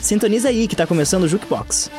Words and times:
Sintoniza 0.00 0.50
aí 0.50 0.68
que 0.68 0.76
tá 0.76 0.86
começando 0.86 1.24
o 1.24 1.28
Jukebox. 1.28 1.90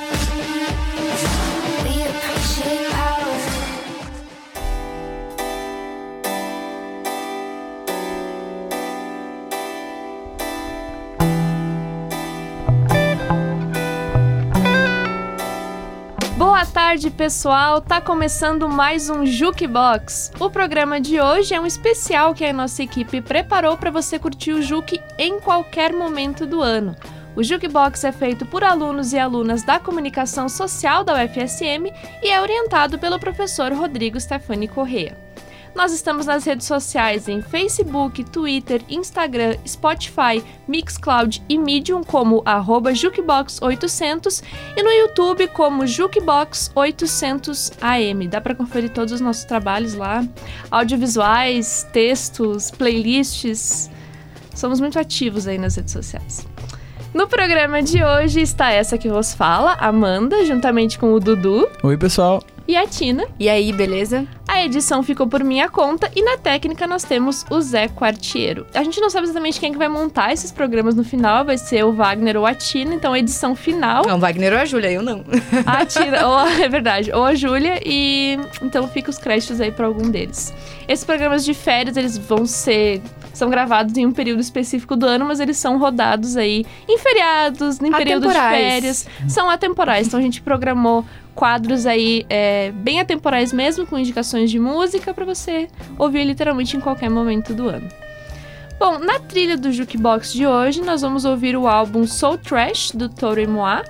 Pessoal! 17.16 17.79
Tá 17.79 18.02
começando 18.02 18.68
mais 18.68 19.09
um 19.09 19.25
Jukebox. 19.25 20.34
O 20.38 20.50
programa 20.50 21.00
de 21.00 21.20
hoje 21.21 21.54
é 21.54 21.59
um 21.59 21.66
especial 21.66 22.34
que 22.34 22.43
a 22.43 22.52
nossa 22.52 22.84
equipe 22.84 23.21
preparou 23.21 23.77
para 23.77 23.90
você 23.90 24.20
curtir 24.20 24.52
o 24.52 24.62
Juke 24.62 24.99
em 25.17 25.40
qualquer 25.40 25.93
momento 25.93 26.45
do 26.45 26.62
ano. 26.62 26.93
O 27.34 27.41
Jukebox 27.41 28.04
é 28.04 28.12
feito 28.12 28.45
por 28.45 28.66
alunos 28.66 29.13
e 29.13 29.20
alunas 29.20 29.63
da 29.63 29.80
comunicação 29.80 30.49
social 30.49 31.05
da 31.05 31.13
UFSM 31.13 31.90
e 32.21 32.30
é 32.30 32.41
orientado 32.41 32.99
pelo 32.99 33.20
professor 33.20 33.71
Rodrigo 33.71 34.20
Stefani 34.20 34.68
Correa. 34.68 35.24
Nós 35.75 35.91
estamos 35.91 36.25
nas 36.25 36.45
redes 36.45 36.65
sociais 36.65 37.27
em 37.27 37.41
Facebook, 37.41 38.23
Twitter, 38.23 38.81
Instagram, 38.88 39.57
Spotify, 39.67 40.41
Mixcloud 40.65 41.43
e 41.49 41.57
Medium 41.57 42.01
como 42.01 42.41
Jukebox800 42.41 44.41
e 44.77 44.81
no 44.81 44.89
YouTube 44.89 45.49
como 45.49 45.84
Jukebox800AM. 45.84 48.29
Dá 48.29 48.39
para 48.39 48.55
conferir 48.55 48.91
todos 48.91 49.11
os 49.11 49.20
nossos 49.20 49.43
trabalhos 49.43 49.95
lá, 49.95 50.25
audiovisuais, 50.71 51.85
textos, 51.91 52.71
playlists. 52.71 53.91
Somos 54.55 54.79
muito 54.79 54.98
ativos 54.98 55.45
aí 55.45 55.57
nas 55.57 55.76
redes 55.76 55.91
sociais. 55.91 56.48
No 57.13 57.27
programa 57.27 57.84
de 57.84 58.01
hoje 58.01 58.39
está 58.39 58.71
essa 58.71 58.98
que 58.98 59.10
vos 59.10 59.34
fala, 59.34 59.73
Amanda, 59.73 60.45
juntamente 60.45 60.98
com 60.98 61.13
o 61.13 61.20
Dudu. 61.20 61.67
Oi, 61.84 61.98
pessoal 61.98 62.41
e 62.68 62.76
a 62.76 62.88
Tina. 62.88 63.26
E 63.40 63.49
aí, 63.49 63.71
beleza? 63.71 64.28
A 64.47 64.63
edição 64.63 65.02
ficou 65.03 65.28
por 65.28 65.44
minha 65.44 65.69
conta 65.69 66.09
e 66.16 66.22
na 66.22 66.38
técnica 66.38 66.88
nós 66.88 67.03
temos 67.03 67.46
o 67.50 67.59
Zé 67.62 67.88
Quartiero. 67.88 68.66
A 68.74 68.84
gente 68.84 69.02
não 69.02 69.09
sabe 69.09 69.25
exatamente 69.25 69.59
quem 69.59 69.69
é 69.69 69.72
que 69.72 69.78
vai 69.78 69.90
montar 69.90 70.31
esses 70.31 70.52
programas 70.52 70.96
no 70.96 71.03
final, 71.03 71.44
vai 71.44 71.57
ser 71.57 71.84
o 71.84 71.91
Wagner 71.91 72.38
ou 72.38 72.46
a 72.46 72.53
Tina, 72.53 72.94
então 72.94 73.13
a 73.13 73.19
edição 73.19 73.56
final. 73.56 74.03
Não, 74.06 74.19
Wagner 74.19 74.53
ou 74.53 74.59
a 74.59 74.66
Júlia, 74.66 74.91
eu 74.91 75.02
não. 75.02 75.24
A 75.66 75.84
Tina, 75.85 76.28
ou, 76.28 76.40
é 76.47 76.69
verdade, 76.69 77.12
ou 77.12 77.24
a 77.24 77.35
Júlia 77.35 77.81
e 77.85 78.40
então 78.62 78.88
fica 78.88 79.09
os 79.09 79.18
créditos 79.18 79.59
aí 79.59 79.72
para 79.72 79.88
algum 79.88 80.09
deles. 80.09 80.53
Esses 80.88 81.03
programas 81.03 81.44
de 81.44 81.53
férias, 81.53 81.97
eles 81.97 82.18
vão 82.18 82.46
ser 82.46 83.02
são 83.35 83.50
gravados 83.50 83.97
em 83.97 84.06
um 84.06 84.13
período 84.13 84.40
específico 84.40 84.96
do 84.96 85.06
ano, 85.06 85.25
mas 85.25 85.41
eles 85.41 85.57
são 85.57 85.78
rodados 85.78 86.38
aí 86.38 86.66
em 86.88 86.97
feriados, 86.97 87.81
em 87.81 87.91
períodos 87.91 88.31
de 88.31 88.40
férias. 88.40 89.07
São 89.28 89.50
atemporais. 89.50 90.07
Então 90.07 90.19
a 90.19 90.24
gente 90.24 90.41
programou 90.41 91.06
quadros 91.36 91.86
aí 91.86 92.25
é, 92.30 92.72
bem 92.72 93.00
atemporais 93.00 93.52
mesmo, 93.52 93.86
com 93.86 94.00
indicações 94.00 94.50
de 94.50 94.58
música 94.58 95.14
para 95.14 95.25
você 95.25 95.68
ouvir 96.00 96.24
literalmente 96.24 96.78
em 96.78 96.80
qualquer 96.80 97.09
momento 97.09 97.53
do 97.53 97.69
ano. 97.69 97.88
Bom, 98.80 99.00
na 99.00 99.19
trilha 99.19 99.58
do 99.58 99.72
Jukebox 99.72 100.34
de 100.34 100.47
hoje, 100.47 100.81
nós 100.81 101.02
vamos 101.02 101.24
ouvir 101.24 101.56
o 101.56 101.68
álbum 101.68 102.08
Soul 102.08 102.38
Trash, 102.38 102.91
do 102.91 103.08
Toro 103.08 103.40
e 103.40 103.47
Moa. 103.47 103.84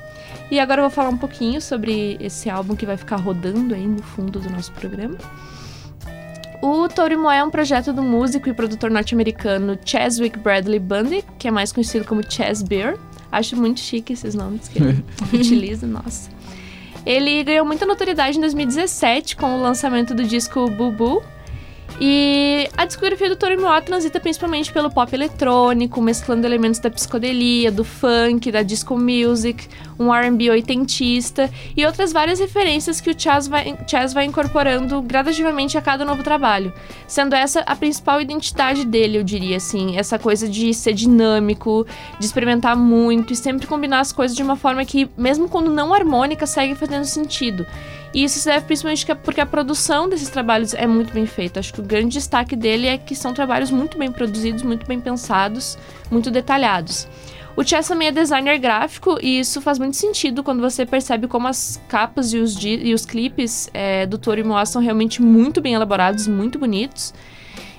E 0.51 0.59
agora 0.59 0.81
eu 0.81 0.83
vou 0.83 0.91
falar 0.91 1.09
um 1.09 1.17
pouquinho 1.17 1.59
sobre 1.59 2.17
esse 2.19 2.49
álbum 2.49 2.75
que 2.75 2.85
vai 2.85 2.97
ficar 2.97 3.15
rodando 3.15 3.73
aí 3.73 3.85
no 3.85 4.03
fundo 4.03 4.39
do 4.39 4.49
nosso 4.49 4.71
programa. 4.73 5.17
O 6.61 6.87
Toro 6.87 7.19
Moa 7.19 7.35
é 7.35 7.43
um 7.43 7.49
projeto 7.49 7.91
do 7.91 8.03
músico 8.03 8.47
e 8.47 8.53
produtor 8.53 8.91
norte-americano 8.91 9.77
Cheswick 9.83 10.37
Bradley 10.37 10.79
Bundy, 10.79 11.23
que 11.39 11.47
é 11.47 11.51
mais 11.51 11.71
conhecido 11.71 12.05
como 12.05 12.21
Chess 12.27 12.61
Bear. 12.61 12.95
Acho 13.31 13.57
muito 13.57 13.79
chique 13.79 14.13
esses 14.13 14.35
nomes 14.35 14.67
que 14.67 14.81
ele 14.81 15.03
utiliza, 15.33 15.85
nossa. 15.87 16.29
Ele 17.05 17.43
ganhou 17.43 17.65
muita 17.65 17.85
notoriedade 17.85 18.37
em 18.37 18.41
2017 18.41 19.35
com 19.35 19.57
o 19.57 19.61
lançamento 19.61 20.15
do 20.15 20.23
disco 20.23 20.69
Bubu, 20.69 21.23
e 21.99 22.69
a 22.75 22.85
discografia 22.85 23.29
do 23.29 23.37
Toro 23.37 23.59
Moa 23.59 23.81
transita 23.81 24.19
principalmente 24.19 24.71
pelo 24.71 24.91
pop 24.91 25.13
eletrônico, 25.13 26.01
mesclando 26.01 26.45
elementos 26.45 26.79
da 26.79 26.89
psicodelia, 26.89 27.71
do 27.71 27.85
funk, 27.85 28.51
da 28.51 28.61
disco 28.61 28.97
music, 28.97 29.67
um 29.97 30.13
R&B 30.13 30.49
oitentista 30.49 31.49
e 31.75 31.85
outras 31.85 32.11
várias 32.11 32.39
referências 32.39 32.99
que 32.99 33.09
o 33.09 33.15
Chaz 33.17 33.47
vai, 33.47 33.77
Chaz 33.87 34.13
vai 34.13 34.25
incorporando 34.25 35.01
gradativamente 35.01 35.77
a 35.77 35.81
cada 35.81 36.03
novo 36.03 36.21
trabalho, 36.21 36.73
sendo 37.07 37.33
essa 37.33 37.61
a 37.61 37.75
principal 37.75 38.19
identidade 38.19 38.85
dele, 38.85 39.17
eu 39.17 39.23
diria 39.23 39.57
assim, 39.57 39.97
essa 39.97 40.19
coisa 40.19 40.49
de 40.49 40.73
ser 40.73 40.93
dinâmico, 40.93 41.87
de 42.19 42.25
experimentar 42.25 42.75
muito 42.75 43.31
e 43.31 43.35
sempre 43.35 43.67
combinar 43.67 44.01
as 44.01 44.11
coisas 44.11 44.35
de 44.35 44.43
uma 44.43 44.57
forma 44.57 44.83
que, 44.83 45.09
mesmo 45.17 45.47
quando 45.47 45.71
não 45.71 45.93
harmônica, 45.93 46.45
segue 46.45 46.75
fazendo 46.75 47.05
sentido. 47.05 47.65
E 48.15 48.23
isso 48.23 48.39
se 48.39 48.45
deve 48.45 48.65
principalmente 48.65 49.05
porque 49.15 49.41
a 49.41 49.45
produção 49.45 50.07
desses 50.07 50.29
trabalhos 50.29 50.73
é 50.73 50.87
muito 50.87 51.13
bem 51.13 51.25
feita. 51.25 51.59
Acho 51.59 51.73
que 51.73 51.81
o 51.81 51.83
grande 51.83 52.13
destaque 52.13 52.55
dele 52.55 52.87
é 52.87 52.97
que 52.97 53.13
são 53.13 53.33
trabalhos 53.33 53.69
muito 53.69 53.97
bem 53.97 54.09
produzidos, 54.09 54.63
muito 54.63 54.87
bem 54.87 55.01
pensados, 55.01 55.77
muito 56.09 56.31
detalhados. 56.31 57.09
O 57.57 57.63
Chess 57.63 57.89
também 57.89 58.07
é 58.07 58.11
designer 58.13 58.57
gráfico 58.57 59.17
e 59.21 59.41
isso 59.41 59.59
faz 59.59 59.77
muito 59.77 59.97
sentido 59.97 60.45
quando 60.45 60.61
você 60.61 60.85
percebe 60.85 61.27
como 61.27 61.49
as 61.49 61.77
capas 61.89 62.31
e 62.31 62.37
os, 62.37 62.55
e 62.63 62.93
os 62.93 63.05
clipes 63.05 63.69
é, 63.73 64.05
do 64.05 64.17
Toro 64.17 64.47
Moa 64.47 64.65
são 64.65 64.81
realmente 64.81 65.21
muito 65.21 65.59
bem 65.59 65.73
elaborados, 65.73 66.25
muito 66.25 66.57
bonitos. 66.57 67.13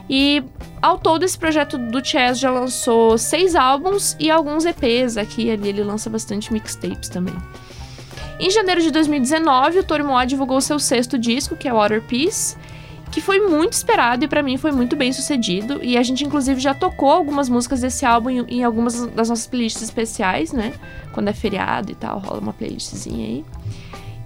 E 0.09 0.45
ao 0.83 0.99
todo 0.99 1.23
esse 1.23 1.39
projeto 1.39 1.79
do 1.79 2.05
Chess 2.05 2.39
já 2.39 2.51
lançou 2.51 3.17
seis 3.17 3.55
álbuns 3.55 4.15
e 4.21 4.31
alguns 4.31 4.67
EPs 4.67 5.17
aqui 5.17 5.47
e 5.47 5.51
ali 5.51 5.71
ele 5.71 5.83
lança 5.83 6.11
bastante 6.11 6.53
mixtapes 6.53 7.09
também. 7.09 7.35
Em 8.39 8.51
janeiro 8.51 8.83
de 8.83 8.91
2019, 8.91 9.79
o 9.79 9.85
Toro 9.85 10.05
Moa 10.05 10.27
divulgou 10.27 10.61
seu 10.61 10.79
sexto 10.79 11.19
disco, 11.19 11.57
que 11.57 11.67
é 11.67 11.73
Water 11.73 12.03
Peace, 12.03 12.57
que 13.11 13.21
foi 13.21 13.41
muito 13.41 13.73
esperado 13.73 14.25
e 14.25 14.29
para 14.29 14.43
mim 14.43 14.59
foi 14.59 14.73
muito 14.73 14.95
bem 14.95 15.11
sucedido. 15.11 15.81
E 15.83 15.97
a 15.97 16.03
gente, 16.03 16.23
inclusive, 16.23 16.61
já 16.61 16.75
tocou 16.75 17.11
algumas 17.11 17.49
músicas 17.49 17.81
desse 17.81 18.05
álbum 18.05 18.29
em, 18.29 18.59
em, 18.59 18.65
algumas 18.65 19.07
das 19.07 19.31
nossas 19.31 19.47
playlists 19.47 19.83
especiais, 19.83 20.53
né? 20.53 20.75
Quando 21.13 21.29
é 21.29 21.33
feriado 21.33 21.91
e 21.93 21.95
tal, 21.95 22.19
rola 22.19 22.41
uma 22.41 22.53
playlistzinha 22.53 23.27
aí. 23.27 23.45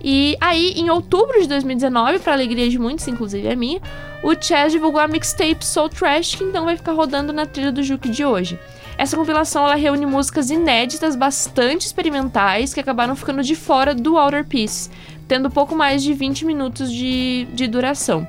E 0.02 0.36
aí, 0.40 0.72
em 0.76 0.90
outubro 0.90 1.40
de 1.40 1.46
2019, 1.46 2.18
para 2.20 2.32
alegria 2.32 2.68
de 2.68 2.78
muitos, 2.78 3.06
inclusive 3.06 3.46
a 3.48 3.54
minha, 3.54 3.80
o 4.22 4.34
Chess 4.34 4.72
divulgou 4.72 5.00
a 5.00 5.06
mixtape 5.06 5.64
Soul 5.64 5.88
Trash, 5.88 6.34
que 6.34 6.44
então 6.44 6.64
vai 6.64 6.76
ficar 6.76 6.92
rodando 6.92 7.32
na 7.32 7.46
trilha 7.46 7.70
do 7.70 7.82
Juke 7.82 8.08
de 8.08 8.24
hoje. 8.24 8.58
Essa 9.00 9.16
compilação 9.16 9.64
ela 9.64 9.76
reúne 9.76 10.04
músicas 10.04 10.50
inéditas, 10.50 11.16
bastante 11.16 11.86
experimentais, 11.86 12.74
que 12.74 12.80
acabaram 12.80 13.16
ficando 13.16 13.42
de 13.42 13.54
fora 13.54 13.94
do 13.94 14.18
Outer 14.18 14.44
Peace, 14.44 14.90
tendo 15.26 15.48
pouco 15.48 15.74
mais 15.74 16.02
de 16.02 16.12
20 16.12 16.44
minutos 16.44 16.92
de, 16.92 17.48
de 17.54 17.66
duração. 17.66 18.28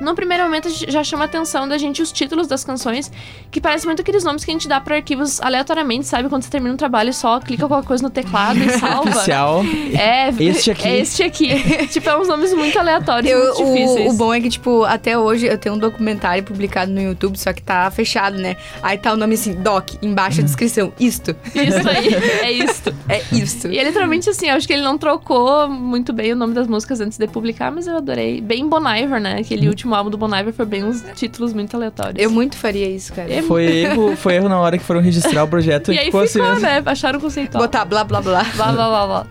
No 0.00 0.14
primeiro 0.14 0.44
momento, 0.44 0.68
já 0.70 1.04
chama 1.04 1.24
a 1.24 1.26
atenção 1.26 1.68
da 1.68 1.78
gente 1.78 2.02
os 2.02 2.10
títulos 2.12 2.46
das 2.46 2.64
canções, 2.64 3.10
que 3.50 3.60
parecem 3.60 3.86
muito 3.86 4.02
aqueles 4.02 4.24
nomes 4.24 4.44
que 4.44 4.50
a 4.50 4.54
gente 4.54 4.68
dá 4.68 4.80
para 4.80 4.96
arquivos 4.96 5.40
aleatoriamente, 5.40 6.06
sabe? 6.06 6.28
Quando 6.28 6.42
você 6.42 6.50
termina 6.50 6.74
um 6.74 6.76
trabalho, 6.76 7.12
só 7.12 7.40
clica 7.40 7.66
qualquer 7.66 7.86
coisa 7.86 8.02
no 8.02 8.10
teclado 8.10 8.58
e 8.58 8.70
salva. 8.78 9.10
Oficial. 9.10 9.62
É, 9.98 10.28
este 10.28 10.70
aqui. 10.70 10.88
É 10.88 10.98
este 10.98 11.22
aqui. 11.22 11.48
tipo, 11.88 12.08
é 12.08 12.18
uns 12.18 12.28
nomes 12.28 12.52
muito 12.52 12.78
aleatórios, 12.78 13.30
eu, 13.30 13.44
muito 13.44 13.64
difíceis. 13.64 14.10
O, 14.10 14.14
o, 14.14 14.16
bom 14.16 14.34
é 14.34 14.40
que, 14.40 14.48
tipo, 14.48 14.84
até 14.84 15.16
hoje 15.16 15.46
eu 15.46 15.56
tenho 15.56 15.74
um 15.74 15.78
documentário 15.78 16.42
publicado 16.42 16.90
no 16.90 17.00
YouTube, 17.00 17.38
só 17.38 17.52
que 17.52 17.62
tá 17.62 17.90
fechado, 17.90 18.36
né? 18.36 18.56
Aí 18.82 18.98
tá 18.98 19.12
o 19.12 19.16
nome 19.16 19.34
assim, 19.34 19.54
Doc, 19.54 19.90
embaixo 20.02 20.40
a 20.40 20.44
descrição, 20.44 20.92
isto. 20.98 21.36
Isso 21.54 21.88
aí, 21.88 22.14
é 22.42 22.52
isto. 22.52 22.94
É 23.08 23.22
isto. 23.32 23.68
E 23.68 23.78
é 23.78 23.84
literalmente 23.84 24.28
assim, 24.28 24.48
eu 24.48 24.56
acho 24.56 24.66
que 24.66 24.72
ele 24.72 24.82
não 24.82 24.98
trocou 24.98 25.68
muito 25.68 26.12
bem 26.12 26.32
o 26.32 26.36
nome 26.36 26.54
das 26.54 26.66
músicas 26.66 27.00
antes 27.00 27.18
de 27.18 27.26
publicar, 27.26 27.70
mas 27.70 27.86
eu 27.86 27.96
adorei. 27.96 28.40
Bem 28.40 28.68
Bon 28.68 28.80
Iver, 28.80 29.20
né? 29.20 29.38
Aquele 29.38 29.68
último 29.68 29.83
último 29.84 29.94
álbum 29.94 30.10
do 30.10 30.16
Bon 30.16 30.34
Iver 30.34 30.52
foi 30.52 30.64
bem 30.64 30.82
uns 30.82 31.04
títulos 31.14 31.52
muito 31.52 31.76
aleatórios. 31.76 32.22
Eu 32.22 32.30
muito 32.30 32.56
faria 32.56 32.88
isso, 32.88 33.12
cara. 33.12 33.32
É 33.32 33.42
foi, 33.42 33.64
erro, 33.64 34.16
foi 34.16 34.34
erro 34.34 34.48
na 34.48 34.58
hora 34.58 34.78
que 34.78 34.84
foram 34.84 35.00
registrar 35.00 35.44
o 35.44 35.48
projeto. 35.48 35.92
e, 35.92 35.98
aí 35.98 36.06
ficou, 36.06 36.22
assim, 36.22 36.40
né? 36.40 36.82
Acharam 36.86 37.20
conceitual. 37.20 37.62
Botar 37.62 37.84
blá 37.84 38.02
blá 38.02 38.20
blá. 38.20 38.42
Blá 38.56 38.72
blá 38.72 38.88
blá 38.88 39.06
blá. 39.06 39.26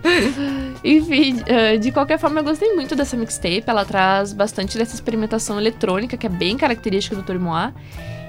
Enfim, 0.84 1.40
uh, 1.40 1.78
de 1.78 1.90
qualquer 1.90 2.18
forma, 2.18 2.40
eu 2.40 2.44
gostei 2.44 2.72
muito 2.74 2.94
dessa 2.94 3.16
mixtape. 3.16 3.64
Ela 3.66 3.84
traz 3.84 4.32
bastante 4.32 4.78
dessa 4.78 4.94
experimentação 4.94 5.58
eletrônica, 5.58 6.16
que 6.16 6.26
é 6.26 6.30
bem 6.30 6.56
característica 6.56 7.16
do 7.16 7.22
Torimoa 7.22 7.74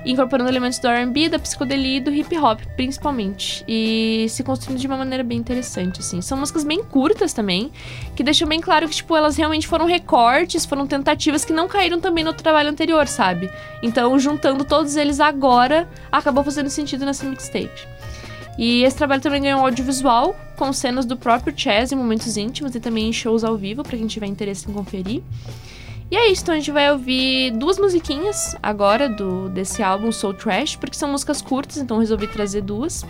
incorporando 0.06 0.50
elementos 0.50 0.80
do 0.80 0.88
R&B, 0.88 1.30
da 1.30 1.40
psicodelia 1.40 1.98
e 1.98 2.00
do 2.00 2.14
hip 2.14 2.38
hop, 2.38 2.62
principalmente. 2.76 3.64
E 3.68 4.28
se 4.30 4.44
construindo 4.44 4.80
de 4.80 4.88
uma 4.88 4.98
maneira 4.98 5.24
bem 5.24 5.38
interessante, 5.38 6.00
assim. 6.00 6.22
São 6.22 6.38
músicas 6.38 6.64
bem 6.64 6.84
curtas 6.84 7.34
também, 7.34 7.72
que 8.16 8.24
deixam 8.24 8.48
bem 8.48 8.62
claro 8.62 8.88
que, 8.88 8.96
tipo, 8.96 9.16
elas 9.16 9.36
realmente 9.36 9.68
foram 9.68 9.86
recortes, 9.86 10.66
foram 10.66 10.86
tentativas 10.86 11.44
que 11.44 11.52
não 11.52 11.68
caíram 11.68 12.00
também 12.00 12.24
no 12.24 12.34
trabalho 12.34 12.70
anterior, 12.70 13.08
sabe? 13.08 13.50
Então, 13.82 14.18
juntando 14.20 14.64
todos 14.64 14.96
eles 14.96 15.20
agora, 15.20 15.90
acabou 16.12 16.44
fazendo 16.44 16.70
sentido 16.70 17.06
nessa 17.06 17.26
mixtape. 17.26 17.88
E 18.58 18.84
esse 18.84 18.96
trabalho 18.96 19.22
também 19.22 19.42
ganhou 19.42 19.60
um 19.60 19.66
audiovisual, 19.66 20.36
com 20.56 20.72
cenas 20.72 21.06
do 21.06 21.18
próprio 21.18 21.54
Chess 21.56 21.92
em 21.92 21.96
momentos 21.96 22.38
íntimos 22.38 22.74
e 22.74 22.80
também 22.80 23.10
em 23.10 23.14
shows 23.14 23.44
ao 23.44 23.58
vivo, 23.58 23.84
para 23.84 23.98
quem 23.98 24.08
tiver 24.08 24.28
interesse 24.28 24.70
em 24.70 24.74
conferir. 24.74 25.22
E 26.12 26.16
é 26.16 26.28
isso, 26.32 26.44
então 26.44 26.54
a 26.54 26.58
gente 26.58 26.72
vai 26.72 26.92
ouvir 26.92 27.52
duas 27.52 27.80
musiquinhas 27.80 28.56
agora 28.62 29.10
do 29.10 29.50
desse 29.50 29.82
álbum 29.82 30.12
Soul 30.12 30.34
Trash, 30.36 30.76
porque 30.76 30.96
são 30.96 31.10
músicas 31.10 31.42
curtas, 31.42 31.78
então 31.78 31.98
resolvi 32.00 32.28
trazer 32.28 32.62
duas. 32.62 33.04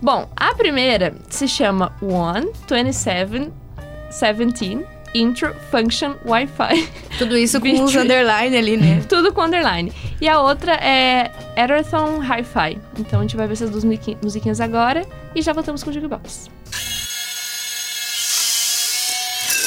Bom, 0.00 0.28
a 0.36 0.54
primeira 0.54 1.14
se 1.28 1.48
chama 1.48 1.92
One, 2.02 2.50
27, 2.70 3.50
17, 4.10 4.86
Intro, 5.14 5.54
Function, 5.70 6.14
Wi-Fi. 6.26 6.88
Tudo 7.18 7.36
isso 7.36 7.58
com 7.60 7.66
os 7.82 7.96
underline 7.96 8.56
ali, 8.56 8.76
né? 8.76 9.02
Tudo 9.08 9.32
com 9.32 9.40
underline. 9.42 9.90
E 10.20 10.28
a 10.28 10.40
outra 10.40 10.74
é 10.74 11.32
Erathon 11.56 12.20
Hi-Fi. 12.20 12.78
Então 12.98 13.20
a 13.20 13.22
gente 13.22 13.34
vai 13.36 13.46
ver 13.46 13.54
essas 13.54 13.70
duas 13.70 13.82
musiqui- 13.82 14.16
musiquinhas 14.22 14.60
agora 14.60 15.04
e 15.34 15.40
já 15.40 15.52
voltamos 15.54 15.82
com 15.82 15.88
o 15.90 15.92
Jukebox. 15.92 16.48
I 16.48 16.97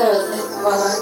Thoroughly, 0.00 0.40
Waller. 0.64 0.99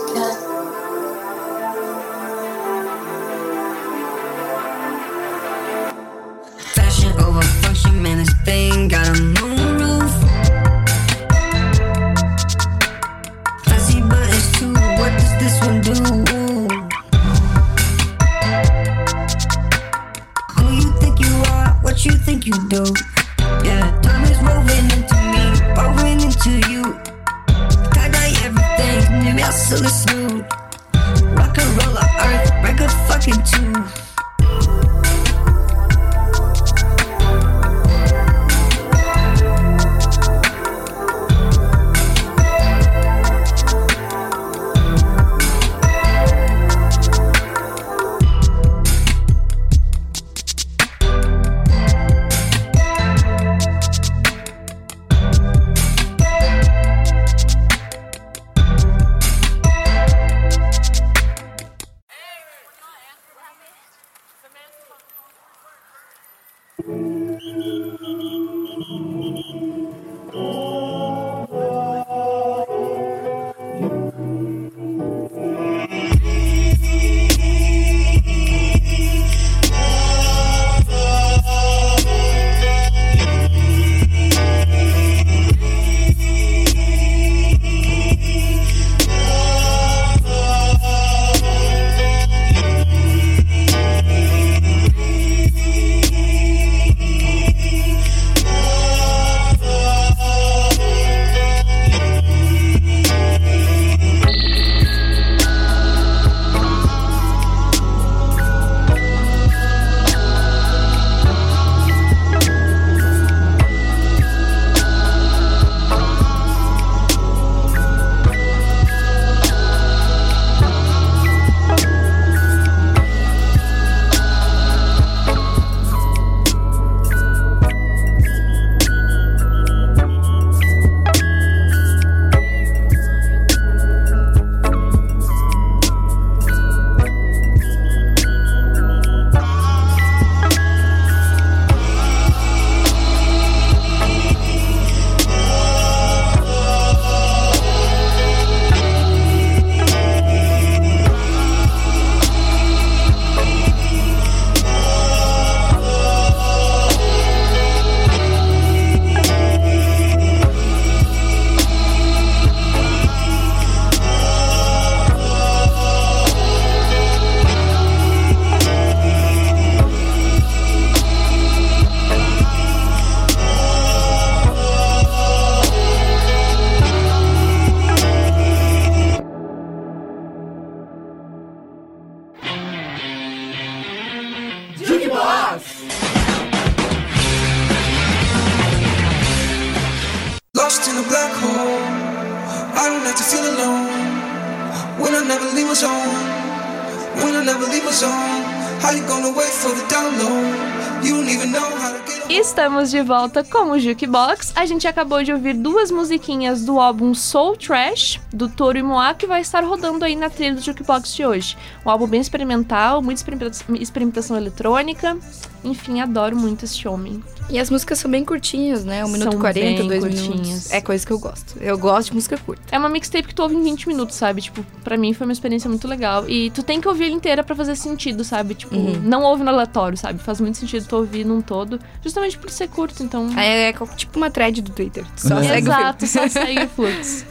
Volta 203.08 203.42
com 203.42 203.70
o 203.70 203.78
Jukebox. 203.78 204.52
A 204.54 204.66
gente 204.66 204.86
acabou 204.86 205.22
de 205.22 205.32
ouvir 205.32 205.54
duas 205.54 205.90
musiquinhas 205.90 206.66
do 206.66 206.78
álbum 206.78 207.14
Soul 207.14 207.56
Trash, 207.56 208.20
do 208.30 208.50
Toro 208.50 208.76
e 208.76 208.82
Moá, 208.82 209.14
que 209.14 209.26
vai 209.26 209.40
estar 209.40 209.64
rodando 209.64 210.04
aí 210.04 210.14
na 210.14 210.28
trilha 210.28 210.54
do 210.54 210.60
Jukebox 210.60 211.14
de 211.14 211.24
hoje. 211.24 211.56
Um 211.86 211.90
álbum 211.90 212.06
bem 212.06 212.20
experimental, 212.20 213.00
muita 213.00 213.20
experimenta- 213.22 213.64
experimentação 213.80 214.36
eletrônica. 214.36 215.16
Enfim, 215.64 216.02
adoro 216.02 216.36
muito 216.36 216.66
esse 216.66 216.86
homem. 216.86 217.24
E 217.50 217.58
as 217.58 217.70
músicas 217.70 217.98
são 217.98 218.10
bem 218.10 218.24
curtinhas, 218.24 218.84
né? 218.84 219.02
Um 219.04 219.08
minuto 219.08 219.32
São 219.32 219.40
40, 219.40 219.78
bem 219.78 219.88
dois 219.88 220.00
curtinhas. 220.04 220.38
minutos. 220.38 220.70
É 220.72 220.80
coisa 220.82 221.06
que 221.06 221.12
eu 221.12 221.18
gosto. 221.18 221.56
Eu 221.60 221.78
gosto 221.78 222.08
de 222.08 222.14
música 222.14 222.36
curta. 222.36 222.62
É 222.70 222.78
uma 222.78 222.90
mixtape 222.90 223.28
que 223.28 223.34
tu 223.34 223.42
ouve 223.42 223.54
em 223.54 223.62
20 223.62 223.88
minutos, 223.88 224.16
sabe? 224.16 224.42
Tipo, 224.42 224.62
pra 224.84 224.98
mim 224.98 225.14
foi 225.14 225.26
uma 225.26 225.32
experiência 225.32 225.68
muito 225.68 225.88
legal. 225.88 226.28
E 226.28 226.50
tu 226.50 226.62
tem 226.62 226.78
que 226.78 226.86
ouvir 226.86 227.06
ela 227.06 227.14
inteira 227.14 227.42
pra 227.42 227.56
fazer 227.56 227.74
sentido, 227.74 228.22
sabe? 228.22 228.54
Tipo, 228.54 228.74
não 228.76 229.22
ouve 229.22 229.42
no 229.42 229.48
aleatório, 229.50 229.96
sabe? 229.96 230.18
Faz 230.22 230.40
muito 230.40 230.58
sentido 230.58 230.86
tu 230.86 230.96
ouvir 230.96 231.24
num 231.24 231.40
todo. 231.40 231.80
Justamente 232.02 232.36
por 232.36 232.50
ser 232.50 232.68
curto, 232.68 233.02
então. 233.02 233.28
É, 233.38 233.70
é 233.70 233.72
tipo 233.96 234.18
uma 234.18 234.30
thread 234.30 234.60
do 234.60 234.70
Twitter. 234.70 235.04
Só 235.16 235.28
segue 235.42 235.42
o 235.42 235.46
filme. 235.46 235.58
Exato, 235.58 236.06
só 236.06 236.28
segue 236.28 236.64
o 236.64 236.68
fluxo. 236.70 237.24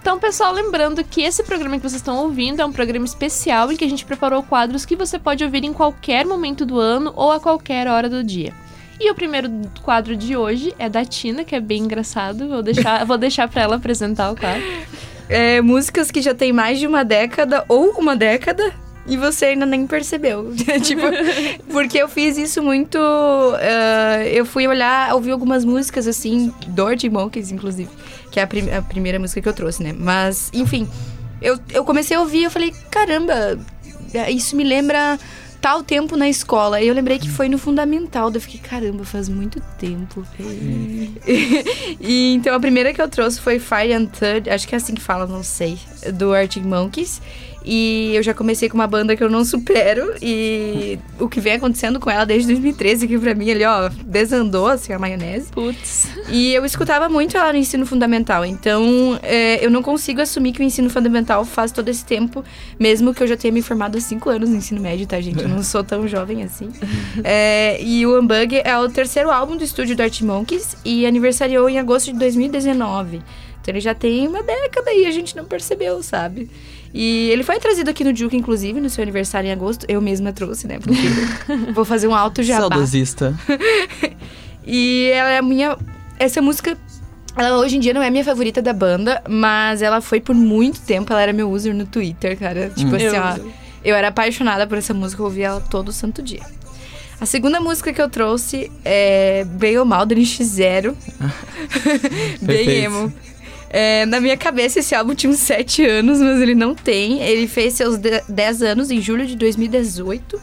Então, 0.00 0.18
pessoal, 0.18 0.52
lembrando 0.52 1.04
que 1.04 1.22
esse 1.22 1.44
programa 1.44 1.76
que 1.76 1.82
vocês 1.82 2.00
estão 2.00 2.16
ouvindo 2.24 2.60
é 2.60 2.64
um 2.64 2.72
programa 2.72 3.04
especial 3.04 3.70
em 3.70 3.76
que 3.76 3.84
a 3.84 3.88
gente 3.88 4.04
preparou 4.04 4.42
quadros 4.42 4.84
que 4.84 4.96
você 4.96 5.16
pode 5.16 5.44
ouvir 5.44 5.62
em 5.62 5.72
qualquer 5.72 6.26
momento 6.26 6.66
do 6.66 6.78
ano 6.80 7.12
ou 7.14 7.30
a 7.30 7.38
qualquer 7.38 7.86
hora 7.86 8.08
do 8.08 8.24
dia. 8.24 8.52
E 9.00 9.10
o 9.10 9.14
primeiro 9.14 9.50
quadro 9.82 10.16
de 10.16 10.36
hoje 10.36 10.74
é 10.78 10.88
da 10.88 11.04
Tina, 11.04 11.44
que 11.44 11.54
é 11.54 11.60
bem 11.60 11.82
engraçado. 11.82 12.48
Vou 12.48 12.62
deixar, 12.62 13.04
vou 13.04 13.18
deixar 13.18 13.48
para 13.48 13.62
ela 13.62 13.76
apresentar 13.76 14.30
o 14.30 14.36
quadro. 14.36 14.62
É, 15.28 15.60
músicas 15.60 16.10
que 16.10 16.20
já 16.22 16.34
tem 16.34 16.52
mais 16.52 16.78
de 16.78 16.86
uma 16.86 17.04
década 17.04 17.64
ou 17.68 17.90
uma 17.98 18.14
década 18.14 18.72
e 19.06 19.16
você 19.16 19.46
ainda 19.46 19.66
nem 19.66 19.86
percebeu. 19.86 20.52
tipo, 20.82 21.02
porque 21.72 21.98
eu 21.98 22.08
fiz 22.08 22.36
isso 22.38 22.62
muito. 22.62 22.96
ah, 22.98 24.24
eu 24.26 24.44
fui 24.46 24.68
olhar, 24.68 25.12
ouvir 25.14 25.32
algumas 25.32 25.64
músicas 25.64 26.06
assim, 26.06 26.52
do 26.68 26.86
Arctic 26.86 27.10
Monkeys, 27.10 27.50
inclusive, 27.50 27.90
que 28.30 28.38
é 28.38 28.42
a, 28.44 28.46
prim- 28.46 28.70
a 28.70 28.82
primeira 28.82 29.18
música 29.18 29.40
que 29.40 29.48
eu 29.48 29.52
trouxe, 29.54 29.82
né? 29.82 29.92
Mas, 29.98 30.48
enfim, 30.52 30.88
eu, 31.40 31.58
eu 31.72 31.84
comecei 31.84 32.16
a 32.16 32.20
ouvir, 32.20 32.44
eu 32.44 32.50
falei, 32.50 32.72
caramba, 32.90 33.58
isso 34.28 34.54
me 34.54 34.62
lembra 34.62 35.18
tal 35.62 35.82
tempo 35.84 36.16
na 36.16 36.28
escola. 36.28 36.82
E 36.82 36.88
eu 36.88 36.94
lembrei 36.94 37.18
que 37.18 37.30
foi 37.30 37.48
no 37.48 37.56
fundamental. 37.56 38.30
Daí 38.30 38.38
eu 38.38 38.42
fiquei, 38.42 38.60
caramba, 38.60 39.04
faz 39.04 39.28
muito 39.28 39.60
tempo. 39.78 40.26
e 42.00 42.34
então 42.34 42.54
a 42.54 42.60
primeira 42.60 42.92
que 42.92 43.00
eu 43.00 43.08
trouxe 43.08 43.40
foi 43.40 43.60
Fire 43.60 43.94
and 43.94 44.06
Third, 44.06 44.50
acho 44.50 44.66
que 44.66 44.74
é 44.74 44.78
assim 44.78 44.94
que 44.94 45.00
fala, 45.00 45.24
não 45.26 45.44
sei, 45.44 45.78
do 46.12 46.34
Arctic 46.34 46.64
Monkeys. 46.64 47.22
E 47.64 48.12
eu 48.14 48.22
já 48.22 48.34
comecei 48.34 48.68
com 48.68 48.74
uma 48.74 48.86
banda 48.86 49.16
que 49.16 49.22
eu 49.22 49.30
não 49.30 49.44
supero 49.44 50.14
e 50.20 50.98
o 51.18 51.28
que 51.28 51.40
vem 51.40 51.54
acontecendo 51.54 52.00
com 52.00 52.10
ela 52.10 52.24
desde 52.24 52.48
2013, 52.48 53.06
que 53.06 53.18
pra 53.18 53.34
mim 53.34 53.50
ali, 53.50 53.64
ó, 53.64 53.88
desandou 54.04 54.66
assim 54.66 54.92
a 54.92 54.98
maionese. 54.98 55.50
Putz. 55.52 56.08
E 56.28 56.52
eu 56.52 56.64
escutava 56.64 57.08
muito 57.08 57.36
ela 57.36 57.52
no 57.52 57.58
ensino 57.58 57.86
fundamental, 57.86 58.44
então 58.44 59.18
é, 59.22 59.64
eu 59.64 59.70
não 59.70 59.82
consigo 59.82 60.20
assumir 60.20 60.52
que 60.52 60.60
o 60.60 60.62
ensino 60.62 60.90
fundamental 60.90 61.44
faz 61.44 61.72
todo 61.72 61.88
esse 61.88 62.04
tempo, 62.04 62.44
mesmo 62.78 63.14
que 63.14 63.22
eu 63.22 63.26
já 63.26 63.36
tenha 63.36 63.52
me 63.52 63.62
formado 63.62 63.96
há 63.96 64.00
cinco 64.00 64.30
anos 64.30 64.48
no 64.48 64.56
ensino 64.56 64.80
médio, 64.80 65.06
tá, 65.06 65.20
gente? 65.20 65.42
Eu 65.42 65.48
não 65.48 65.62
sou 65.62 65.84
tão 65.84 66.06
jovem 66.08 66.42
assim. 66.42 66.68
É, 67.24 67.80
e 67.82 68.06
o 68.06 68.18
Unbug 68.18 68.60
é 68.64 68.76
o 68.78 68.88
terceiro 68.88 69.30
álbum 69.30 69.56
do 69.56 69.64
estúdio 69.64 69.94
do 69.94 70.02
Art 70.02 70.20
Monkeys 70.22 70.76
e 70.84 71.06
aniversariou 71.06 71.68
em 71.68 71.78
agosto 71.78 72.12
de 72.12 72.18
2019. 72.18 73.22
Então 73.60 73.72
ele 73.72 73.80
já 73.80 73.94
tem 73.94 74.26
uma 74.26 74.42
década 74.42 74.92
e 74.92 75.06
a 75.06 75.10
gente 75.10 75.36
não 75.36 75.44
percebeu, 75.44 76.02
sabe? 76.02 76.50
E 76.94 77.30
ele 77.30 77.42
foi 77.42 77.58
trazido 77.58 77.88
aqui 77.90 78.04
no 78.04 78.14
Juke, 78.14 78.36
inclusive, 78.36 78.80
no 78.80 78.90
seu 78.90 79.02
aniversário 79.02 79.48
em 79.48 79.52
agosto. 79.52 79.86
Eu 79.88 80.00
mesma 80.00 80.32
trouxe, 80.32 80.66
né? 80.66 80.78
Porque 80.78 81.00
vou 81.72 81.84
fazer 81.84 82.06
um 82.06 82.14
alto 82.14 82.42
jabá. 82.42 82.68
Saudosista. 82.68 83.34
E 84.64 85.10
ela 85.12 85.30
é 85.30 85.38
a 85.38 85.42
minha. 85.42 85.76
Essa 86.18 86.40
música. 86.40 86.76
Ela 87.36 87.58
hoje 87.58 87.76
em 87.76 87.80
dia 87.80 87.94
não 87.94 88.02
é 88.02 88.08
a 88.08 88.10
minha 88.10 88.24
favorita 88.24 88.60
da 88.60 88.72
banda, 88.72 89.22
mas 89.28 89.80
ela 89.80 90.00
foi 90.00 90.20
por 90.20 90.34
muito 90.34 90.80
tempo. 90.82 91.12
Ela 91.12 91.22
era 91.22 91.32
meu 91.32 91.50
user 91.50 91.74
no 91.74 91.86
Twitter, 91.86 92.38
cara. 92.38 92.70
Tipo 92.70 92.94
assim, 92.94 93.16
ó. 93.16 93.62
Eu 93.84 93.96
era 93.96 94.08
apaixonada 94.08 94.66
por 94.66 94.78
essa 94.78 94.94
música, 94.94 95.20
eu 95.20 95.26
ouvia 95.26 95.46
ela 95.48 95.60
todo 95.60 95.92
santo 95.92 96.22
dia. 96.22 96.42
A 97.20 97.26
segunda 97.26 97.60
música 97.60 97.92
que 97.92 98.00
eu 98.00 98.08
trouxe 98.08 98.70
é 98.84 99.44
Bem 99.44 99.76
ou 99.78 99.84
Mal, 99.84 100.06
do 100.06 100.14
NX0. 100.14 100.94
Bem 102.40 102.64
Perfeito. 102.64 102.70
emo. 102.70 103.12
É, 103.72 104.04
na 104.06 104.20
minha 104.20 104.36
cabeça, 104.36 104.80
esse 104.80 104.94
álbum 104.94 105.14
tinha 105.14 105.30
uns 105.30 105.38
7 105.38 105.82
anos, 105.84 106.20
mas 106.20 106.40
ele 106.42 106.54
não 106.54 106.74
tem. 106.74 107.22
Ele 107.22 107.46
fez 107.48 107.72
seus 107.72 107.96
de- 107.96 108.22
10 108.28 108.62
anos 108.62 108.90
em 108.90 109.00
julho 109.00 109.26
de 109.26 109.34
2018. 109.34 110.38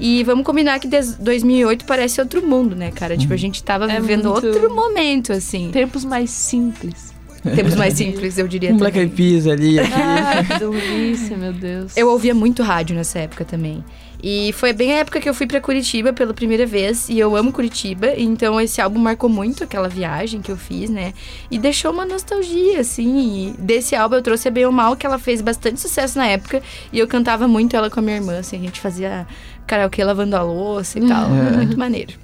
E 0.00 0.24
vamos 0.24 0.44
combinar 0.44 0.80
que 0.80 0.88
des- 0.88 1.14
2008 1.14 1.84
parece 1.84 2.20
outro 2.20 2.44
mundo, 2.44 2.74
né, 2.74 2.90
cara? 2.90 3.16
Tipo, 3.16 3.32
a 3.32 3.36
gente 3.36 3.62
tava 3.62 3.84
É 3.90 4.00
vivendo 4.00 4.28
muito- 4.28 4.46
outro 4.48 4.74
momento, 4.74 5.32
assim. 5.32 5.70
Tempos 5.72 6.04
mais 6.04 6.30
simples. 6.30 7.14
Tempos 7.54 7.74
mais 7.76 7.94
simples, 7.94 8.36
eu 8.38 8.48
diria 8.48 8.72
Um 8.72 8.76
Black. 8.78 8.98
Eyed 8.98 9.14
Peas 9.14 9.46
ali. 9.46 9.78
aqui. 9.78 9.92
Ah, 9.94 10.42
que 10.42 10.64
delícia, 10.64 11.36
meu 11.36 11.52
Deus. 11.52 11.96
Eu 11.96 12.08
ouvia 12.08 12.34
muito 12.34 12.62
rádio 12.62 12.96
nessa 12.96 13.18
época 13.20 13.44
também. 13.44 13.84
E 14.26 14.54
foi 14.54 14.72
bem 14.72 14.94
a 14.94 15.00
época 15.00 15.20
que 15.20 15.28
eu 15.28 15.34
fui 15.34 15.46
pra 15.46 15.60
Curitiba 15.60 16.10
pela 16.10 16.32
primeira 16.32 16.64
vez. 16.64 17.10
E 17.10 17.18
eu 17.18 17.36
amo 17.36 17.52
Curitiba. 17.52 18.14
Então 18.16 18.58
esse 18.58 18.80
álbum 18.80 18.98
marcou 18.98 19.28
muito 19.28 19.62
aquela 19.62 19.86
viagem 19.86 20.40
que 20.40 20.50
eu 20.50 20.56
fiz, 20.56 20.88
né? 20.88 21.12
E 21.50 21.58
deixou 21.58 21.92
uma 21.92 22.06
nostalgia, 22.06 22.80
assim. 22.80 23.54
Desse 23.58 23.94
álbum 23.94 24.16
eu 24.16 24.22
trouxe 24.22 24.48
a 24.48 24.50
Bem 24.50 24.64
ou 24.64 24.72
Mal, 24.72 24.96
que 24.96 25.04
ela 25.04 25.18
fez 25.18 25.42
bastante 25.42 25.78
sucesso 25.78 26.16
na 26.16 26.26
época. 26.26 26.62
E 26.90 26.98
eu 26.98 27.06
cantava 27.06 27.46
muito 27.46 27.76
ela 27.76 27.90
com 27.90 28.00
a 28.00 28.02
minha 28.02 28.16
irmã, 28.16 28.38
assim. 28.38 28.56
A 28.56 28.60
gente 28.60 28.80
fazia 28.80 29.26
karaokê 29.66 30.02
lavando 30.02 30.34
a 30.36 30.42
louça 30.42 30.98
e 30.98 31.06
tal. 31.06 31.26
É. 31.26 31.56
Muito 31.58 31.78
maneiro. 31.78 32.14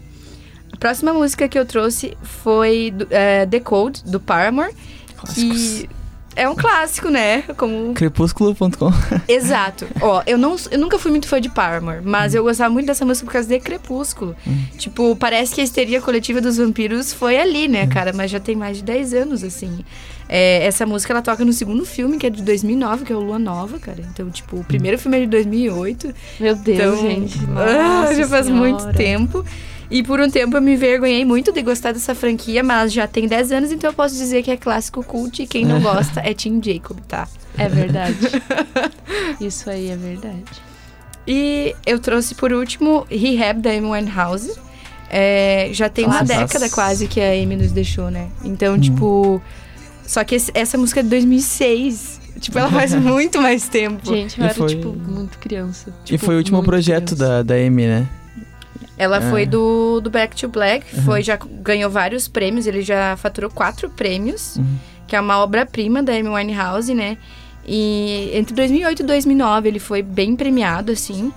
A 0.73 0.78
próxima 0.78 1.12
música 1.12 1.47
que 1.49 1.59
eu 1.59 1.66
trouxe 1.66 2.16
foi 2.23 2.92
do- 2.92 3.09
é, 3.11 3.45
The 3.45 3.61
Code, 3.61 4.04
do 4.04 4.19
Paramore. 4.19 4.73
Clássicos. 5.19 5.83
Que 5.83 6.00
é 6.40 6.49
um 6.49 6.54
clássico, 6.54 7.11
né? 7.11 7.42
Como 7.56 7.92
Crepúsculo.com. 7.92 8.90
Exato. 9.28 9.87
Ó, 10.00 10.23
eu, 10.26 10.38
não, 10.38 10.56
eu 10.70 10.78
nunca 10.78 10.99
fui 10.99 11.11
muito 11.11 11.28
fã 11.28 11.38
de 11.40 11.50
Paramore, 11.50 12.00
mas 12.02 12.35
eu 12.35 12.42
gostava 12.42 12.73
muito 12.73 12.87
dessa 12.87 13.04
música 13.04 13.26
por 13.26 13.32
causa 13.32 13.47
de 13.47 13.61
Crepúsculo. 13.61 14.35
Tipo, 14.78 15.14
parece 15.16 15.54
que 15.54 15.61
a 15.61 15.64
histeria 15.64 16.00
coletiva 16.00 16.40
dos 16.40 16.56
vampiros 16.56 17.12
foi 17.12 17.38
ali, 17.38 17.68
né, 17.68 17.87
cara? 17.87 18.12
Mas 18.14 18.30
já 18.30 18.40
tem 18.40 18.56
mais 18.56 18.78
de 18.78 18.85
10 18.85 19.12
anos, 19.14 19.44
assim. 19.44 19.85
É, 20.32 20.64
essa 20.64 20.87
música, 20.87 21.12
ela 21.12 21.20
toca 21.23 21.44
no 21.44 21.52
segundo 21.52 21.85
filme, 21.85 22.16
que 22.16 22.26
é 22.26 22.30
de 22.30 22.42
2009, 22.42 23.04
que 23.04 23.12
é 23.12 23.16
o 23.16 23.20
Lua 23.20 23.38
Nova, 23.38 23.78
cara. 23.78 23.99
Então, 24.12 24.30
tipo, 24.30 24.61
o 24.61 24.64
primeiro 24.64 24.97
filme 24.97 25.18
é 25.18 25.20
de 25.23 25.26
2008. 25.26 26.14
Meu 26.38 26.54
Deus, 26.54 26.78
Então, 26.78 26.97
gente. 26.97 27.38
ah, 27.56 28.02
Nossa 28.02 28.14
já 28.14 28.28
faz 28.28 28.47
Senhora. 28.47 28.68
muito 28.68 28.92
tempo. 28.97 29.44
E 29.90 30.02
por 30.04 30.20
um 30.20 30.30
tempo 30.30 30.56
eu 30.56 30.61
me 30.62 30.75
envergonhei 30.75 31.25
muito 31.25 31.50
de 31.52 31.62
gostar 31.62 31.90
dessa 31.92 32.14
franquia, 32.14 32.62
mas 32.62 32.92
já 32.92 33.09
tem 33.09 33.26
10 33.26 33.50
anos, 33.52 33.73
então 33.73 33.90
eu 33.90 33.94
posso 33.94 34.14
dizer 34.14 34.42
que 34.42 34.50
é 34.50 34.56
clássico 34.56 35.02
cult 35.02 35.42
e 35.42 35.47
quem 35.47 35.64
não 35.64 35.80
gosta 35.80 36.20
é 36.20 36.32
Tim 36.32 36.61
Jacob, 36.62 36.99
tá? 37.09 37.26
É 37.59 37.68
verdade. 37.68 38.16
Isso 39.40 39.68
aí 39.68 39.90
é 39.90 39.97
verdade. 39.97 40.44
E 41.26 41.75
eu 41.85 41.99
trouxe 41.99 42.35
por 42.35 42.52
último 42.52 43.06
Rehab 43.11 43.61
da 43.61 43.70
Amy 43.70 43.88
Winehouse. 43.90 44.52
É, 45.11 45.70
já 45.73 45.88
tem 45.88 46.04
uma 46.06 46.20
Nossa. 46.20 46.37
década 46.37 46.70
quase 46.70 47.09
que 47.09 47.20
a 47.20 47.32
Amy 47.32 47.56
nos 47.56 47.73
deixou, 47.73 48.11
né? 48.11 48.28
Então, 48.44 48.75
Hum. 48.75 48.80
tipo. 48.80 49.42
Só 50.06 50.23
que 50.25 50.37
esse- 50.37 50.52
essa 50.54 50.78
música 50.78 51.00
é 51.00 51.02
de 51.02 51.09
2006. 51.09 52.20
Tipo, 52.38 52.59
ela 52.61 52.70
faz 52.70 52.94
muito 52.94 53.40
mais 53.42 53.68
tempo. 53.68 54.00
Gente, 54.06 54.38
eu 54.38 54.44
E 54.44 54.49
era, 54.49 54.54
foi- 54.54 54.68
tipo, 54.68 54.92
muito 54.92 55.38
criança. 55.38 55.92
E 56.02 56.06
Tipo, 56.12 56.25
foi 56.26 56.35
o 56.37 56.38
último 56.38 56.59
muito 56.59 56.66
projeto 56.68 57.14
criança. 57.16 57.42
da, 57.44 57.54
da 57.54 57.54
Amy, 57.56 57.87
né? 57.87 58.09
Ela 58.96 59.18
Ah. 59.18 59.30
foi 59.30 59.46
do, 59.46 60.00
do 60.00 60.10
Back 60.10 60.37
to 60.37 60.49
Black, 60.49 60.84
foi, 61.04 61.22
já 61.22 61.37
ganhou 61.37 61.90
vários 61.90 62.28
prêmios, 62.28 62.66
ele 62.66 62.82
já 62.82 63.16
faturou 63.16 63.50
quatro 63.50 63.88
prêmios, 63.90 64.56
Uhum. 64.56 64.76
que 65.06 65.16
é 65.16 65.20
uma 65.20 65.38
obra-prima 65.38 66.02
da 66.02 66.12
Amy 66.12 66.28
Winehouse, 66.28 66.94
né? 66.94 67.16
E 67.66 68.30
entre 68.34 68.54
2008 68.54 69.00
e 69.02 69.06
2009 69.06 69.68
ele 69.68 69.78
foi 69.78 70.02
bem 70.02 70.34
premiado, 70.37 70.92
assim. 70.92 71.32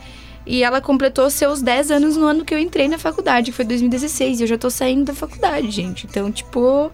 E 0.45 0.61
ela 0.63 0.81
completou 0.81 1.29
seus 1.29 1.61
10 1.61 1.89
anos 1.91 2.17
no 2.17 2.25
ano 2.25 2.43
que 2.43 2.53
eu 2.53 2.57
entrei 2.59 2.87
na 2.89 2.97
faculdade, 2.97 3.51
que 3.51 3.55
foi 3.55 3.63
2016. 3.65 4.39
E 4.39 4.43
eu 4.43 4.47
já 4.47 4.57
tô 4.57 4.69
saindo 4.69 5.05
da 5.05 5.13
faculdade, 5.13 5.71
gente. 5.71 6.05
Então, 6.05 6.29
tipo, 6.31 6.91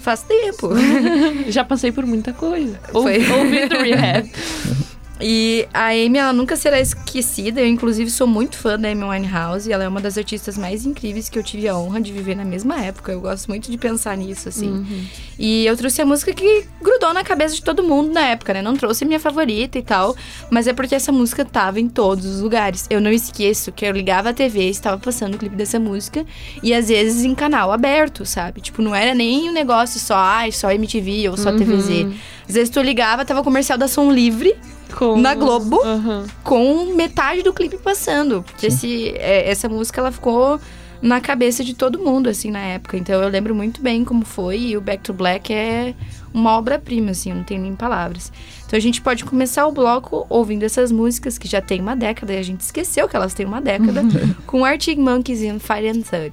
faz 0.00 0.22
tempo. 0.22 0.70
Já 1.48 1.62
passei 1.62 1.92
por 1.92 2.06
muita 2.06 2.32
coisa. 2.32 2.78
Foi. 2.90 3.18
Ouvi- 3.18 3.32
Ouvindo 3.32 3.74
Rehab. 3.76 4.30
E 5.20 5.68
a 5.72 5.88
Amy, 5.88 6.18
ela 6.18 6.32
nunca 6.32 6.56
será 6.56 6.80
esquecida. 6.80 7.60
Eu, 7.60 7.66
inclusive, 7.66 8.10
sou 8.10 8.26
muito 8.26 8.56
fã 8.56 8.78
da 8.78 8.88
Amy 8.88 9.04
Winehouse. 9.04 9.70
Ela 9.70 9.84
é 9.84 9.88
uma 9.88 10.00
das 10.00 10.16
artistas 10.16 10.56
mais 10.56 10.86
incríveis 10.86 11.28
que 11.28 11.38
eu 11.38 11.42
tive 11.42 11.68
a 11.68 11.76
honra 11.76 12.00
de 12.00 12.12
viver 12.12 12.34
na 12.34 12.44
mesma 12.44 12.82
época. 12.82 13.12
Eu 13.12 13.20
gosto 13.20 13.48
muito 13.48 13.70
de 13.70 13.76
pensar 13.76 14.16
nisso, 14.16 14.48
assim. 14.48 14.70
Uhum. 14.70 15.04
E 15.38 15.66
eu 15.66 15.76
trouxe 15.76 16.02
a 16.02 16.06
música 16.06 16.32
que 16.32 16.66
grudou 16.80 17.12
na 17.12 17.22
cabeça 17.22 17.54
de 17.54 17.62
todo 17.62 17.82
mundo 17.82 18.12
na 18.12 18.28
época, 18.28 18.54
né? 18.54 18.62
Não 18.62 18.76
trouxe 18.76 19.04
minha 19.04 19.20
favorita 19.20 19.78
e 19.78 19.82
tal, 19.82 20.16
mas 20.50 20.66
é 20.66 20.72
porque 20.72 20.94
essa 20.94 21.12
música 21.12 21.44
tava 21.44 21.80
em 21.80 21.88
todos 21.88 22.26
os 22.26 22.40
lugares. 22.40 22.86
Eu 22.90 23.00
não 23.00 23.10
esqueço 23.10 23.72
que 23.72 23.84
eu 23.84 23.92
ligava 23.92 24.30
a 24.30 24.32
TV, 24.32 24.68
estava 24.68 24.98
passando 24.98 25.34
o 25.34 25.38
clipe 25.38 25.56
dessa 25.56 25.78
música, 25.78 26.24
e 26.62 26.74
às 26.74 26.88
vezes 26.88 27.24
em 27.24 27.34
canal 27.34 27.72
aberto, 27.72 28.24
sabe? 28.24 28.60
Tipo, 28.60 28.82
não 28.82 28.94
era 28.94 29.14
nem 29.14 29.48
um 29.48 29.52
negócio 29.52 29.98
só, 30.00 30.16
ai, 30.16 30.52
só 30.52 30.70
MTV 30.70 31.30
ou 31.30 31.36
só 31.36 31.52
TVZ. 31.52 32.06
Às 32.48 32.54
vezes 32.54 32.70
tu 32.70 32.80
ligava, 32.80 33.24
tava 33.24 33.42
comercial 33.42 33.78
da 33.78 33.88
Som 33.88 34.10
Livre 34.10 34.54
Com- 34.90 35.16
na 35.16 35.34
Globo 35.34 35.80
Aham. 35.82 36.26
com 36.42 36.94
metade 36.94 37.42
do 37.42 37.52
clipe 37.52 37.76
passando. 37.78 38.42
Porque 38.42 38.66
esse, 38.66 39.10
é, 39.16 39.50
essa 39.50 39.68
música 39.68 40.00
ela 40.00 40.12
ficou 40.12 40.60
na 41.02 41.18
cabeça 41.20 41.64
de 41.64 41.72
todo 41.74 41.98
mundo, 41.98 42.28
assim, 42.28 42.50
na 42.50 42.60
época. 42.60 42.96
Então 42.96 43.22
eu 43.22 43.28
lembro 43.28 43.54
muito 43.54 43.80
bem 43.80 44.04
como 44.04 44.24
foi. 44.24 44.58
E 44.58 44.76
o 44.76 44.80
Back 44.80 45.02
to 45.02 45.12
Black 45.12 45.52
é 45.52 45.94
uma 46.32 46.56
obra-prima, 46.58 47.10
assim, 47.12 47.32
não 47.32 47.42
tem 47.42 47.58
nem 47.58 47.74
palavras. 47.74 48.30
Então 48.66 48.76
a 48.76 48.80
gente 48.80 49.00
pode 49.00 49.24
começar 49.24 49.66
o 49.66 49.72
bloco 49.72 50.26
ouvindo 50.28 50.62
essas 50.62 50.92
músicas 50.92 51.38
que 51.38 51.48
já 51.48 51.60
tem 51.60 51.80
uma 51.80 51.96
década 51.96 52.32
e 52.34 52.38
a 52.38 52.42
gente 52.42 52.60
esqueceu 52.60 53.08
que 53.08 53.16
elas 53.16 53.34
têm 53.34 53.46
uma 53.46 53.60
década, 53.60 54.02
com 54.46 54.64
Arctic 54.64 54.98
Monkeys 54.98 55.40
e 55.40 55.58
Fire 55.58 55.88
and 55.88 56.02
Third. 56.02 56.32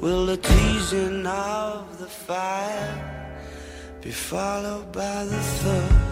Will 0.00 0.24
the 0.24 0.38
teasing 0.38 1.26
of 1.26 1.98
the 1.98 2.06
fire 2.06 3.36
Be 4.00 4.10
followed 4.10 4.90
by 4.90 5.24
the 5.24 5.36
thud? 5.36 6.07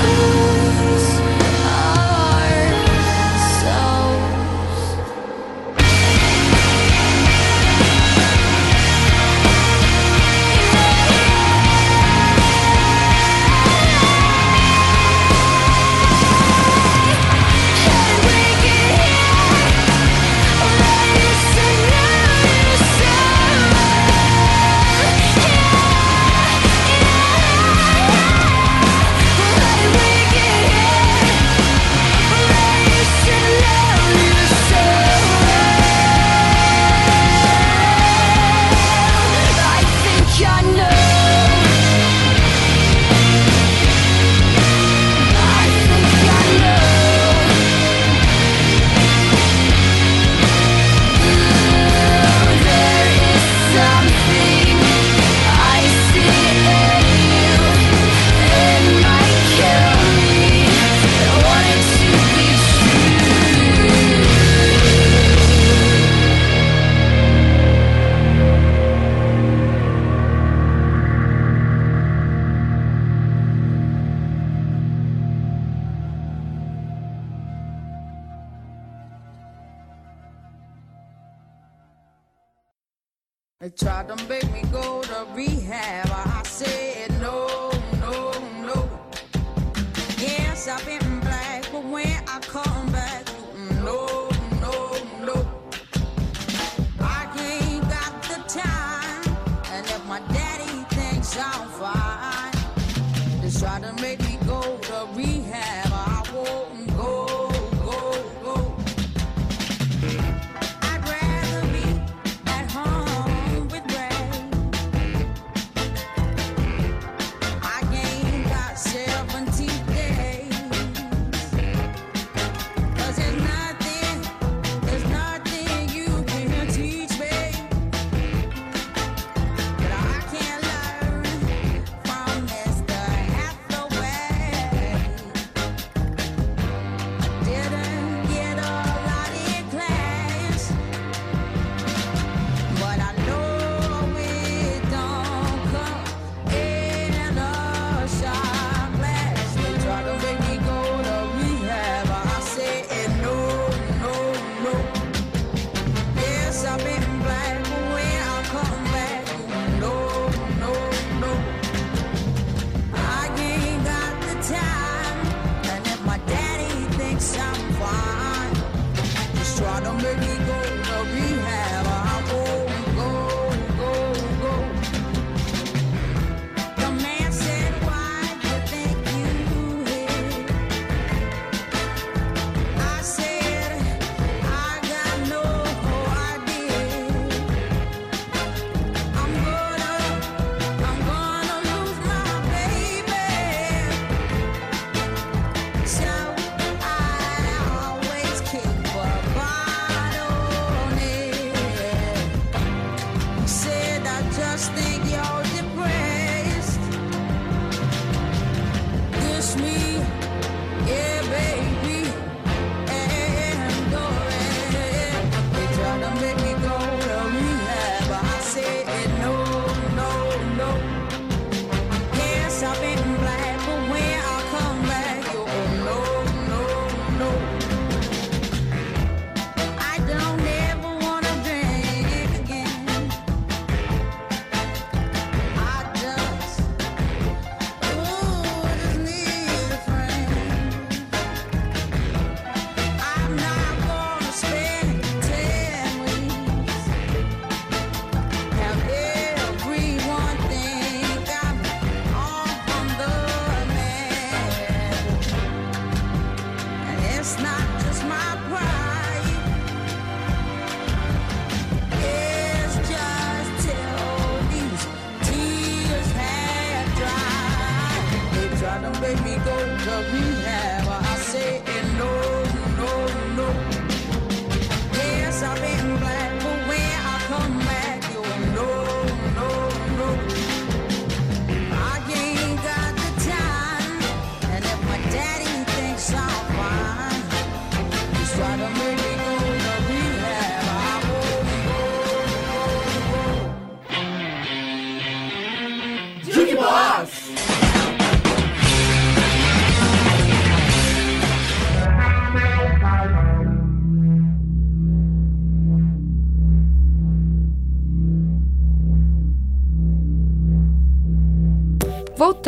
Such 0.00 0.67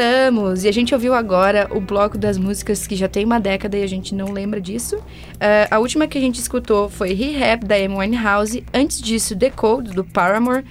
Voltamos! 0.00 0.64
E 0.64 0.68
a 0.68 0.72
gente 0.72 0.94
ouviu 0.94 1.12
agora 1.12 1.68
o 1.70 1.78
bloco 1.78 2.16
das 2.16 2.38
músicas 2.38 2.86
que 2.86 2.96
já 2.96 3.06
tem 3.06 3.22
uma 3.22 3.38
década 3.38 3.76
e 3.76 3.82
a 3.82 3.86
gente 3.86 4.14
não 4.14 4.32
lembra 4.32 4.58
disso. 4.58 4.96
Ah, 5.38 5.76
a 5.76 5.78
última 5.78 6.06
que 6.06 6.16
a 6.16 6.20
gente 6.20 6.40
escutou 6.40 6.88
foi 6.88 7.12
Rehab, 7.12 7.66
da 7.66 7.74
Amy 7.74 7.94
Winehouse. 7.94 8.64
Antes 8.72 8.98
disso, 9.02 9.36
The 9.36 9.50
Code, 9.50 9.90
do 9.92 10.02
Paramore. 10.02 10.64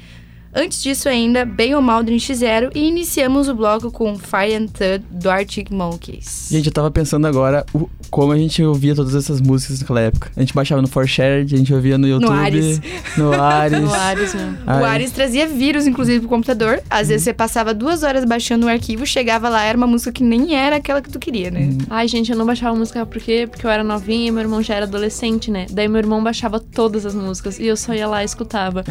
Antes 0.52 0.82
disso 0.82 1.08
ainda, 1.08 1.46
Bem 1.46 1.76
ou 1.76 1.82
Mal 1.82 2.04
do 2.04 2.12
NX0. 2.12 2.72
E 2.74 2.88
iniciamos 2.88 3.48
o 3.48 3.54
bloco 3.54 3.92
com 3.92 4.18
Fire 4.18 4.56
and 4.56 4.66
Thud, 4.66 5.06
do 5.12 5.30
Arctic 5.30 5.70
Monkeys. 5.70 6.48
Gente, 6.50 6.66
eu 6.66 6.74
tava 6.74 6.90
pensando 6.90 7.28
agora 7.28 7.64
o- 7.72 7.88
como 8.10 8.32
a 8.32 8.38
gente 8.38 8.64
ouvia 8.64 8.96
todas 8.96 9.16
essas 9.16 9.40
músicas 9.42 9.80
naquela 9.82 10.02
época. 10.02 10.32
A 10.36 10.40
gente 10.40 10.54
baixava 10.54 10.82
no 10.82 10.88
ForShared, 10.88 11.54
a 11.54 11.58
gente 11.58 11.74
ouvia 11.74 11.98
no 11.98 12.08
YouTube. 12.08 12.32
Ares. 12.32 12.82
No 13.18 13.34
Ares. 13.40 13.80
No 13.80 13.94
Ares, 13.94 14.34
né? 14.34 14.58
O. 14.66 14.86
Ares 14.86 15.12
trazia 15.12 15.48
vírus, 15.48 15.88
inclusive, 15.88 16.20
pro 16.20 16.30
computador. 16.30 16.82
Às 16.90 17.10
vezes 17.10 17.24
você 17.24 17.34
passava 17.34 17.74
duas 17.74 18.04
horas 18.04 18.26
baixando 18.26 18.66
o 18.66 18.70
arquivo, 18.70 19.06
chegava 19.06 19.50
lá, 19.50 19.64
era 19.64 19.78
uma 19.78 19.88
música 19.88 20.12
que 20.12 20.24
nem 20.24 20.56
era 20.56 20.78
aquela 20.78 21.02
que 21.02 21.10
tu 21.10 21.20
queria, 21.20 21.52
né? 21.52 21.70
Ai, 21.90 22.08
gente, 22.08 22.32
eu 22.32 22.38
não 22.38 22.46
baixava 22.46 22.76
música 22.76 23.06
por 23.06 23.22
quê? 23.22 23.48
Porque 23.50 23.66
eu 23.66 23.70
era 23.70 23.84
novinha 23.84 24.28
e 24.28 24.32
meu 24.32 24.42
irmão 24.42 24.62
já 24.62 24.76
era 24.76 24.86
adolescente, 24.86 25.52
né? 25.52 25.66
Daí 25.70 25.88
meu 25.88 26.00
irmão 26.00 26.24
baixava 26.24 26.60
todas 26.60 27.06
as 27.06 27.14
músicas 27.14 27.60
e 27.60 27.68
eu 27.68 27.78
só 27.78 27.94
ia 27.94 28.08
lá 28.08 28.22
e 28.22 28.26
escutava. 28.26 28.84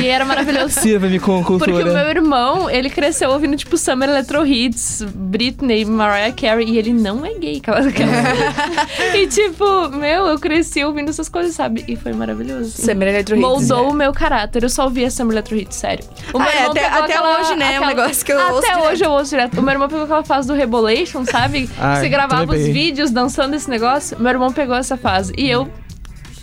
e 0.00 0.06
era 0.06 0.24
maravilhoso. 0.24 0.80
Sirva-me 0.80 1.18
com 1.18 1.42
Porque 1.42 1.70
cultura. 1.72 1.90
o 1.90 1.94
meu 1.94 2.08
irmão, 2.08 2.70
ele 2.70 2.90
cresceu 2.90 3.30
ouvindo, 3.30 3.56
tipo, 3.56 3.76
Summer 3.76 4.08
Electro 4.08 4.46
Hits, 4.46 5.02
Britney, 5.14 5.84
Mariah 5.84 6.32
Carey, 6.32 6.68
e 6.70 6.78
ele 6.78 6.92
não 6.92 7.24
é 7.24 7.34
gay, 7.34 7.58
aquela. 7.58 7.80
aquela- 8.56 9.16
e, 9.16 9.26
tipo, 9.26 9.88
meu, 9.90 10.26
eu 10.26 10.38
cresci 10.38 10.84
ouvindo 10.84 11.08
essas 11.10 11.28
coisas, 11.28 11.54
sabe? 11.54 11.84
E 11.88 11.96
foi 11.96 12.12
maravilhoso. 12.12 12.70
assim. 12.74 12.82
Summer 12.92 13.08
Electro 13.08 13.36
Hits. 13.36 13.42
Moldou 13.46 13.90
o 13.90 13.94
meu 13.94 14.12
caráter. 14.12 14.62
Eu 14.62 14.68
só 14.70 14.84
ouvia 14.84 15.10
Summer 15.10 15.32
Electro 15.34 15.56
Hits, 15.56 15.76
sério. 15.76 16.04
O 16.32 16.38
meu 16.38 16.48
Ah, 16.48 16.52
é, 16.52 16.56
irmão 16.56 16.70
até- 16.70 16.80
pegou 16.84 16.98
até 17.02 17.12
aquela- 17.14 17.40
hoje, 17.40 17.54
né? 17.56 17.64
É 17.66 17.80
um 17.80 17.84
aquela- 17.84 17.86
negócio 18.02 18.24
que 18.26 18.32
eu 18.32 18.40
Até 18.40 18.52
ouço 18.52 18.62
direto. 18.68 18.84
hoje 18.86 19.04
eu 19.04 19.10
ouço 19.10 19.30
direto. 19.30 19.58
O 19.58 19.62
meu 19.62 19.72
irmão 19.72 19.88
pegou 19.88 20.04
aquela 20.04 20.24
fase 20.24 20.48
do 20.48 20.54
Rebolation, 20.54 21.24
sabe? 21.24 21.68
Ai, 21.78 22.00
Você 22.00 22.08
gravava 22.08 22.52
os 22.54 22.66
vídeos 22.66 23.10
dançando 23.10 23.54
esse 23.54 23.68
negócio. 23.68 24.16
Meu 24.20 24.30
irmão 24.30 24.52
pegou 24.52 24.74
essa 24.76 24.96
fase. 24.96 25.32
E 25.36 25.48
eu, 25.50 25.68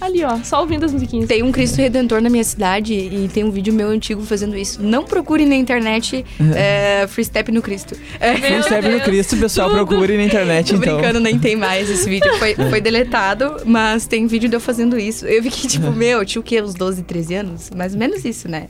ali, 0.05 0.23
ó, 0.23 0.37
só 0.43 0.61
ouvindo 0.61 0.85
as 0.85 0.93
musiquinhas. 0.93 1.27
Tem 1.27 1.43
um 1.43 1.51
Cristo 1.51 1.77
Redentor 1.77 2.21
na 2.21 2.29
minha 2.29 2.43
cidade 2.43 2.93
e 2.93 3.29
tem 3.33 3.43
um 3.43 3.51
vídeo 3.51 3.73
meu 3.73 3.87
antigo 3.89 4.21
fazendo 4.23 4.57
isso. 4.57 4.81
Não 4.81 5.03
procure 5.03 5.45
na 5.45 5.55
internet 5.55 6.25
é, 6.55 7.05
Free 7.07 7.25
Step 7.25 7.51
no 7.51 7.61
Cristo. 7.61 7.95
É, 8.19 8.37
Meu 8.37 8.57
Recebe 8.57 8.87
no 8.87 8.93
Deus, 8.93 9.03
Cristo, 9.03 9.37
pessoal, 9.37 9.69
tudo. 9.69 9.85
procure 9.87 10.17
na 10.17 10.23
internet, 10.23 10.69
Tô 10.71 10.77
então. 10.77 10.95
brincando, 10.95 11.19
nem 11.19 11.39
tem 11.39 11.55
mais 11.55 11.89
esse 11.89 12.09
vídeo. 12.09 12.31
Foi, 12.37 12.55
foi 12.69 12.81
deletado, 12.81 13.57
mas 13.65 14.05
tem 14.05 14.27
vídeo 14.27 14.49
de 14.49 14.55
eu 14.55 14.59
fazendo 14.59 14.97
isso. 14.97 15.25
Eu 15.25 15.41
vi 15.41 15.49
que, 15.49 15.67
tipo, 15.67 15.91
meu, 15.91 16.19
eu 16.19 16.25
tinha 16.25 16.39
o 16.39 16.43
quê? 16.43 16.61
Uns 16.61 16.73
12, 16.73 17.03
13 17.03 17.35
anos? 17.35 17.69
Mais 17.75 17.93
ou 17.93 17.99
menos 17.99 18.23
isso, 18.25 18.47
né? 18.49 18.67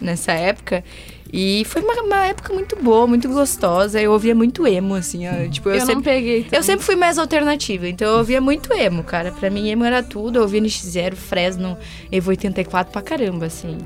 Nessa 0.00 0.32
época. 0.32 0.84
E 1.36 1.64
foi 1.64 1.82
uma, 1.82 1.94
uma 2.02 2.26
época 2.26 2.54
muito 2.54 2.76
boa, 2.80 3.08
muito 3.08 3.28
gostosa. 3.28 4.00
Eu 4.00 4.12
ouvia 4.12 4.36
muito 4.36 4.64
emo, 4.68 4.94
assim, 4.94 5.26
ó. 5.28 5.48
Tipo, 5.50 5.68
eu, 5.70 5.74
Eu, 5.74 5.80
não 5.80 5.86
sempre. 5.86 6.02
peguei. 6.04 6.38
então. 6.46 6.58
Eu 6.58 6.62
sempre 6.62 6.84
fui 6.86 6.94
mais 6.94 7.18
alternativa, 7.18 7.88
então 7.88 8.06
eu 8.12 8.18
ouvia 8.18 8.40
muito 8.40 8.72
emo, 8.72 9.02
cara. 9.02 9.32
Pra 9.32 9.50
mim, 9.50 9.68
emo 9.68 9.82
era 9.84 10.00
tudo. 10.00 10.36
Eu 10.38 10.42
ouvia 10.42 10.60
NX0, 10.60 11.14
Fresno, 11.16 11.76
Evo 12.12 12.30
84 12.30 12.92
pra 12.92 13.02
caramba, 13.02 13.46
assim. 13.46 13.78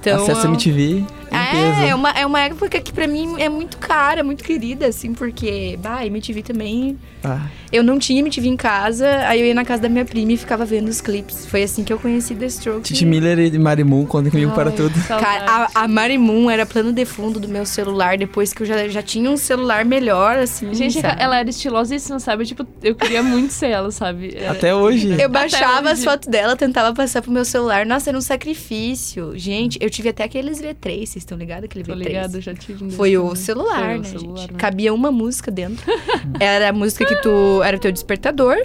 Então, 0.00 0.22
Acesso 0.22 0.46
eu- 0.46 0.50
MTV, 0.50 0.86
limpeza. 0.96 1.84
é, 1.84 1.88
é 1.88 1.94
uma, 1.94 2.10
é 2.10 2.26
uma 2.26 2.40
época 2.40 2.78
que 2.80 2.92
pra 2.92 3.06
mim 3.06 3.36
é 3.40 3.48
muito 3.48 3.78
cara, 3.78 4.22
muito 4.22 4.44
querida, 4.44 4.86
assim, 4.86 5.14
porque, 5.14 5.78
bah, 5.82 6.04
MTV 6.06 6.42
também. 6.42 6.98
Ah, 7.22 7.46
Eu 7.74 7.82
não 7.82 7.98
tinha 7.98 8.20
MTV 8.20 8.46
em 8.46 8.56
casa, 8.56 9.08
aí 9.26 9.40
eu 9.40 9.46
ia 9.46 9.54
na 9.54 9.64
casa 9.64 9.82
da 9.82 9.88
minha 9.88 10.04
prima 10.04 10.30
e 10.32 10.36
ficava 10.36 10.64
vendo 10.64 10.86
os 10.88 11.00
clipes. 11.00 11.44
Foi 11.46 11.64
assim 11.64 11.82
que 11.82 11.92
eu 11.92 11.98
conheci 11.98 12.32
The 12.34 12.46
Strokes. 12.46 12.86
Titi 12.86 13.04
Miller 13.04 13.36
e 13.52 13.58
Marimun, 13.58 14.06
contem 14.06 14.30
comigo 14.30 14.52
para 14.52 14.70
Ai, 14.70 14.76
tudo. 14.76 14.96
saudade. 15.00 15.24
Cara, 15.44 15.68
a, 15.74 15.82
a 15.82 15.88
Marimun 15.88 16.48
era 16.48 16.64
plano 16.64 16.92
de 16.92 17.04
fundo 17.04 17.40
do 17.40 17.48
meu 17.48 17.66
celular, 17.66 18.16
depois 18.16 18.52
que 18.52 18.62
eu 18.62 18.66
já, 18.66 18.86
já 18.86 19.02
tinha 19.02 19.28
um 19.28 19.36
celular 19.36 19.84
melhor, 19.84 20.38
assim. 20.38 20.72
Gente, 20.72 21.00
sabe? 21.00 21.20
ela 21.20 21.36
era 21.40 21.50
estilosíssima, 21.50 22.20
sabe? 22.20 22.46
Tipo, 22.46 22.64
eu 22.80 22.94
queria 22.94 23.24
muito 23.24 23.52
ser 23.52 23.70
ela, 23.70 23.90
sabe? 23.90 24.36
Era- 24.36 24.52
Até 24.54 24.72
hoje. 24.72 25.20
Eu 25.20 25.28
baixava 25.28 25.90
as 25.90 25.98
hoje. 25.98 26.04
fotos 26.04 26.28
dela, 26.28 26.54
tentava 26.54 26.94
passar 26.94 27.22
pro 27.22 27.32
meu 27.32 27.44
celular. 27.44 27.84
Nossa, 27.84 28.08
era 28.10 28.16
um 28.16 28.20
sacrifício. 28.20 29.32
Gente, 29.36 29.78
eu 29.80 29.90
tive 29.90 30.10
até 30.10 30.22
aqueles 30.24 30.60
V3, 30.60 30.74
vocês 30.98 31.16
estão 31.16 31.36
ligados? 31.36 31.64
Aquele 31.64 31.84
Tô 31.84 31.92
V3. 31.92 31.98
ligado, 32.06 32.40
já 32.40 32.54
tive 32.54 32.88
Foi 32.92 33.16
o 33.18 33.34
celular, 33.34 33.80
Foi 33.84 33.94
o 33.96 33.98
né, 33.98 34.04
celular, 34.04 34.40
gente? 34.42 34.52
né? 34.52 34.58
Cabia 34.58 34.94
uma 34.94 35.10
música 35.10 35.50
dentro. 35.50 35.84
era 36.38 36.68
a 36.70 36.72
música 36.72 37.04
que 37.04 37.16
tu... 37.16 37.62
Era 37.64 37.76
o 37.76 37.80
teu 37.80 37.90
despertador. 37.90 38.56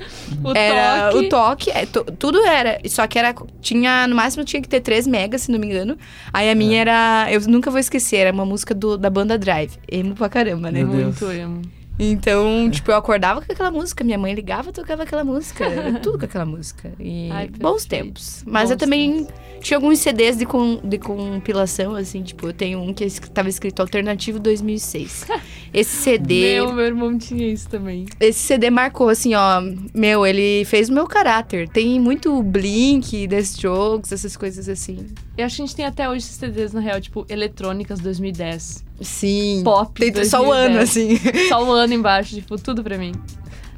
O 0.44 0.52
era 0.56 1.10
toque. 1.12 1.26
o 1.26 1.30
toque. 1.30 1.72
é, 1.72 1.86
tu- 1.86 2.04
tudo 2.18 2.46
era. 2.46 2.80
Só 2.88 3.08
que 3.08 3.18
era... 3.18 3.34
Tinha... 3.62 4.08
No 4.08 4.16
máximo 4.16 4.44
tinha 4.44 4.62
que 4.62 4.68
ter 4.70 4.82
3 4.82 5.08
megas, 5.08 5.42
se 5.44 5.52
não 5.52 5.58
me 5.60 5.68
engano. 5.68 5.98
Aí 6.34 6.50
a 6.50 6.56
minha 6.56 6.78
É. 6.78 6.82
era... 6.82 7.28
Eu 7.32 7.42
nunca 7.42 7.72
vou 7.72 7.80
esquecer. 7.80 8.18
Era 8.18 8.32
uma 8.34 8.46
música 8.46 8.74
do, 8.76 8.98
da 8.98 9.10
banda 9.10 9.38
Drive. 9.38 9.74
Emo 9.92 10.16
pra 10.16 10.30
caramba, 10.30 10.70
né? 10.72 10.84
Meu 10.84 10.88
Deus. 11.12 11.20
Muito 11.22 11.32
emo. 11.32 11.62
Então, 12.00 12.70
tipo, 12.72 12.90
eu 12.92 12.96
acordava 12.96 13.42
com 13.42 13.52
aquela 13.52 13.70
música. 13.70 14.04
Minha 14.04 14.18
mãe 14.18 14.34
ligava, 14.34 14.72
tocava 14.72 15.04
aquela 15.04 15.24
música. 15.24 15.66
Tudo 16.02 16.18
com 16.18 16.26
aquela 16.26 16.46
música. 16.46 16.94
E 17.00 17.30
Ai, 17.30 17.50
bons 17.50 17.84
tempos. 17.86 18.42
Mas 18.48 18.64
Bons 18.64 18.72
eu 18.72 18.78
também 18.78 19.28
tinha 19.60 19.78
alguns 19.78 20.00
CDs 20.00 20.38
de, 20.38 20.46
com, 20.46 20.80
de 20.84 20.98
compilação, 20.98 21.96
assim. 21.96 22.24
Tipo, 22.24 22.48
eu 22.48 22.54
tenho 22.54 22.80
um 22.80 22.94
que 22.94 23.04
es- 23.04 23.20
tava 23.34 23.50
escrito 23.50 23.82
Alternativo 23.82 24.40
2006. 24.40 25.26
Esse 25.74 25.98
CD... 25.98 26.54
Meu, 26.56 26.74
meu 26.74 26.86
irmão 26.86 27.18
tinha 27.18 27.48
isso 27.52 27.68
também. 27.70 28.06
Esse 28.20 28.40
CD 28.40 28.70
marcou, 28.70 29.10
assim, 29.10 29.36
ó. 29.36 29.62
Meu, 29.94 30.26
ele 30.26 30.64
fez 30.66 30.90
o 30.90 30.94
meu 30.94 31.06
caráter. 31.06 31.68
Tem 31.68 32.00
muito 32.00 32.42
Blink, 32.42 33.28
The 33.28 33.40
Strokes, 33.40 34.12
essas 34.14 34.38
coisas 34.38 34.70
assim. 34.70 35.06
Eu 35.40 35.46
acho 35.46 35.56
que 35.56 35.62
a 35.62 35.66
gente 35.66 35.76
tem 35.76 35.86
até 35.86 36.10
hoje 36.10 36.26
esses 36.26 36.36
CDs, 36.36 36.74
na 36.74 36.82
real, 36.82 37.00
tipo, 37.00 37.26
Eletrônicas 37.30 38.02
2010. 38.02 38.84
Sim. 39.00 39.62
Pop 39.64 39.98
Tem 39.98 40.26
só 40.26 40.46
o 40.46 40.52
ano, 40.52 40.76
2010. 40.76 40.90
assim. 40.90 41.48
Só 41.48 41.64
o 41.64 41.72
ano 41.72 41.94
embaixo, 41.94 42.36
tipo, 42.36 42.58
tudo 42.58 42.84
pra 42.84 42.98
mim. 42.98 43.14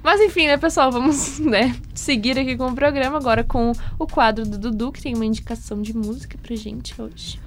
Mas 0.01 0.19
enfim, 0.19 0.47
né, 0.47 0.57
pessoal, 0.57 0.91
vamos, 0.91 1.37
né, 1.39 1.75
seguir 1.93 2.39
aqui 2.39 2.57
com 2.57 2.65
o 2.65 2.73
programa 2.73 3.17
agora 3.17 3.43
com 3.43 3.73
o 3.99 4.07
quadro 4.07 4.43
do 4.43 4.57
Dudu, 4.57 4.91
que 4.91 5.03
tem 5.03 5.13
uma 5.13 5.23
indicação 5.23 5.83
de 5.83 5.95
música 5.95 6.35
pra 6.41 6.55
gente 6.55 6.99
hoje. 6.99 7.39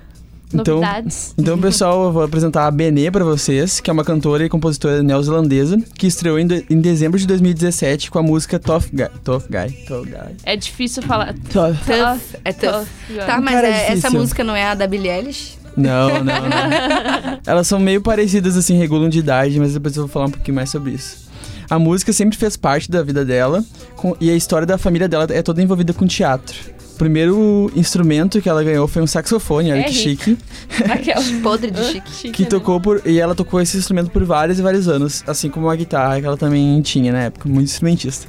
Então- 0.55 0.77
Novidades. 0.81 1.35
Então, 1.37 1.59
pessoal, 1.59 2.05
eu 2.05 2.13
vou 2.13 2.23
apresentar 2.23 2.67
a 2.67 2.71
Benê 2.71 3.11
pra 3.11 3.25
vocês, 3.25 3.81
que 3.81 3.91
é 3.91 3.93
uma 3.93 4.05
cantora 4.05 4.45
e 4.45 4.49
compositora 4.49 5.03
neozelandesa, 5.03 5.79
que 5.99 6.07
estreou 6.07 6.39
em, 6.39 6.47
de- 6.47 6.65
em 6.71 6.81
dezembro 6.81 7.19
de 7.19 7.27
2017 7.27 8.11
com 8.11 8.19
a 8.19 8.23
música 8.23 8.59
Tough 8.59 8.85
Guy. 8.93 9.09
Tough 9.25 9.45
Guy. 9.51 9.85
Tough 9.87 10.05
Guy. 10.07 10.37
É 10.45 10.57
difícil 10.57 11.03
falar. 11.03 11.35
Tough. 11.53 11.77
Tough. 11.87 12.21
É 12.45 12.53
tough. 12.53 12.87
Tá, 13.27 13.41
mas 13.41 13.55
Cara, 13.55 13.69
é 13.69 13.71
é- 13.71 13.93
essa 13.93 14.11
música 14.11 14.45
não 14.45 14.55
é 14.55 14.65
a 14.65 14.75
da 14.75 14.87
Billie 14.87 15.11
Eilish? 15.11 15.59
Não, 15.77 16.09
não, 16.23 16.25
não. 16.25 17.41
Elas 17.47 17.67
são 17.67 17.79
meio 17.81 18.01
parecidas, 18.01 18.57
assim, 18.57 18.79
regulam 18.79 19.09
de 19.09 19.19
idade, 19.19 19.59
mas 19.59 19.73
depois 19.75 19.97
eu 19.97 20.05
vou 20.05 20.09
falar 20.13 20.27
um 20.27 20.31
pouquinho 20.31 20.55
mais 20.55 20.71
sobre 20.71 20.93
isso. 20.93 21.25
A 21.69 21.79
música 21.79 22.13
sempre 22.13 22.37
fez 22.39 22.57
parte 22.57 22.91
da 22.91 23.03
vida 23.03 23.25
dela, 23.25 23.65
com- 23.97 24.15
e 24.21 24.31
a 24.31 24.35
história 24.37 24.67
da 24.67 24.79
família 24.79 25.09
dela 25.09 25.27
é 25.31 25.43
toda 25.43 25.61
envolvida 25.63 25.93
com 25.93 26.07
teatro. 26.07 26.55
O 26.95 26.97
primeiro 26.97 27.73
instrumento 27.75 28.41
que 28.41 28.49
ela 28.49 28.63
ganhou 28.63 28.87
foi 28.87 29.03
um 29.03 29.07
saxofone, 29.07 29.73
olha 29.73 29.81
É 29.81 29.83
que 29.85 29.91
rica. 29.93 30.25
chique. 30.25 30.39
Aquela. 30.91 31.23
Podre 31.43 31.71
de 31.73 31.83
chique. 31.85 32.11
Chique, 32.13 32.33
Que 32.33 32.43
né? 32.45 32.49
tocou 32.49 32.81
por. 32.81 33.03
E 33.05 33.19
ela 33.19 33.35
tocou 33.35 33.61
esse 33.61 33.77
instrumento 33.77 34.11
por 34.11 34.23
vários 34.25 34.59
e 34.61 34.63
vários 34.63 34.87
anos, 34.87 35.25
assim 35.27 35.51
como 35.51 35.69
a 35.69 35.75
guitarra 35.75 36.21
que 36.21 36.27
ela 36.27 36.37
também 36.37 36.81
tinha 36.83 37.13
na 37.13 37.23
época, 37.25 37.49
muito 37.49 37.67
instrumentista. 37.69 38.29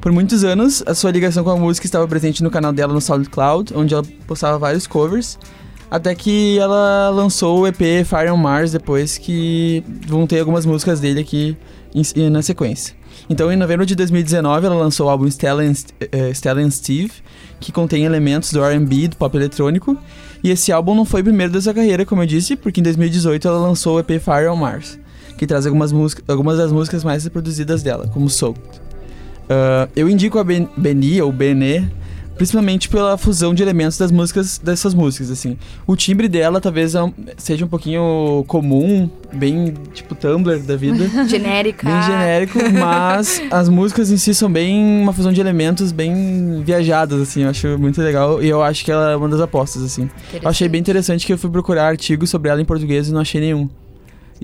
Por 0.00 0.12
muitos 0.12 0.44
anos, 0.44 0.82
a 0.86 0.94
sua 0.94 1.10
ligação 1.10 1.42
com 1.42 1.50
a 1.50 1.56
música 1.56 1.86
estava 1.86 2.06
presente 2.06 2.42
no 2.42 2.50
canal 2.50 2.72
dela 2.72 2.92
no 2.92 3.00
SoundCloud, 3.00 3.72
onde 3.74 3.94
ela 3.94 4.02
postava 4.26 4.58
vários 4.58 4.86
covers, 4.86 5.38
até 5.90 6.14
que 6.14 6.58
ela 6.58 7.08
lançou 7.10 7.60
o 7.60 7.66
EP 7.66 7.78
Fire 8.04 8.30
on 8.30 8.36
Mars 8.36 8.72
depois 8.72 9.16
que 9.16 9.82
vão 10.06 10.26
ter 10.26 10.40
algumas 10.40 10.66
músicas 10.66 11.00
dele 11.00 11.20
aqui 11.20 11.56
em- 11.94 12.28
na 12.30 12.42
sequência. 12.42 12.94
Então, 13.30 13.50
em 13.52 13.56
novembro 13.56 13.86
de 13.86 13.94
2019, 13.94 14.66
ela 14.66 14.74
lançou 14.74 15.06
o 15.06 15.10
álbum 15.10 15.26
Stella 15.28 15.62
and, 15.62 15.74
eh, 16.12 16.30
Stella 16.34 16.60
and 16.60 16.70
Steve, 16.70 17.12
que 17.60 17.70
contém 17.72 18.04
elementos 18.04 18.52
do 18.52 18.62
R&B, 18.62 19.08
do 19.08 19.16
pop 19.16 19.36
eletrônico. 19.36 19.96
E 20.42 20.50
esse 20.50 20.72
álbum 20.72 20.94
não 20.94 21.04
foi 21.04 21.20
o 21.20 21.24
primeiro 21.24 21.52
da 21.52 21.60
sua 21.60 21.72
carreira, 21.72 22.04
como 22.04 22.22
eu 22.22 22.26
disse, 22.26 22.56
porque 22.56 22.80
em 22.80 22.82
2018 22.82 23.46
ela 23.46 23.58
lançou 23.58 23.96
o 23.96 24.00
EP 24.00 24.18
Fire 24.20 24.48
on 24.48 24.56
Mars, 24.56 24.98
que 25.38 25.46
traz 25.46 25.64
algumas, 25.66 25.92
música- 25.92 26.22
algumas 26.26 26.58
das 26.58 26.72
músicas 26.72 27.04
mais 27.04 27.22
reproduzidas 27.24 27.82
dela, 27.82 28.08
como 28.08 28.28
Soul. 28.28 28.56
Ah, 29.48 29.88
eu 29.94 30.08
indico 30.08 30.38
a 30.38 30.44
ben 30.44 30.68
Beni, 30.76 31.20
ou 31.22 31.30
Benê, 31.32 31.84
Principalmente 32.36 32.88
pela 32.88 33.16
fusão 33.16 33.54
de 33.54 33.62
elementos 33.62 33.98
das 33.98 34.10
músicas, 34.10 34.58
dessas 34.58 34.94
músicas, 34.94 35.30
assim. 35.30 35.56
O 35.86 35.96
timbre 35.96 36.28
dela 36.28 36.60
talvez 36.60 36.94
é 36.94 37.00
seja 37.36 37.64
um 37.64 37.68
pouquinho 37.68 38.44
comum, 38.46 39.08
bem 39.32 39.74
tipo 39.92 40.14
Tumblr 40.14 40.60
da 40.60 40.76
vida. 40.76 41.08
Genérica. 41.28 41.86
Bem 41.86 42.02
genérico, 42.02 42.58
mas 42.78 43.42
as 43.50 43.68
músicas 43.68 44.10
em 44.10 44.16
si 44.16 44.34
são 44.34 44.50
bem 44.50 45.02
uma 45.02 45.12
fusão 45.12 45.32
de 45.32 45.40
elementos 45.40 45.92
bem 45.92 46.62
viajadas, 46.64 47.20
assim, 47.20 47.42
eu 47.42 47.50
acho 47.50 47.78
muito 47.78 48.00
legal 48.00 48.42
e 48.42 48.48
eu 48.48 48.62
acho 48.62 48.84
que 48.84 48.90
ela 48.90 49.12
é 49.12 49.16
uma 49.16 49.28
das 49.28 49.40
apostas, 49.40 49.82
assim. 49.82 50.08
Eu 50.32 50.48
achei 50.48 50.68
bem 50.68 50.80
interessante 50.80 51.26
que 51.26 51.32
eu 51.32 51.38
fui 51.38 51.50
procurar 51.50 51.86
artigos 51.88 52.30
sobre 52.30 52.50
ela 52.50 52.60
em 52.60 52.64
português 52.64 53.08
e 53.08 53.12
não 53.12 53.20
achei 53.20 53.40
nenhum. 53.40 53.68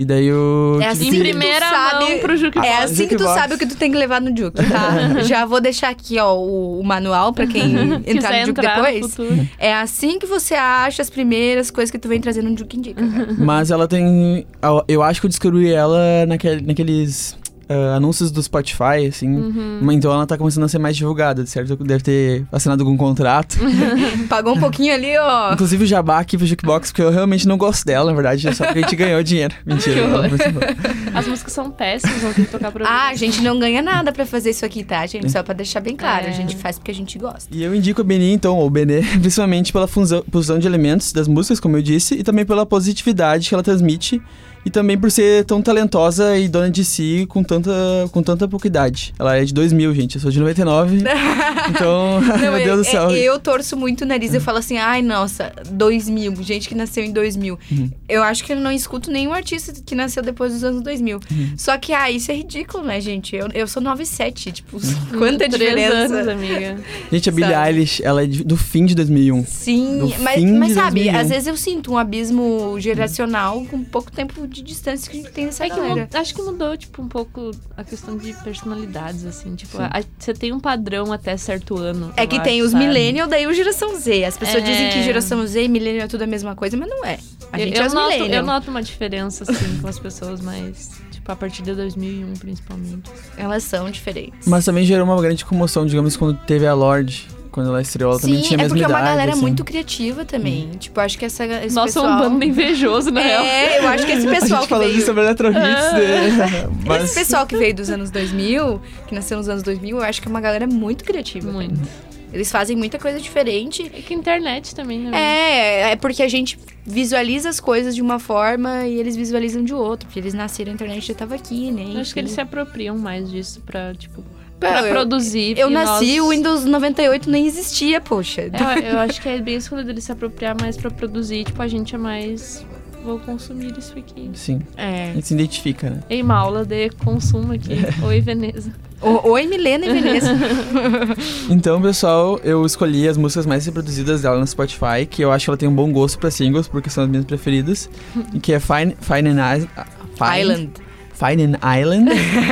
E 0.00 0.04
daí 0.04 0.26
eu. 0.26 0.78
É 0.80 0.86
assim 0.86 1.08
Em 1.08 1.10
que- 1.10 1.18
primeira 1.18 1.66
tu 1.66 1.70
sabe, 1.70 2.04
mão 2.04 2.18
pro 2.20 2.36
Jukebox. 2.36 2.68
É 2.70 2.76
assim 2.84 3.08
que 3.08 3.16
tu 3.16 3.24
sabe 3.24 3.54
o 3.54 3.58
que 3.58 3.66
tu 3.66 3.74
tem 3.76 3.90
que 3.90 3.98
levar 3.98 4.20
no 4.20 4.28
Juke, 4.36 4.62
tá? 4.64 5.22
Já 5.26 5.44
vou 5.44 5.60
deixar 5.60 5.88
aqui, 5.88 6.20
ó, 6.20 6.36
o, 6.36 6.78
o 6.78 6.84
manual 6.84 7.32
pra 7.32 7.48
quem 7.48 7.64
entrar 8.06 8.30
no 8.40 8.46
Juke 8.46 8.60
entrar 8.60 8.78
no 8.78 8.84
depois. 8.84 9.10
futuro. 9.16 9.48
É 9.58 9.74
assim 9.74 10.20
que 10.20 10.26
você 10.26 10.54
acha 10.54 11.02
as 11.02 11.10
primeiras 11.10 11.68
coisas 11.68 11.90
que 11.90 11.98
tu 11.98 12.06
vem 12.06 12.20
trazendo 12.20 12.48
no 12.48 12.56
Juke 12.56 12.76
Indica. 12.76 13.04
cara. 13.04 13.34
Mas 13.36 13.72
ela 13.72 13.88
tem. 13.88 14.46
Eu 14.86 15.02
acho 15.02 15.20
que 15.20 15.26
eu 15.26 15.30
descobri 15.30 15.72
ela 15.72 16.24
naquele, 16.28 16.60
naqueles 16.64 17.36
ah, 17.68 17.96
anúncios 17.96 18.30
do 18.30 18.42
Spotify, 18.42 19.06
assim. 19.08 19.28
Uhum. 19.28 19.92
Então 19.92 20.12
ela 20.12 20.26
tá 20.26 20.38
começando 20.38 20.64
a 20.64 20.68
ser 20.68 20.78
mais 20.78 20.96
divulgada, 20.96 21.44
certo? 21.44 21.76
Deve 21.76 22.02
ter 22.02 22.46
assinado 22.50 22.82
algum 22.82 22.96
contrato. 22.96 23.58
Pagou 24.28 24.54
um 24.54 24.60
pouquinho 24.60 24.94
ali, 24.94 25.16
ó. 25.18 25.52
Inclusive 25.52 25.84
o 25.84 25.86
jabá 25.86 26.18
aqui 26.18 26.36
pro 26.36 26.46
Jukebox, 26.46 26.90
porque 26.90 27.02
eu 27.02 27.10
realmente 27.10 27.46
não 27.46 27.58
gosto 27.58 27.84
dela, 27.84 28.10
na 28.10 28.14
verdade. 28.14 28.48
É 28.48 28.52
só 28.52 28.64
porque 28.64 28.78
a 28.78 28.82
gente 28.82 28.96
ganhou 28.96 29.22
dinheiro. 29.22 29.54
Mentira. 29.66 30.02
Bom. 30.06 31.14
As 31.14 31.26
músicas 31.26 31.52
são 31.52 31.70
péssimas, 31.70 32.20
vão 32.22 32.32
ter 32.32 32.44
que 32.44 32.50
tocar 32.50 32.70
pra 32.72 32.86
Ah, 32.88 33.08
a 33.08 33.14
gente 33.14 33.42
não 33.42 33.58
ganha 33.58 33.82
nada 33.82 34.12
pra 34.12 34.24
fazer 34.24 34.50
isso 34.50 34.64
aqui, 34.64 34.82
tá, 34.82 35.04
gente? 35.06 35.30
Só 35.30 35.42
pra 35.42 35.54
deixar 35.54 35.80
bem 35.80 35.96
claro. 35.96 36.26
É. 36.26 36.28
A 36.28 36.32
gente 36.32 36.56
faz 36.56 36.78
porque 36.78 36.90
a 36.90 36.94
gente 36.94 37.18
gosta. 37.18 37.54
E 37.54 37.62
eu 37.62 37.74
indico 37.74 38.00
a 38.00 38.04
Beni, 38.04 38.32
então, 38.32 38.56
ou 38.56 38.70
Benê, 38.70 39.02
principalmente 39.20 39.72
pela 39.72 39.86
fusão, 39.86 40.24
fusão 40.30 40.58
de 40.58 40.66
elementos 40.66 41.12
das 41.12 41.28
músicas, 41.28 41.60
como 41.60 41.76
eu 41.76 41.82
disse, 41.82 42.14
e 42.14 42.22
também 42.22 42.46
pela 42.46 42.64
positividade 42.64 43.48
que 43.48 43.54
ela 43.54 43.62
transmite, 43.62 44.22
e 44.64 44.70
também 44.70 44.98
por 44.98 45.10
ser 45.10 45.44
tão 45.44 45.62
talentosa 45.62 46.36
e 46.36 46.48
dona 46.48 46.70
de 46.70 46.84
si 46.84 47.24
com 47.28 47.42
tanta, 47.42 47.70
com 48.12 48.22
tanta 48.22 48.46
pouca 48.48 48.66
idade. 48.66 49.14
Ela 49.18 49.36
é 49.36 49.44
de 49.44 49.54
2000, 49.54 49.94
gente, 49.94 50.16
eu 50.16 50.20
sou 50.20 50.30
de 50.30 50.38
99, 50.40 50.98
então, 51.70 52.20
Não, 52.20 52.38
meu 52.38 52.56
é- 52.56 52.64
Deus 52.64 52.76
do 52.78 52.86
é- 52.86 52.90
céu. 52.90 53.10
eu 53.10 53.38
torço 53.38 53.76
muito 53.76 54.02
o 54.02 54.06
nariz. 54.06 54.34
Eu 54.34 54.40
falo 54.40 54.58
assim, 54.58 54.76
ai, 54.76 55.02
nossa, 55.02 55.52
2000. 55.70 56.34
Gente 56.42 56.68
que 56.68 56.74
nasceu 56.74 57.04
em 57.04 57.12
2000. 57.12 57.58
Uhum. 57.70 57.90
Eu 58.08 58.22
acho 58.22 58.44
que 58.44 58.52
eu 58.52 58.56
não 58.60 58.70
escuto 58.72 59.10
nenhum 59.10 59.32
artista 59.32 59.72
que 59.84 59.94
nasceu 59.94 60.22
depois 60.22 60.52
dos 60.52 60.64
anos 60.64 60.82
2000. 60.82 61.20
Uhum. 61.30 61.52
Só 61.56 61.76
que, 61.78 61.92
ah, 61.92 62.10
isso 62.10 62.30
é 62.30 62.34
ridículo, 62.34 62.84
né, 62.84 63.00
gente? 63.00 63.34
Eu, 63.36 63.48
eu 63.54 63.66
sou 63.66 63.82
97, 63.82 64.52
tipo, 64.52 64.78
quanta 65.16 65.48
Três 65.48 65.52
diferença. 65.58 65.94
anos, 66.14 66.28
amiga. 66.28 66.76
Gente, 67.12 67.28
a 67.28 67.32
Billie 67.32 67.52
sabe? 67.52 67.68
Eilish, 67.70 68.02
ela 68.04 68.22
é 68.22 68.26
do 68.26 68.56
fim 68.56 68.84
de 68.86 68.94
2001. 68.94 69.44
Sim, 69.46 69.98
Do 69.98 70.08
mas, 70.22 70.34
fim 70.36 70.52
mas 70.58 70.68
de 70.68 70.74
sabe, 70.74 71.00
2001. 71.04 71.20
às 71.20 71.28
vezes 71.28 71.46
eu 71.46 71.56
sinto 71.56 71.92
um 71.92 71.98
abismo 71.98 72.76
geracional 72.78 73.64
com 73.70 73.82
pouco 73.84 74.10
tempo 74.10 74.47
de 74.48 74.62
distância 74.62 75.10
que 75.10 75.18
a 75.18 75.22
gente 75.22 75.32
tem 75.32 75.46
nessa 75.46 75.64
É 75.66 75.70
que 75.70 75.76
galera. 75.76 76.08
acho 76.14 76.34
que 76.34 76.42
mudou, 76.42 76.76
tipo, 76.76 77.00
um 77.02 77.08
pouco 77.08 77.50
a 77.76 77.84
questão 77.84 78.16
de 78.16 78.32
personalidades, 78.44 79.24
assim. 79.24 79.54
Tipo, 79.54 79.78
a- 79.80 80.02
você 80.18 80.32
tem 80.34 80.52
um 80.52 80.60
padrão 80.60 81.12
até 81.12 81.36
certo 81.36 81.76
ano. 81.76 82.12
É 82.16 82.24
eu 82.24 82.28
que 82.28 82.36
acho, 82.36 82.44
tem 82.44 82.62
os 82.62 82.72
sabe? 82.72 82.84
millennial, 82.86 83.28
daí 83.28 83.46
o 83.46 83.52
geração 83.54 83.94
Z. 83.98 84.24
As 84.24 84.36
pessoas 84.36 84.62
É. 84.62 84.66
dizem 84.66 84.90
que 84.90 85.02
geração 85.02 85.46
Z 85.46 85.62
e 85.64 85.68
millennial 85.68 86.04
é 86.04 86.08
tudo 86.08 86.22
a 86.22 86.26
mesma 86.26 86.54
coisa, 86.56 86.76
mas 86.76 86.88
não 86.88 87.04
é. 87.04 87.18
A 87.52 87.58
Eu, 87.60 87.64
gente 87.66 87.76
eu 87.78 87.82
é 87.82 87.86
os 87.86 87.92
noto, 87.92 88.10
millennial. 88.12 88.40
eu 88.42 88.46
noto 88.46 88.70
uma 88.70 88.82
diferença, 88.82 89.44
assim, 89.50 89.78
com 89.80 89.88
as 89.88 89.98
pessoas 89.98 90.40
mais. 90.40 90.90
Tipo, 91.10 91.32
a 91.32 91.36
partir 91.36 91.62
de 91.62 91.74
2001, 91.74 92.34
principalmente. 92.34 93.10
Elas 93.36 93.62
são 93.64 93.90
diferentes. 93.90 94.46
Mas 94.46 94.64
também 94.64 94.84
gerou 94.84 95.04
uma 95.06 95.20
grande 95.20 95.44
comoção, 95.44 95.84
digamos, 95.86 96.16
quando 96.16 96.38
teve 96.46 96.66
a 96.66 96.74
Lorde, 96.74 97.26
quando 97.58 97.70
ela 97.70 97.82
estreou, 97.82 98.12
ela 98.12 98.20
também 98.20 98.36
Sim, 98.36 98.42
tinha 98.42 98.58
a 98.58 98.60
é 98.60 98.62
mesma 98.62 98.76
porque 98.76 98.84
é 98.84 98.86
uma 98.86 98.98
idade, 99.00 99.10
galera 99.10 99.32
assim. 99.32 99.40
muito 99.40 99.64
criativa 99.64 100.24
também. 100.24 100.70
Tipo, 100.78 101.00
acho 101.00 101.18
que 101.18 101.24
essa, 101.24 101.44
esse 101.44 101.74
Nossa, 101.74 102.00
pessoal... 102.00 102.12
um 102.12 102.30
bando 102.30 102.44
invejoso, 102.44 103.10
na 103.10 103.20
real. 103.20 103.42
É, 103.44 103.80
eu 103.80 103.88
acho 103.88 104.06
que 104.06 104.12
esse 104.12 104.28
A 104.28 104.30
pessoal 104.30 104.62
que 104.62 104.68
falando 104.68 104.92
veio... 104.92 105.04
sobre 105.04 105.22
Electro 105.24 105.48
Hits, 105.48 105.56
né? 105.58 106.68
mas... 106.86 107.04
Esse 107.04 107.14
pessoal 107.16 107.46
que 107.48 107.56
veio 107.56 107.74
dos 107.74 107.90
anos 107.90 108.12
2000, 108.12 108.80
que 109.08 109.14
nasceu 109.14 109.38
nos 109.38 109.48
anos 109.48 109.64
2000, 109.64 109.96
eu 109.96 110.02
acho 110.04 110.22
que 110.22 110.28
é 110.28 110.30
uma 110.30 110.40
galera 110.40 110.68
muito 110.68 111.02
criativa. 111.02 111.50
Muito. 111.50 111.74
também. 111.74 111.88
Eles 112.32 112.52
fazem 112.52 112.76
muita 112.76 112.96
coisa 112.96 113.18
diferente. 113.18 113.90
É 113.92 114.02
que 114.02 114.14
a 114.14 114.16
internet 114.16 114.72
também, 114.72 115.00
né? 115.00 115.10
É, 115.18 115.92
é 115.92 115.96
porque 115.96 116.22
a 116.22 116.28
gente 116.28 116.58
visualiza 116.86 117.48
as 117.48 117.58
coisas 117.58 117.92
de 117.92 118.02
uma 118.02 118.20
forma 118.20 118.86
e 118.86 119.00
eles 119.00 119.16
visualizam 119.16 119.64
de 119.64 119.74
outra. 119.74 120.06
Porque 120.06 120.20
eles 120.20 120.34
nasceram, 120.34 120.70
a 120.70 120.74
internet 120.74 121.08
já 121.08 121.14
tava 121.14 121.34
aqui, 121.34 121.72
né? 121.72 121.94
Eu 121.94 122.00
acho 122.02 122.12
que 122.14 122.20
eles 122.20 122.30
se 122.30 122.40
apropriam 122.40 122.96
mais 122.96 123.28
disso 123.28 123.62
pra, 123.66 123.94
tipo, 123.94 124.22
pra 124.58 124.82
eu- 124.86 124.92
produzir. 124.92 125.58
Eu 125.58 125.70
nasci, 125.70 126.16
nós... 126.18 126.26
o 126.26 126.30
Windows 126.30 126.64
98 126.64 127.30
nem 127.30 127.46
existia, 127.46 128.00
poxa. 128.00 128.42
Eu, 128.42 128.82
eu 128.92 128.98
acho 128.98 129.20
que 129.20 129.28
é 129.28 129.38
bem 129.40 129.56
isso 129.56 129.70
quando 129.70 129.88
eles 129.88 130.04
se 130.04 130.12
apropriar 130.12 130.56
mais 130.60 130.76
pra 130.76 130.90
produzir. 130.90 131.44
Tipo, 131.44 131.62
a 131.62 131.68
gente 131.68 131.94
é 131.94 131.98
mais. 131.98 132.64
Vou 133.04 133.18
consumir 133.20 133.72
isso 133.78 133.94
aqui. 133.96 134.28
Sim, 134.34 134.60
É. 134.76 135.10
a 135.10 135.14
gente 135.14 135.28
se 135.28 135.32
identifica, 135.34 135.88
né? 135.88 136.00
Ei, 136.10 136.20
uma 136.20 136.34
aula 136.36 136.64
de 136.64 136.90
consumo 136.90 137.52
aqui. 137.52 137.74
Oi, 138.04 138.20
Veneza. 138.20 138.72
O- 139.00 139.30
Oi, 139.30 139.46
Milena 139.46 139.86
e 139.86 139.92
Veneza. 139.92 140.36
Então, 141.48 141.80
pessoal, 141.80 142.38
eu 142.42 142.66
escolhi 142.66 143.08
as 143.08 143.16
músicas 143.16 143.46
mais 143.46 143.64
reproduzidas 143.64 144.22
dela 144.22 144.38
no 144.38 144.46
Spotify, 144.46 145.06
que 145.08 145.22
eu 145.22 145.30
acho 145.32 145.44
que 145.46 145.50
ela 145.50 145.56
tem 145.56 145.68
um 145.68 145.74
bom 145.74 145.90
gosto 145.92 146.18
pra 146.18 146.30
singles, 146.30 146.68
porque 146.68 146.90
são 146.90 147.04
as 147.04 147.08
minhas 147.10 147.24
preferidas, 147.24 147.88
e 148.34 148.40
que 148.40 148.52
é 148.52 148.60
Fine, 148.60 148.96
Fine 149.00 149.28
and 149.30 149.56
Is- 149.56 149.68
Fine, 150.16 150.40
Island. 150.40 150.70
Fine 151.14 151.42
and 151.44 151.80
Island, 151.80 152.10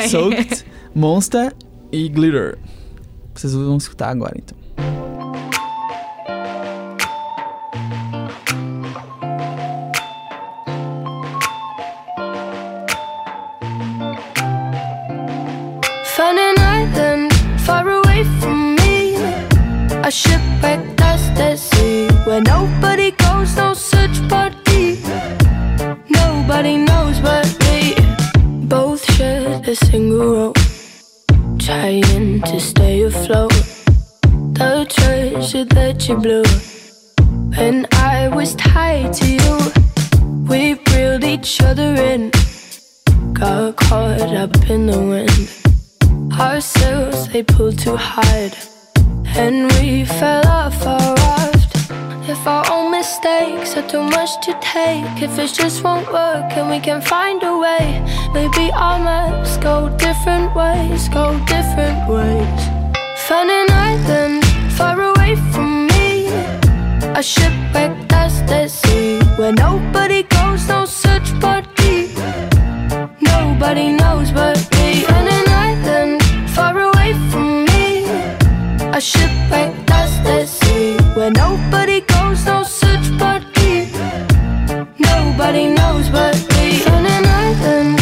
Soaked, 0.08 0.64
Monster 0.94 1.52
e 1.96 2.08
Glitter. 2.08 2.58
Vocês 3.34 3.54
vão 3.54 3.76
escutar 3.76 4.10
agora, 4.10 4.34
então. 4.36 4.65
You 36.08 36.16
blew 36.16 36.44
when 37.56 37.86
I 37.92 38.28
was 38.28 38.54
tied 38.54 39.12
to 39.14 39.26
you. 39.26 39.58
We 40.48 40.74
reeled 40.92 41.24
each 41.24 41.60
other 41.60 41.94
in, 41.94 42.30
got 43.32 43.76
caught 43.76 44.20
up 44.20 44.70
in 44.70 44.86
the 44.86 45.00
wind. 45.00 46.32
Our 46.38 46.60
sails 46.60 47.28
they 47.28 47.42
pulled 47.42 47.78
too 47.78 47.96
hard, 47.96 48.52
and 49.36 49.72
we 49.74 50.04
fell 50.04 50.46
off 50.46 50.86
our 50.86 51.14
raft. 51.14 51.74
If 52.28 52.46
our 52.46 52.64
own 52.70 52.92
mistakes 52.92 53.76
are 53.76 53.88
too 53.88 54.02
much 54.02 54.30
to 54.46 54.52
take, 54.60 55.22
if 55.22 55.36
it 55.38 55.52
just 55.52 55.82
won't 55.82 56.06
work 56.12 56.52
and 56.56 56.70
we 56.70 56.78
can 56.78 57.00
find 57.00 57.42
a 57.42 57.58
way, 57.58 57.86
maybe 58.32 58.70
our 58.72 58.98
maps 59.00 59.56
go 59.56 59.88
different 59.98 60.54
ways, 60.54 61.08
go 61.08 61.32
different 61.46 62.08
ways. 62.08 62.60
Found 63.26 63.50
an 63.50 63.70
island 63.72 64.44
far 64.76 65.00
away 65.00 65.34
from 65.52 65.85
a 67.16 67.22
shipwreck 67.22 68.08
that's 68.08 68.40
the 68.42 68.68
sea 68.68 69.18
where 69.38 69.52
nobody 69.52 70.22
goes, 70.24 70.68
no 70.68 70.84
search 70.84 71.28
party. 71.40 72.12
Nobody 73.22 73.92
knows 73.92 74.30
but 74.32 74.58
me. 74.72 75.00
Found 75.00 75.28
an 75.28 75.48
island 75.48 76.22
far 76.50 76.78
away 76.78 77.14
from 77.30 77.64
me. 77.64 78.04
A 78.92 79.00
shipwreck 79.00 79.72
dust 79.86 80.26
at 80.26 80.46
sea 80.46 80.98
where 81.14 81.30
nobody 81.30 82.02
goes, 82.02 82.44
no 82.44 82.62
search 82.62 83.08
party. 83.18 83.88
Nobody 84.98 85.68
knows 85.68 86.10
but 86.10 86.36
me. 86.52 86.80
Found 86.84 87.06
an 87.16 87.24
island. 87.44 87.98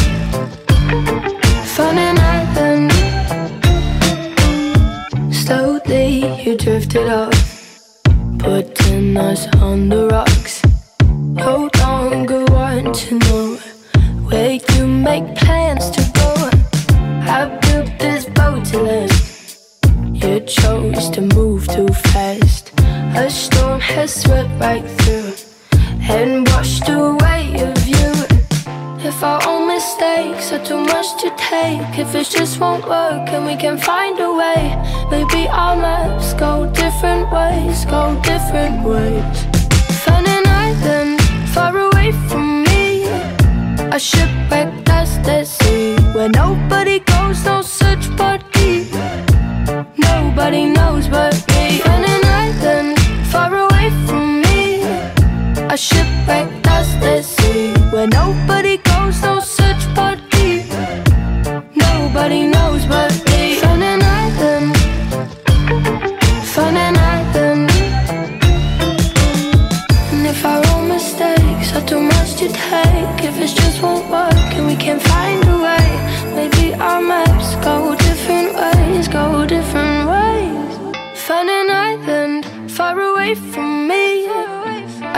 Found 1.77 1.99
an 2.01 2.19
island. 2.19 2.93
Slowly 5.33 6.43
you 6.43 6.57
drifted 6.57 7.09
off, 7.09 7.43
us 9.17 9.47
on 9.57 9.89
the 9.89 10.09
rocks. 10.09 10.62
No 11.05 11.71
longer 11.79 12.45
want 12.47 12.95
to 12.97 13.19
know 13.19 13.57
where 14.29 14.59
you 14.73 14.87
make 14.87 15.35
plans 15.37 15.91
to 15.91 16.03
go. 16.15 16.31
I 17.37 17.47
built 17.62 17.99
this 17.99 18.25
boat 18.27 18.65
to 18.67 18.79
last. 18.83 19.87
You 20.12 20.41
chose 20.41 21.11
to 21.11 21.21
move 21.21 21.67
too 21.69 21.89
fast. 21.89 22.73
A 23.17 23.29
storm 23.31 23.81
has 23.81 24.23
swept 24.23 24.51
right 24.61 24.87
through 24.99 25.35
and 26.01 26.49
washed 26.49 26.89
away 26.89 27.34
if 29.07 29.23
our 29.23 29.39
own 29.47 29.69
mistakes 29.69 30.51
are 30.51 30.65
too 30.65 30.79
much 30.79 31.21
to 31.21 31.29
take 31.37 31.99
If 31.99 32.15
it 32.15 32.27
just 32.27 32.59
won't 32.59 32.89
work 32.89 33.29
and 33.29 33.45
we 33.45 33.55
can 33.55 33.77
find 33.77 34.19
a 34.19 34.33
way 34.33 34.63
Maybe 35.11 35.47
our 35.47 35.77
maps 35.77 36.33
go 36.33 36.65
different 36.73 37.31
ways 37.31 37.85
Go 37.85 38.19
different 38.23 38.83
ways. 38.83 39.37
Found 40.05 40.27
an 40.27 40.47
island 40.49 41.21
far 41.53 41.77
away 41.77 42.13
from 42.29 42.63
me. 42.63 43.05
A 43.93 43.99
shipwreck 43.99 44.73
that's 44.87 45.19
at 45.29 45.49
sea 45.49 45.97
Where 46.15 46.31
nobody 46.31 47.01
goes, 47.01 47.45
no 47.45 47.61
search 47.61 48.09
but 48.17 48.41
me 48.57 48.89
Nobody 49.99 50.65
knows 50.65 51.09
but 51.09 51.35
me. 51.49 51.79
Found 51.81 52.07
an 52.07 52.25
island 52.25 52.99
far 53.31 53.55
away 53.55 53.91
from 54.07 54.41
me. 54.41 54.83
A 55.69 55.77
shipwreck 55.77 56.49
that's 56.63 56.89
at 57.05 57.23
sea 57.23 57.75
Where 57.93 58.07
nobody 58.07 58.79
no 59.23 59.41
such 59.41 59.83
party. 59.95 60.65
Nobody 61.75 62.54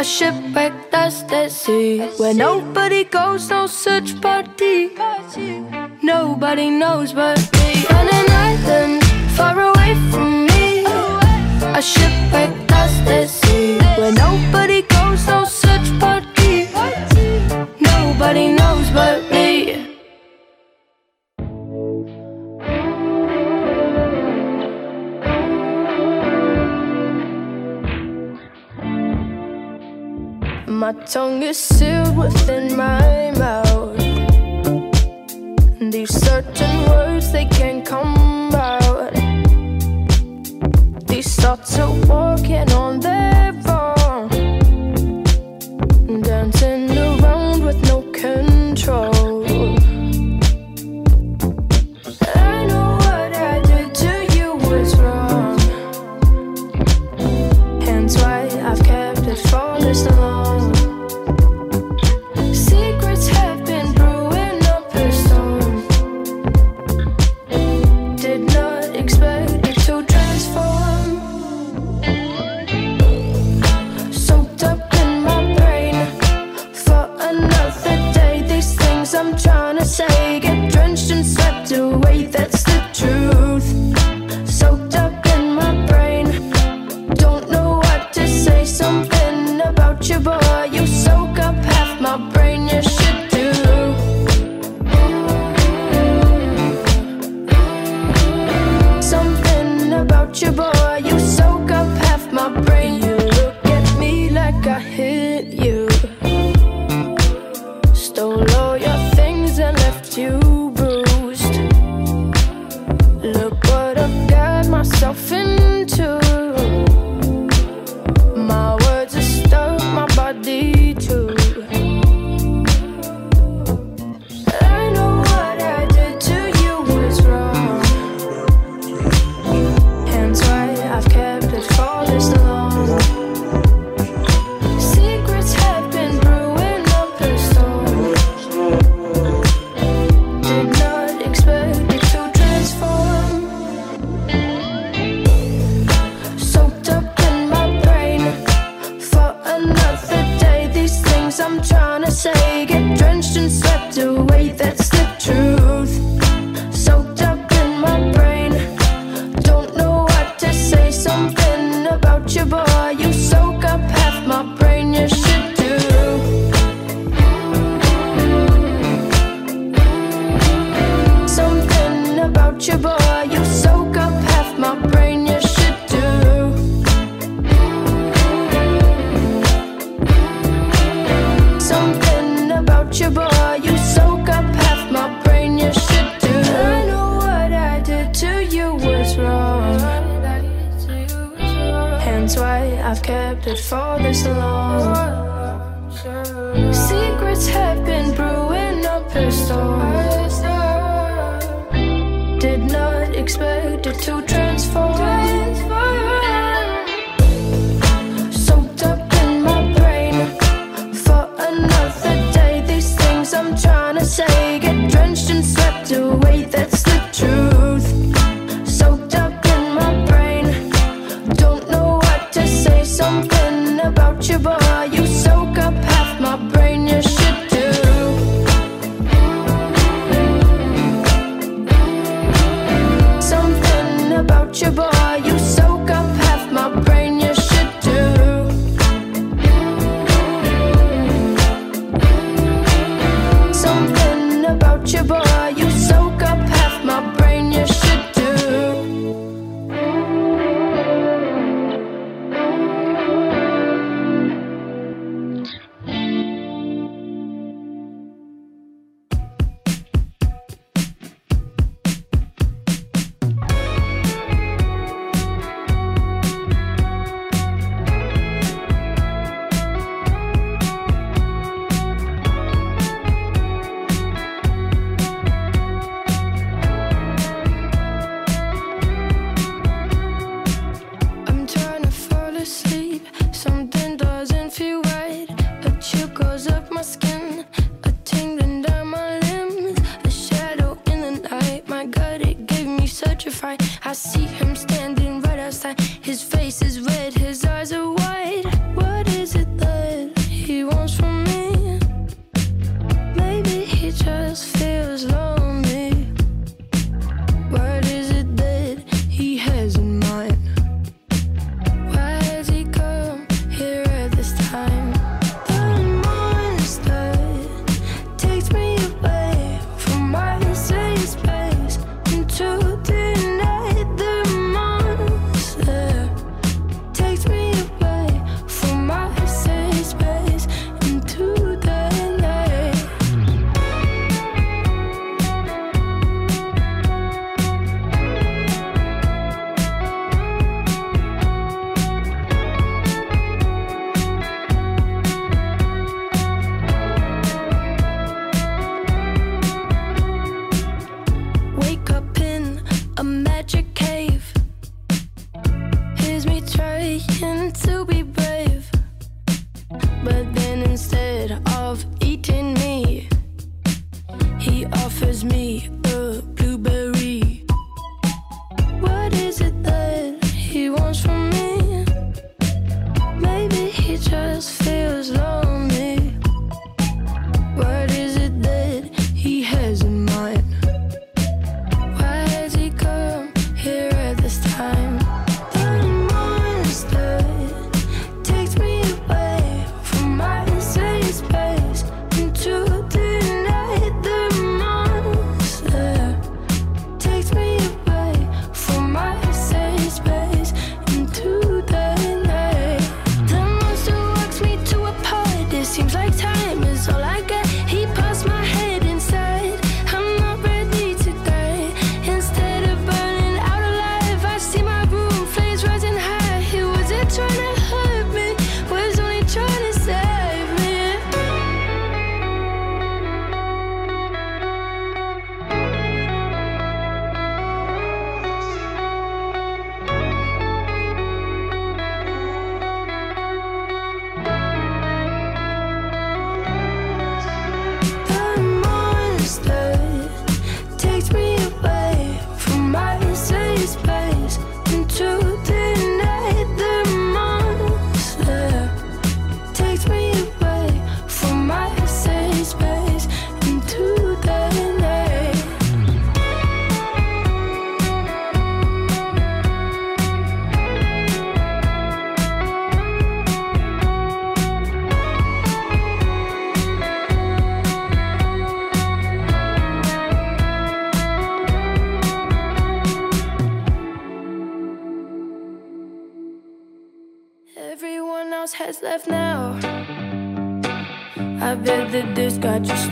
ship 0.06 0.34
shipwreck, 0.34 0.72
that's 0.92 1.22
the 1.24 1.48
sea 1.48 1.98
Where 2.16 2.32
nobody 2.32 3.02
goes, 3.04 3.50
no 3.50 3.66
search 3.66 4.20
party. 4.20 4.90
Nobody 6.02 6.70
knows 6.70 7.12
but 7.12 7.38
me. 7.54 7.84
On 7.90 8.06
an 8.18 8.30
island, 8.30 9.04
far 9.36 9.58
away 9.58 9.94
from 10.10 10.46
me. 10.46 10.84
A 10.86 11.82
ship 11.82 12.02
shipwreck, 12.02 12.68
that's 12.68 12.98
the 13.08 13.26
sea 13.26 13.78
Where 13.98 14.12
nobody 14.12 14.82
goes, 14.82 15.26
no 15.26 15.44
search 15.44 15.88
party. 15.98 16.68
Nobody 17.80 18.52
knows 18.52 18.88
but 18.90 19.28
me. 19.30 19.95
My 30.76 30.92
tongue 30.92 31.42
is 31.42 31.56
sealed 31.56 32.14
within 32.18 32.76
my 32.76 33.32
mouth. 33.38 33.96
These 35.80 36.10
certain 36.10 36.90
words 36.90 37.32
they 37.32 37.46
can't 37.46 37.82
come 37.82 38.54
out. 38.54 39.14
These 41.06 41.34
thoughts 41.36 41.78
are 41.78 41.94
walking 42.06 42.70
on 42.72 43.00
their 43.00 43.54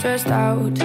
stressed 0.04 0.26
out. 0.26 0.83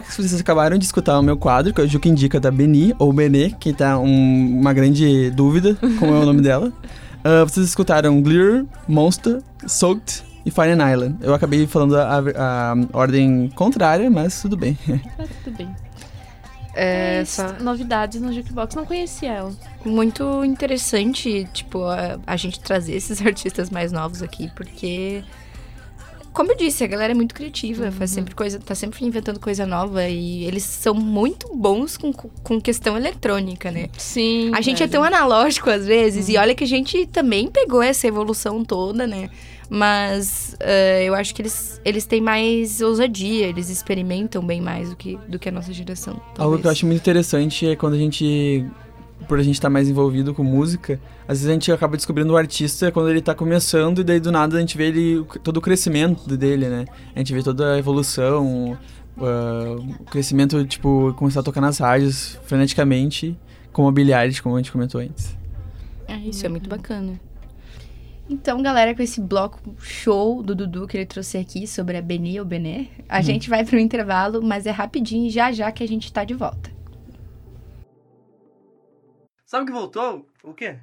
Jukebox. 0.00 0.16
Vocês 0.16 0.40
acabaram 0.40 0.78
de 0.78 0.84
escutar 0.84 1.18
o 1.18 1.22
meu 1.22 1.36
quadro, 1.36 1.72
que 1.72 1.80
é 1.80 1.84
o 1.84 1.88
Juke 1.88 2.08
Indica 2.08 2.38
da 2.40 2.50
Beni, 2.50 2.94
ou 2.98 3.12
Benê, 3.12 3.50
que 3.50 3.72
tá 3.72 3.98
um- 3.98 4.58
uma 4.60 4.72
grande 4.72 5.30
dúvida 5.30 5.74
como 5.98 6.14
é 6.14 6.18
o 6.20 6.24
nome 6.26 6.40
dela. 6.42 6.72
Ah, 7.24 7.44
vocês 7.44 7.66
escutaram 7.66 8.20
Glear, 8.22 8.64
Monster, 8.88 9.40
Soaked 9.66 10.22
e 10.44 10.50
Fire 10.50 10.70
Island. 10.72 11.16
Eu 11.20 11.34
acabei 11.34 11.66
falando 11.66 11.96
a, 11.96 12.18
a- 12.18 12.72
a 12.72 12.74
ordem 12.92 13.50
contrária, 13.54 14.08
mas 14.10 14.40
tudo 14.40 14.56
bem. 14.56 14.76
Tá 15.16 15.24
tudo 15.44 15.56
bem. 15.56 15.68
É, 16.78 17.24
só- 17.24 17.54
Novidades 17.60 18.20
no 18.20 18.30
Jukebox. 18.32 18.74
Não 18.74 18.84
conhecia 18.84 19.32
ela. 19.32 19.52
muito 19.84 20.44
interessante, 20.44 21.48
tipo, 21.52 21.82
a, 21.84 22.18
a 22.26 22.36
gente 22.36 22.60
trazer 22.60 22.94
esses 22.94 23.24
artistas 23.24 23.70
mais 23.70 23.92
novos 23.92 24.22
aqui, 24.22 24.50
porque. 24.54 25.24
Como 26.36 26.52
eu 26.52 26.56
disse, 26.58 26.84
a 26.84 26.86
galera 26.86 27.14
é 27.14 27.16
muito 27.16 27.34
criativa, 27.34 27.90
faz 27.90 28.10
sempre 28.10 28.34
coisa, 28.34 28.58
tá 28.58 28.74
sempre 28.74 29.02
inventando 29.06 29.40
coisa 29.40 29.64
nova 29.64 30.06
e 30.06 30.44
eles 30.44 30.64
são 30.64 30.92
muito 30.92 31.56
bons 31.56 31.96
com, 31.96 32.12
com 32.12 32.60
questão 32.60 32.94
eletrônica, 32.94 33.70
né? 33.70 33.88
Sim. 33.96 34.50
A 34.54 34.60
gente 34.60 34.82
é 34.82 34.86
velho. 34.86 34.90
tão 34.90 35.02
analógico 35.02 35.70
às 35.70 35.86
vezes, 35.86 36.28
e 36.28 36.36
olha 36.36 36.54
que 36.54 36.62
a 36.62 36.66
gente 36.66 37.06
também 37.06 37.50
pegou 37.50 37.82
essa 37.82 38.06
evolução 38.06 38.62
toda, 38.62 39.06
né? 39.06 39.30
Mas 39.70 40.54
eh, 40.60 41.04
eu 41.04 41.14
acho 41.14 41.34
que 41.34 41.40
eles, 41.40 41.80
eles 41.82 42.04
têm 42.04 42.20
mais 42.20 42.82
ousadia, 42.82 43.46
eles 43.46 43.70
experimentam 43.70 44.44
bem 44.44 44.60
mais 44.60 44.90
do 44.90 44.96
que, 44.96 45.18
do 45.26 45.38
que 45.38 45.48
a 45.48 45.52
nossa 45.52 45.72
geração. 45.72 46.12
Algo 46.12 46.34
talvez. 46.36 46.60
que 46.60 46.66
eu 46.66 46.70
acho 46.70 46.86
muito 46.86 47.00
interessante 47.00 47.66
é 47.66 47.74
quando 47.74 47.94
a 47.94 47.98
gente, 47.98 48.62
por 49.28 49.38
a 49.38 49.42
gente 49.42 49.54
estar 49.54 49.70
mais 49.70 49.88
envolvido 49.88 50.34
com 50.34 50.44
música, 50.44 51.00
às 51.26 51.38
vezes 51.38 51.48
a 51.48 51.52
gente 51.52 51.72
acaba 51.72 51.96
descobrindo 51.96 52.32
o 52.32 52.36
artista 52.36 52.92
quando 52.92 53.08
ele 53.10 53.20
tá 53.20 53.34
começando 53.34 54.00
e 54.00 54.04
daí 54.04 54.20
do 54.20 54.30
nada 54.30 54.56
a 54.56 54.60
gente 54.60 54.76
vê 54.76 54.88
ele, 54.88 55.24
todo 55.42 55.56
o 55.56 55.60
crescimento 55.60 56.36
dele, 56.36 56.68
né? 56.68 56.84
A 57.14 57.18
gente 57.18 57.32
vê 57.32 57.42
toda 57.42 57.74
a 57.74 57.78
evolução, 57.78 58.78
ah, 59.18 59.76
o 60.00 60.04
crescimento, 60.04 60.64
tipo, 60.66 61.14
começar 61.16 61.40
a 61.40 61.42
tocar 61.42 61.60
nas 61.60 61.78
rádios 61.78 62.38
freneticamente, 62.44 63.36
como 63.72 63.88
a 63.88 63.92
Billie 63.92 64.14
Eilish, 64.14 64.40
como 64.40 64.54
a 64.54 64.58
gente 64.58 64.70
comentou 64.70 65.00
antes. 65.00 65.36
É, 66.06 66.16
isso 66.18 66.44
é 66.46 66.48
muito 66.48 66.68
bacana. 66.68 67.18
Então, 68.28 68.60
galera, 68.60 68.94
com 68.94 69.02
esse 69.02 69.20
bloco 69.20 69.60
show 69.80 70.42
do 70.42 70.52
Dudu 70.54 70.86
que 70.86 70.96
ele 70.96 71.06
trouxe 71.06 71.38
aqui 71.38 71.64
sobre 71.66 71.96
a 71.96 72.02
Beni 72.02 72.38
ou 72.40 72.44
Bené, 72.44 72.88
a 73.08 73.20
Hum. 73.20 73.22
gente 73.22 73.48
vai 73.48 73.64
pro 73.64 73.78
intervalo, 73.78 74.42
mas 74.42 74.66
é 74.66 74.70
rapidinho, 74.72 75.30
já 75.30 75.52
já 75.52 75.70
que 75.70 75.82
a 75.82 75.88
gente 75.88 76.12
tá 76.12 76.24
de 76.24 76.34
volta. 76.34 76.75
Sabe 79.46 79.62
o 79.62 79.66
que 79.66 79.72
voltou? 79.72 80.26
O 80.42 80.52
quê? 80.52 80.74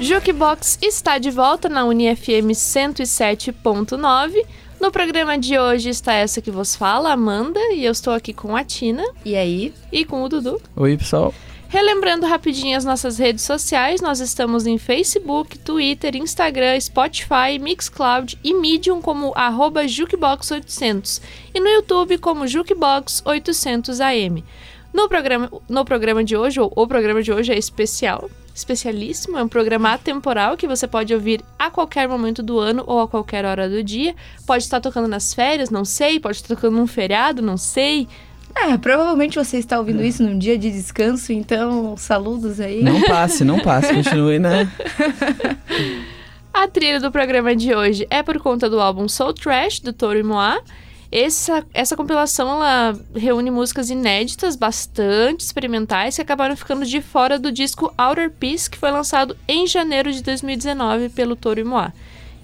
Jukebox 0.00 0.78
está 0.82 1.18
de 1.18 1.30
volta 1.30 1.68
na 1.68 1.84
UniFM 1.84 2.50
107.9. 2.50 4.44
No 4.80 4.90
programa 4.90 5.38
de 5.38 5.56
hoje 5.56 5.90
está 5.90 6.14
essa 6.14 6.42
que 6.42 6.50
vos 6.50 6.74
fala, 6.74 7.12
Amanda, 7.12 7.60
e 7.72 7.84
eu 7.84 7.92
estou 7.92 8.12
aqui 8.12 8.32
com 8.32 8.56
a 8.56 8.64
Tina. 8.64 9.04
E 9.24 9.36
aí? 9.36 9.72
E 9.92 10.04
com 10.04 10.24
o 10.24 10.28
Dudu. 10.28 10.60
Oi, 10.74 10.96
pessoal. 10.96 11.32
Relembrando 11.70 12.26
rapidinho 12.26 12.76
as 12.76 12.84
nossas 12.84 13.16
redes 13.16 13.44
sociais, 13.44 14.00
nós 14.00 14.18
estamos 14.18 14.66
em 14.66 14.76
Facebook, 14.76 15.56
Twitter, 15.56 16.16
Instagram, 16.16 16.80
Spotify, 16.80 17.60
Mixcloud 17.60 18.36
e 18.42 18.52
Medium 18.52 19.00
como 19.00 19.32
arroba 19.36 19.84
Jukebox800 19.84 21.22
e 21.54 21.60
no 21.60 21.68
YouTube 21.68 22.18
como 22.18 22.42
Jukebox800AM. 22.42 24.42
No 24.92 25.08
programa, 25.08 25.48
no 25.68 25.84
programa 25.84 26.24
de 26.24 26.36
hoje, 26.36 26.58
ou 26.58 26.72
o 26.74 26.88
programa 26.88 27.22
de 27.22 27.32
hoje 27.32 27.52
é 27.52 27.56
especial, 27.56 28.28
especialíssimo, 28.52 29.38
é 29.38 29.44
um 29.44 29.48
programa 29.48 29.92
atemporal 29.92 30.56
que 30.56 30.66
você 30.66 30.88
pode 30.88 31.14
ouvir 31.14 31.40
a 31.56 31.70
qualquer 31.70 32.08
momento 32.08 32.42
do 32.42 32.58
ano 32.58 32.82
ou 32.84 32.98
a 32.98 33.06
qualquer 33.06 33.44
hora 33.44 33.68
do 33.68 33.80
dia. 33.84 34.16
Pode 34.44 34.64
estar 34.64 34.80
tocando 34.80 35.06
nas 35.06 35.32
férias, 35.32 35.70
não 35.70 35.84
sei, 35.84 36.18
pode 36.18 36.38
estar 36.38 36.56
tocando 36.56 36.78
num 36.78 36.88
feriado, 36.88 37.40
não 37.40 37.56
sei. 37.56 38.08
É, 38.54 38.76
provavelmente 38.76 39.38
você 39.38 39.58
está 39.58 39.78
ouvindo 39.78 40.04
isso 40.04 40.22
num 40.22 40.38
dia 40.38 40.58
de 40.58 40.70
descanso, 40.70 41.32
então 41.32 41.96
saludos 41.96 42.60
aí. 42.60 42.82
Não 42.82 43.00
passe, 43.02 43.44
não 43.44 43.58
passe, 43.60 43.94
continue, 43.94 44.38
né? 44.38 44.70
A 46.52 46.66
trilha 46.66 47.00
do 47.00 47.10
programa 47.12 47.54
de 47.54 47.74
hoje 47.74 48.06
é 48.10 48.22
por 48.22 48.38
conta 48.40 48.68
do 48.68 48.80
álbum 48.80 49.08
Soul 49.08 49.32
Trash, 49.32 49.80
do 49.80 49.92
Toro 49.92 50.18
e 50.18 50.22
Moá. 50.22 50.60
Essa, 51.12 51.64
essa 51.74 51.96
compilação 51.96 52.48
ela 52.48 52.98
reúne 53.14 53.50
músicas 53.50 53.90
inéditas, 53.90 54.54
bastante 54.54 55.40
experimentais, 55.40 56.16
que 56.16 56.22
acabaram 56.22 56.56
ficando 56.56 56.84
de 56.84 57.00
fora 57.00 57.38
do 57.38 57.50
disco 57.50 57.92
Outer 57.96 58.30
Peace, 58.30 58.70
que 58.70 58.78
foi 58.78 58.90
lançado 58.90 59.36
em 59.48 59.66
janeiro 59.66 60.12
de 60.12 60.22
2019 60.22 61.08
pelo 61.08 61.34
Toro 61.34 61.60
e 61.60 61.64
Moá. 61.64 61.92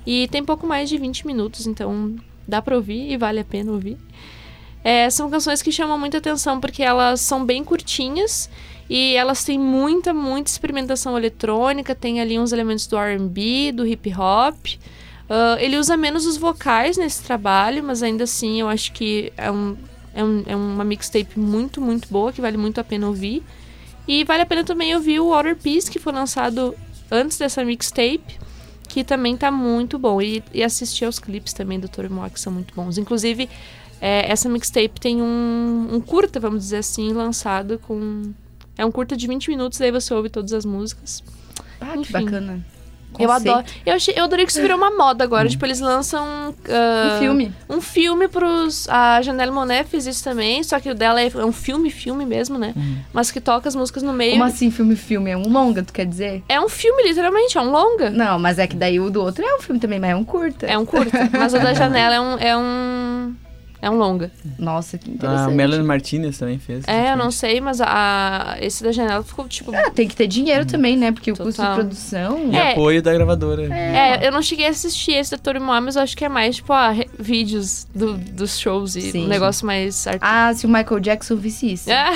E 0.05 0.29
tem 0.29 0.45
pouco 0.45 0.67
mais 0.67 0.89
de 0.89 0.99
20 0.99 1.27
minutos, 1.27 1.67
então 1.67 2.17
dá 2.47 2.63
pra 2.63 2.77
ouvir 2.77 3.11
e 3.11 3.17
vale 3.17 3.41
a 3.41 3.45
pena 3.45 3.71
ouvir. 3.73 3.99
É, 4.89 5.11
são 5.11 5.29
canções 5.29 5.61
que 5.63 5.73
chamam 5.73 5.99
muita 5.99 6.19
atenção 6.19 6.61
porque 6.61 6.81
elas 6.83 7.21
são 7.21 7.45
bem 7.45 7.65
curtinhas 7.65 8.49
e 8.89 9.17
elas 9.17 9.43
têm 9.43 9.59
muita, 9.59 10.15
muita 10.15 10.49
experimentação 10.49 11.19
eletrônica, 11.19 11.93
tem 11.93 12.21
ali 12.21 12.39
uns 12.39 12.53
elementos 12.53 12.87
do 12.87 12.97
R&B, 12.97 13.73
do 13.73 13.85
hip 13.85 14.15
hop. 14.15 14.57
Ah, 15.29 15.57
ele 15.59 15.77
usa 15.77 15.97
menos 15.97 16.25
os 16.25 16.37
vocais 16.37 16.97
nesse 16.97 17.23
trabalho, 17.25 17.83
mas 17.83 18.01
ainda 18.03 18.23
assim 18.25 18.61
eu 18.61 18.69
acho 18.69 18.93
que 18.93 19.33
é, 19.37 19.51
um, 19.51 19.77
é, 20.15 20.23
um- 20.23 20.45
é 20.47 20.55
uma 20.57 20.85
mixtape 20.85 21.37
muito, 21.39 21.81
muito 21.81 22.07
boa, 22.09 22.33
que 22.33 22.41
vale 22.41 22.57
muito 22.57 22.81
a 22.81 22.85
pena 22.85 23.09
ouvir. 23.09 23.43
E 24.07 24.23
vale 24.23 24.43
a 24.43 24.47
pena 24.47 24.63
também 24.63 24.95
ouvir 24.95 25.19
o 25.19 25.35
Outer 25.35 25.57
Peace, 25.57 25.91
que 25.91 25.99
foi 25.99 26.13
lançado 26.13 26.77
antes 27.11 27.37
dessa 27.39 27.65
mixtape, 27.65 28.39
que 28.89 29.03
também 29.03 29.37
tá 29.37 29.51
muito 29.51 29.99
bom. 29.99 30.23
E, 30.23 30.45
e 30.55 30.63
assistir 30.63 31.05
aos 31.07 31.19
clipes 31.19 31.53
também 31.53 31.81
do 31.81 31.89
Toro 31.89 32.09
Moa, 32.13 32.31
que 32.31 32.39
são 32.39 32.53
muito 32.53 32.73
bons. 32.73 32.99
Inclusive, 32.99 33.49
é, 34.01 34.31
essa 34.31 34.49
mixtape 34.49 35.01
tem 35.01 35.21
um, 35.23 35.89
um 35.93 36.01
curta, 36.01 36.39
vamos 36.41 36.61
dizer 36.65 36.79
assim, 36.79 37.13
lançado 37.13 37.79
com. 37.87 38.33
É 38.79 38.85
um 38.85 38.91
curta 38.91 39.17
de 39.17 39.27
20 39.27 39.49
minutos, 39.49 39.79
daí 39.79 39.91
você 39.91 40.13
ouve 40.13 40.29
todas 40.29 40.53
as 40.53 40.65
músicas. 40.65 41.23
Ah, 41.81 41.93
que 41.93 41.99
Enfim. 42.01 42.13
bacana. 42.13 42.65
Eu 43.19 43.29
Conceito. 43.29 43.51
adoro. 43.51 43.67
Eu, 43.87 43.95
achei, 43.95 44.15
eu 44.15 44.25
adorei 44.25 44.45
que 44.45 44.53
isso 44.53 44.61
virou 44.61 44.77
uma 44.77 44.91
moda 44.91 45.25
agora. 45.25 45.49
Tipo, 45.49 45.65
eles 45.65 45.81
lançam. 45.81 46.55
ah, 46.69 47.15
Um 47.15 47.19
filme. 47.19 47.53
Um 47.71 47.81
filme 47.81 48.29
pros. 48.29 48.87
A 48.91 49.23
Janelle 49.23 49.51
Monet 49.53 49.85
fez 49.89 50.07
isso 50.07 50.23
também, 50.23 50.63
só 50.63 50.79
que 50.79 50.91
o 50.91 50.95
dela 50.95 51.19
é, 51.23 51.29
é 51.29 51.45
um 51.45 51.53
filme, 51.53 51.89
filme 51.91 52.27
mesmo, 52.27 52.59
né? 52.59 52.75
Mas 53.15 53.31
que 53.31 53.41
toca 53.41 53.67
as 53.71 53.75
músicas 53.75 54.03
no 54.03 54.13
meio. 54.13 54.33
Como 54.33 54.45
assim 54.45 54.71
filme 54.71 54.95
filme? 54.97 55.31
É 55.31 55.37
um 55.37 55.49
longa, 55.51 55.83
tu 55.83 55.95
quer 55.95 56.05
dizer? 56.05 56.43
É 56.47 56.61
um 56.61 56.69
filme, 56.69 57.05
literalmente, 57.09 57.57
é 57.57 57.61
um 57.63 57.71
longa. 57.71 58.11
Não, 58.11 58.39
mas 58.39 58.59
é 58.59 58.67
que 58.67 58.77
daí 58.77 59.01
o 59.01 59.09
do 59.09 59.23
outro 59.23 59.43
é 59.43 59.55
um 59.57 59.61
filme 59.63 59.81
também, 59.81 59.99
mas 59.99 60.11
é 60.11 60.17
um 60.17 60.25
curta. 60.25 60.67
É 60.67 60.77
um 60.77 60.85
curta. 60.85 61.31
mas 61.33 61.55
o 61.55 61.59
da 61.59 61.73
Janelle 61.75 62.17
é 62.17 62.21
um. 62.21 62.39
É 62.39 62.57
um, 62.59 63.35
é 63.81 63.91
um 63.91 63.97
longa. 63.97 64.31
Nossa, 64.59 64.97
que 64.99 65.11
A 65.11 65.15
interessante. 65.15 65.55
Melanie 65.55 65.87
Martinez 65.87 66.39
também 66.39 66.59
fez. 66.59 66.85
É, 66.89 67.13
eu 67.13 67.17
não 67.17 67.31
sei, 67.31 67.61
mas 67.61 67.81
a, 67.81 68.57
esse 68.61 68.83
da 68.83 68.93
Janelle 68.93 69.23
ficou 69.25 69.47
tipo. 69.49 69.75
Ah, 69.75 69.91
tem 69.91 70.09
que 70.09 70.17
ter 70.17 70.27
dinheiro 70.27 70.65
também, 70.65 70.97
né? 70.97 71.13
Porque 71.13 71.31
o 71.33 71.37
custo 71.37 71.51
de 71.51 71.57
Total. 71.57 71.75
produção. 71.75 72.51
E 72.53 72.57
É. 72.57 72.73
apoio 72.73 73.03
da 73.03 73.13
gravadora. 73.13 73.73
É, 73.75 74.27
eu 74.27 74.33
não 74.33 74.43
cheguei 74.43 74.67
a 74.67 74.71
assistir 74.71 75.13
esse 75.13 75.31
da 75.31 75.39
Torimoá, 75.39 75.81
mas 75.81 75.97
eu 75.97 76.03
acho 76.03 76.17
que 76.17 76.25
é 76.25 76.29
mais, 76.29 76.57
tipo, 76.57 76.73
ah, 76.73 76.93
vídeos 77.19 77.87
do- 77.95 78.17
dos 78.17 78.59
shows 78.59 78.97
e 78.97 79.11
Sim. 79.13 79.25
um 79.25 79.29
negócio 79.29 79.67
mais 79.67 80.07
artístico. 80.07 80.27
Ah, 80.31 80.53
se 80.55 80.67
o 80.67 80.69
Michael 80.69 81.01
Jackson 81.01 81.37
visse 81.37 81.73
isso. 81.73 81.91
Ah. 81.93 82.15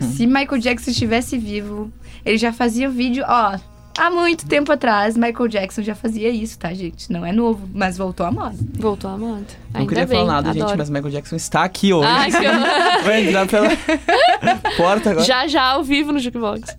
Se 0.00 0.26
Michael 0.26 0.58
Jackson 0.60 0.90
estivesse 0.90 1.36
vivo, 1.38 1.92
ele 2.24 2.38
já 2.38 2.52
fazia 2.52 2.88
o 2.88 2.92
vídeo, 2.92 3.24
ó, 3.28 3.58
Há 3.96 4.10
muito 4.10 4.44
tempo 4.46 4.72
atrás, 4.72 5.16
Michael 5.16 5.48
Jackson 5.48 5.82
já 5.82 5.94
fazia 5.94 6.28
isso, 6.28 6.58
tá, 6.58 6.72
gente? 6.74 7.12
Não 7.12 7.24
é 7.24 7.30
novo, 7.32 7.68
mas 7.72 7.96
voltou 7.96 8.26
à 8.26 8.30
moda. 8.32 8.56
Voltou 8.76 9.08
à 9.08 9.16
moda. 9.16 9.44
Não 9.72 9.80
Ainda 9.80 9.88
queria 9.88 10.06
bem, 10.06 10.18
falar 10.18 10.32
nada, 10.32 10.52
gente, 10.52 10.62
adoro. 10.62 10.78
mas 10.78 10.90
Michael 10.90 11.10
Jackson 11.10 11.36
está 11.36 11.62
aqui 11.62 11.92
hoje. 11.92 12.08
Ai, 12.08 12.30
que 12.30 12.36
horror. 12.36 12.66
Vai 13.04 13.26
entrar 13.28 13.46
pela 13.46 13.68
porta 14.76 15.10
agora. 15.10 15.24
Já, 15.24 15.46
já, 15.46 15.62
ao 15.62 15.84
vivo 15.84 16.10
no 16.12 16.18
Jukebox. 16.18 16.76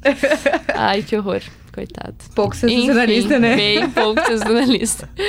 Ai, 0.75 1.03
que 1.03 1.15
horror. 1.17 1.41
Coitado. 1.73 2.15
Pouco 2.33 2.55
sensacionalista, 2.55 3.33
Enfim, 3.33 3.41
né? 3.41 3.55
Bem 3.55 3.89
pouco 3.89 4.21
sensacionalista. 4.25 5.09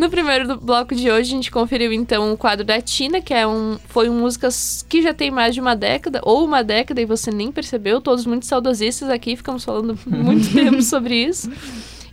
No 0.00 0.08
primeiro 0.08 0.56
bloco 0.56 0.94
de 0.94 1.10
hoje, 1.10 1.30
a 1.30 1.36
gente 1.36 1.50
conferiu 1.50 1.92
então 1.92 2.32
o 2.32 2.36
quadro 2.38 2.64
da 2.64 2.80
Tina, 2.80 3.20
que 3.20 3.34
é 3.34 3.46
um, 3.46 3.78
foi 3.88 4.08
um 4.08 4.18
músicas 4.18 4.82
que 4.88 5.02
já 5.02 5.12
tem 5.12 5.30
mais 5.30 5.52
de 5.52 5.60
uma 5.60 5.76
década, 5.76 6.22
ou 6.24 6.42
uma 6.42 6.64
década, 6.64 7.02
e 7.02 7.04
você 7.04 7.30
nem 7.30 7.52
percebeu. 7.52 8.00
Todos 8.00 8.24
muito 8.24 8.46
saudosistas 8.46 9.10
aqui, 9.10 9.36
ficamos 9.36 9.62
falando 9.62 9.98
muito 10.08 10.54
tempo 10.54 10.80
sobre 10.80 11.22
isso. 11.22 11.52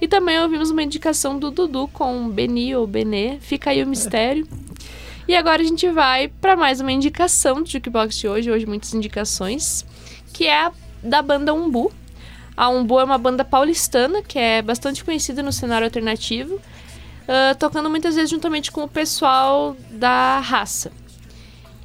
E 0.02 0.06
também 0.06 0.38
ouvimos 0.38 0.70
uma 0.70 0.84
indicação 0.84 1.40
do 1.40 1.50
Dudu 1.50 1.88
com 1.88 2.28
Beni 2.28 2.76
ou 2.76 2.86
Benê. 2.86 3.38
Fica 3.40 3.70
aí 3.70 3.82
o 3.82 3.88
mistério. 3.88 4.46
E 5.26 5.34
agora 5.34 5.62
a 5.62 5.66
gente 5.66 5.90
vai 5.90 6.28
para 6.28 6.58
mais 6.58 6.82
uma 6.82 6.92
indicação 6.92 7.64
do 7.64 7.70
Jukebox 7.70 8.18
de 8.18 8.28
hoje. 8.28 8.52
Hoje 8.52 8.66
muitas 8.66 8.94
indicações. 8.94 9.86
Que 10.34 10.48
é 10.48 10.66
a 10.66 10.74
da 11.02 11.22
banda 11.22 11.54
Umbu. 11.54 11.90
A 12.58 12.68
Umbu 12.68 13.00
é 13.00 13.06
uma 13.06 13.18
banda 13.18 13.46
paulistana 13.46 14.22
que 14.22 14.38
é 14.38 14.62
bastante 14.62 15.06
conhecida 15.06 15.42
no 15.42 15.54
cenário 15.54 15.88
alternativo. 15.88 16.60
Ah, 17.28 17.56
tocando 17.56 17.90
muitas 17.90 18.16
vezes 18.16 18.30
juntamente 18.30 18.72
com 18.72 18.84
o 18.84 18.88
pessoal 18.88 19.76
da 19.90 20.40
raça. 20.40 20.92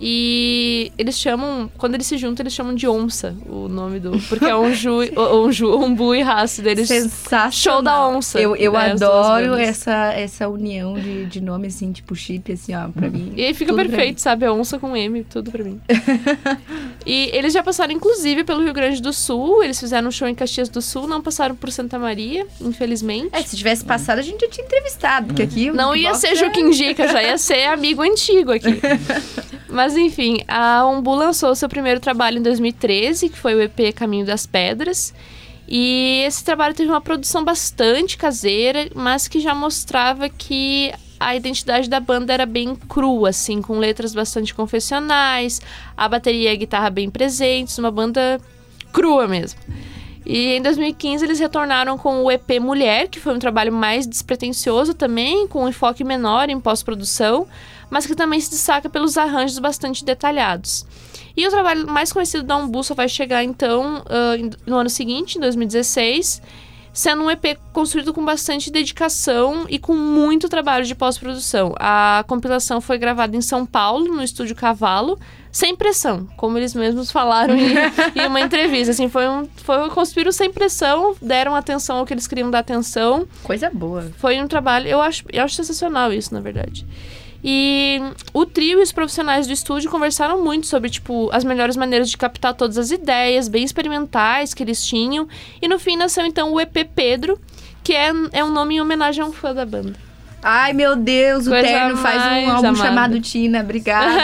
E 0.04 0.90
eles 0.98 1.16
chamam, 1.16 1.70
quando 1.78 1.94
eles 1.94 2.08
se 2.08 2.18
juntam, 2.18 2.42
eles 2.42 2.52
chamam 2.52 2.74
de 2.74 2.88
onça 2.88 3.36
o 3.46 3.68
nome 3.68 4.00
do. 4.00 4.18
Porque 4.28 4.46
é 4.46 4.54
Onju, 4.56 4.98
Onju, 5.16 5.76
Umbu 5.76 6.12
e 6.12 6.22
raça 6.22 6.60
deles. 6.60 6.88
Sensacional. 6.88 7.52
Show 7.52 7.82
da 7.82 8.08
onça. 8.08 8.40
Eu, 8.40 8.56
eu 8.56 8.72
né, 8.72 8.90
adoro 8.90 9.54
essa, 9.54 10.12
essa 10.12 10.48
união 10.48 10.94
de, 10.94 11.26
de 11.26 11.40
nome, 11.40 11.68
assim, 11.68 11.92
tipo 11.92 12.16
chip, 12.16 12.50
assim, 12.50 12.74
ó, 12.74 12.88
pra 12.88 13.08
mim. 13.08 13.32
E 13.36 13.44
aí 13.44 13.54
fica 13.54 13.72
perfeito, 13.72 14.20
sabe? 14.20 14.44
A 14.44 14.52
onça 14.52 14.76
com 14.76 14.96
M, 14.96 15.22
tudo 15.22 15.52
pra 15.52 15.62
mim. 15.62 15.80
e 17.06 17.30
eles 17.32 17.52
já 17.52 17.62
passaram, 17.62 17.92
inclusive, 17.92 18.42
pelo 18.42 18.64
Rio 18.64 18.72
Grande 18.72 19.00
do 19.00 19.12
Sul. 19.12 19.62
Eles 19.62 19.78
fizeram 19.78 20.08
um 20.08 20.10
show 20.10 20.26
em 20.26 20.34
Caxias 20.34 20.68
do 20.68 20.82
Sul, 20.82 21.06
não 21.06 21.22
passaram 21.22 21.54
por 21.54 21.70
Santa 21.70 21.96
Maria, 21.96 22.44
infelizmente. 22.60 23.28
É, 23.30 23.40
se 23.42 23.56
tivesse 23.56 23.84
passado, 23.84 24.18
a 24.18 24.22
gente 24.22 24.40
já 24.40 24.50
tinha 24.50 24.66
entrevistado, 24.66 25.28
porque 25.28 25.42
aqui... 25.42 25.70
Não 25.70 25.94
ia 25.94 26.12
ser 26.14 26.28
é- 26.28 26.34
Juca 26.34 26.58
Indica, 26.58 27.06
já 27.06 27.22
ia 27.22 27.38
ser 27.38 27.66
amigo 27.66 28.02
antigo 28.02 28.50
aqui. 28.50 28.80
Mas 29.72 29.91
enfim, 29.96 30.42
a 30.46 30.86
Umbu 30.86 31.14
lançou 31.14 31.54
seu 31.54 31.68
primeiro 31.68 32.00
trabalho 32.00 32.38
em 32.38 32.42
2013, 32.42 33.28
que 33.28 33.38
foi 33.38 33.54
o 33.54 33.60
EP 33.60 33.94
Caminho 33.94 34.26
das 34.26 34.46
Pedras. 34.46 35.14
E 35.68 36.22
esse 36.26 36.44
trabalho 36.44 36.74
teve 36.74 36.90
uma 36.90 37.00
produção 37.00 37.44
bastante 37.44 38.16
caseira, 38.16 38.88
mas 38.94 39.28
que 39.28 39.40
já 39.40 39.54
mostrava 39.54 40.28
que 40.28 40.92
a 41.18 41.36
identidade 41.36 41.88
da 41.88 42.00
banda 42.00 42.32
era 42.32 42.44
bem 42.44 42.74
crua, 42.74 43.30
assim, 43.30 43.62
com 43.62 43.78
letras 43.78 44.12
bastante 44.12 44.52
confessionais, 44.52 45.60
a 45.96 46.08
bateria 46.08 46.50
e 46.50 46.52
a 46.52 46.56
guitarra 46.56 46.90
bem 46.90 47.08
presentes, 47.08 47.78
uma 47.78 47.90
banda 47.90 48.40
crua 48.92 49.28
mesmo. 49.28 49.60
E 50.24 50.56
em 50.56 50.62
2015 50.62 51.24
eles 51.24 51.38
retornaram 51.38 51.96
com 51.96 52.22
o 52.22 52.30
EP 52.30 52.60
Mulher, 52.60 53.08
que 53.08 53.18
foi 53.18 53.34
um 53.34 53.38
trabalho 53.38 53.72
mais 53.72 54.06
despretensioso 54.06 54.94
também, 54.94 55.46
com 55.48 55.64
um 55.64 55.68
enfoque 55.68 56.04
menor 56.04 56.48
em 56.48 56.60
pós-produção, 56.60 57.46
mas 57.92 58.06
que 58.06 58.14
também 58.14 58.40
se 58.40 58.50
destaca 58.50 58.88
pelos 58.88 59.18
arranjos 59.18 59.58
bastante 59.58 60.02
detalhados. 60.02 60.86
E 61.36 61.46
o 61.46 61.50
trabalho 61.50 61.86
mais 61.86 62.10
conhecido 62.10 62.42
da 62.42 62.56
Umbu 62.56 62.82
só 62.82 62.94
vai 62.94 63.06
chegar 63.06 63.44
então 63.44 64.02
ah, 64.06 64.34
no 64.66 64.76
ano 64.78 64.88
seguinte, 64.88 65.36
em 65.36 65.40
2016, 65.42 66.40
sendo 66.90 67.24
um 67.24 67.30
EP 67.30 67.58
construído 67.70 68.14
com 68.14 68.24
bastante 68.24 68.70
dedicação 68.70 69.66
e 69.68 69.78
com 69.78 69.94
muito 69.94 70.48
trabalho 70.48 70.86
de 70.86 70.94
pós-produção. 70.94 71.74
A 71.78 72.24
compilação 72.26 72.80
foi 72.80 72.96
gravada 72.96 73.36
em 73.36 73.42
São 73.42 73.66
Paulo, 73.66 74.06
no 74.06 74.22
estúdio 74.22 74.56
Cavalo, 74.56 75.18
sem 75.50 75.76
pressão, 75.76 76.26
como 76.38 76.56
eles 76.56 76.74
mesmos 76.74 77.12
falaram 77.12 77.54
em, 77.54 77.74
em 78.16 78.26
uma 78.26 78.40
entrevista. 78.40 78.92
Assim, 78.92 79.06
foi 79.06 79.28
um, 79.28 79.46
foi, 79.56 79.90
construíram 79.90 80.32
sem 80.32 80.50
pressão, 80.50 81.14
deram 81.20 81.54
atenção 81.54 81.98
ao 81.98 82.06
que 82.06 82.14
eles 82.14 82.26
queriam 82.26 82.50
dar 82.50 82.60
atenção. 82.60 83.28
Coisa 83.42 83.68
boa. 83.68 84.10
Foi 84.16 84.40
um 84.40 84.48
trabalho, 84.48 84.88
eu 84.88 85.02
acho, 85.02 85.24
eu 85.30 85.44
acho 85.44 85.56
sensacional 85.56 86.10
isso, 86.10 86.32
na 86.32 86.40
verdade. 86.40 86.86
E 87.44 88.00
o 88.32 88.46
trio 88.46 88.78
e 88.78 88.82
os 88.82 88.92
profissionais 88.92 89.46
do 89.46 89.52
estúdio 89.52 89.90
conversaram 89.90 90.42
muito 90.42 90.66
sobre, 90.66 90.88
tipo, 90.88 91.28
as 91.32 91.42
melhores 91.42 91.76
maneiras 91.76 92.08
de 92.08 92.16
captar 92.16 92.54
todas 92.54 92.78
as 92.78 92.90
ideias, 92.90 93.48
bem 93.48 93.64
experimentais 93.64 94.54
que 94.54 94.62
eles 94.62 94.84
tinham. 94.84 95.26
E 95.60 95.66
no 95.66 95.78
fim 95.78 95.96
nasceu, 95.96 96.24
então, 96.24 96.52
o 96.52 96.60
EP 96.60 96.88
Pedro, 96.94 97.40
que 97.82 97.94
é, 97.94 98.12
é 98.32 98.44
um 98.44 98.50
nome 98.52 98.76
em 98.76 98.80
homenagem 98.80 99.24
a 99.24 99.26
um 99.26 99.32
fã 99.32 99.52
da 99.52 99.66
banda. 99.66 99.94
Ai, 100.42 100.72
meu 100.72 100.96
Deus, 100.96 101.46
o 101.46 101.50
Coisa 101.50 101.66
Terno 101.66 101.96
faz 101.96 102.20
um 102.20 102.50
álbum 102.50 102.68
amada. 102.68 102.74
chamado 102.76 103.20
Tina, 103.20 103.60
obrigada. 103.60 104.20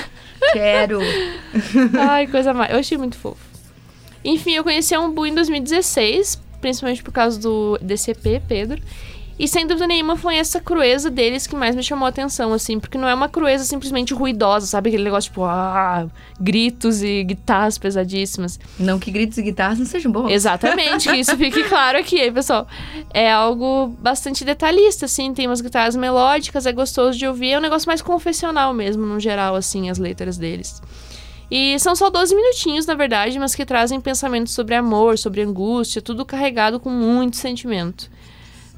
Quero. 0.52 1.00
Ai, 1.98 2.26
coisa 2.26 2.54
mais. 2.54 2.72
Eu 2.72 2.78
achei 2.78 2.96
muito 2.96 3.16
fofo. 3.16 3.40
Enfim, 4.24 4.52
eu 4.52 4.64
conheci 4.64 4.94
a 4.94 5.00
Umbu 5.00 5.26
em 5.26 5.34
2016, 5.34 6.40
principalmente 6.60 7.02
por 7.02 7.12
causa 7.12 7.38
do 7.38 7.78
desse 7.82 8.10
EP, 8.12 8.42
Pedro. 8.48 8.80
E 9.38 9.46
sem 9.46 9.66
dúvida 9.66 9.86
nenhuma 9.86 10.16
foi 10.16 10.36
essa 10.36 10.60
crueza 10.60 11.08
deles 11.08 11.46
que 11.46 11.54
mais 11.54 11.76
me 11.76 11.82
chamou 11.82 12.06
a 12.06 12.08
atenção, 12.08 12.52
assim, 12.52 12.80
porque 12.80 12.98
não 12.98 13.06
é 13.06 13.14
uma 13.14 13.28
crueza 13.28 13.64
simplesmente 13.64 14.12
ruidosa, 14.12 14.66
sabe? 14.66 14.88
Aquele 14.88 15.04
negócio 15.04 15.30
tipo, 15.30 15.44
ah, 15.44 16.08
gritos 16.40 17.02
e 17.02 17.22
guitarras 17.22 17.78
pesadíssimas. 17.78 18.58
Não 18.78 18.98
que 18.98 19.12
gritos 19.12 19.38
e 19.38 19.42
guitarras 19.42 19.78
não 19.78 19.86
sejam 19.86 20.10
bons. 20.10 20.30
Exatamente, 20.30 21.08
que 21.08 21.16
isso 21.16 21.36
fique 21.36 21.62
claro 21.70 21.98
aqui, 21.98 22.20
aí, 22.20 22.32
pessoal. 22.32 22.66
É 23.14 23.30
algo 23.30 23.94
bastante 24.00 24.44
detalhista, 24.44 25.04
assim, 25.04 25.32
tem 25.32 25.46
umas 25.46 25.60
guitarras 25.60 25.94
melódicas, 25.94 26.66
é 26.66 26.72
gostoso 26.72 27.16
de 27.16 27.26
ouvir, 27.26 27.52
é 27.52 27.58
um 27.58 27.62
negócio 27.62 27.88
mais 27.88 28.02
confessional 28.02 28.74
mesmo, 28.74 29.06
no 29.06 29.20
geral, 29.20 29.54
assim, 29.54 29.88
as 29.88 29.98
letras 29.98 30.36
deles. 30.36 30.82
E 31.50 31.78
são 31.78 31.96
só 31.96 32.10
12 32.10 32.34
minutinhos, 32.34 32.86
na 32.86 32.94
verdade, 32.94 33.38
mas 33.38 33.54
que 33.54 33.64
trazem 33.64 34.00
pensamentos 34.00 34.52
sobre 34.52 34.74
amor, 34.74 35.16
sobre 35.16 35.40
angústia, 35.40 36.02
tudo 36.02 36.26
carregado 36.26 36.78
com 36.78 36.90
muito 36.90 37.36
sentimento. 37.36 38.10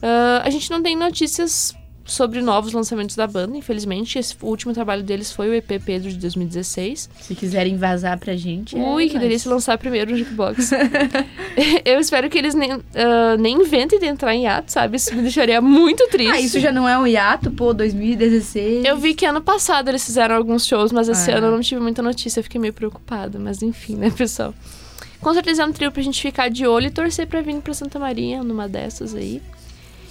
Ah, 0.03 0.43
a 0.45 0.51
gente 0.51 0.71
não 0.71 0.83
tem 0.83 0.97
notícias 0.97 1.75
sobre 2.05 2.41
novos 2.43 2.73
lançamentos 2.73 3.15
da 3.15 3.25
banda, 3.27 3.57
infelizmente. 3.57 4.19
Esse 4.19 4.35
o 4.43 4.47
último 4.47 4.73
trabalho 4.75 5.03
deles 5.03 5.31
foi 5.31 5.49
o 5.49 5.55
EP 5.55 5.81
Pedro 5.85 6.11
de 6.11 6.17
2016. 6.19 7.09
Se 7.21 7.35
quiserem 7.37 7.77
vazar 7.77 8.19
pra 8.19 8.35
gente. 8.35 8.77
é 8.77 8.83
Ui, 8.83 9.07
que 9.07 9.15
nóis. 9.15 9.29
delícia 9.29 9.49
lançar 9.51 9.79
primeiro 9.79 10.13
o 10.13 10.17
Jukebox. 10.17 10.71
Eu 11.85 12.01
espero 12.01 12.29
que 12.29 12.37
eles 12.37 12.55
nem, 12.55 12.73
ah, 12.73 13.37
nem 13.39 13.61
inventem 13.63 13.99
de 14.01 14.07
entrar 14.07 14.35
em 14.35 14.47
ato, 14.49 14.73
sabe? 14.73 14.97
Isso 14.97 15.15
me 15.15 15.23
deixaria 15.23 15.61
muito 15.61 16.09
triste. 16.09 16.33
Ah, 16.33 16.41
isso 16.41 16.59
já 16.59 16.73
não 16.73 16.89
é 16.89 16.99
um 16.99 17.07
hiato, 17.07 17.51
pô, 17.51 17.73
2016. 17.73 18.85
Eu 18.85 18.97
vi 18.97 19.15
que 19.15 19.25
ano 19.25 19.41
passado 19.41 19.89
eles 19.89 20.05
fizeram 20.05 20.35
alguns 20.35 20.67
shows, 20.67 20.91
mas 20.91 21.09
esse 21.09 21.31
Ah. 21.31 21.37
ano 21.37 21.47
eu 21.49 21.53
não 21.53 21.61
tive 21.61 21.81
muita 21.81 22.03
notícia, 22.03 22.41
eu 22.41 22.45
fiquei 22.45 22.61
meio 22.61 22.73
preocupada. 22.73 23.39
Mas 23.39 23.63
enfim, 23.63 23.95
né, 23.95 24.11
pessoal? 24.11 24.53
Com 25.21 25.33
certeza 25.35 25.63
é 25.63 25.67
um 25.67 25.73
trio 25.73 25.93
pra 25.93 26.03
gente 26.03 26.21
ficar 26.21 26.49
de 26.49 26.67
olho 26.67 26.87
e 26.87 26.91
torcer 26.91 27.27
pra 27.29 27.41
vir 27.43 27.55
pra 27.61 27.75
Santa 27.75 27.99
Maria 28.01 28.43
numa 28.43 28.67
dessas 28.67 29.15
aí. 29.15 29.41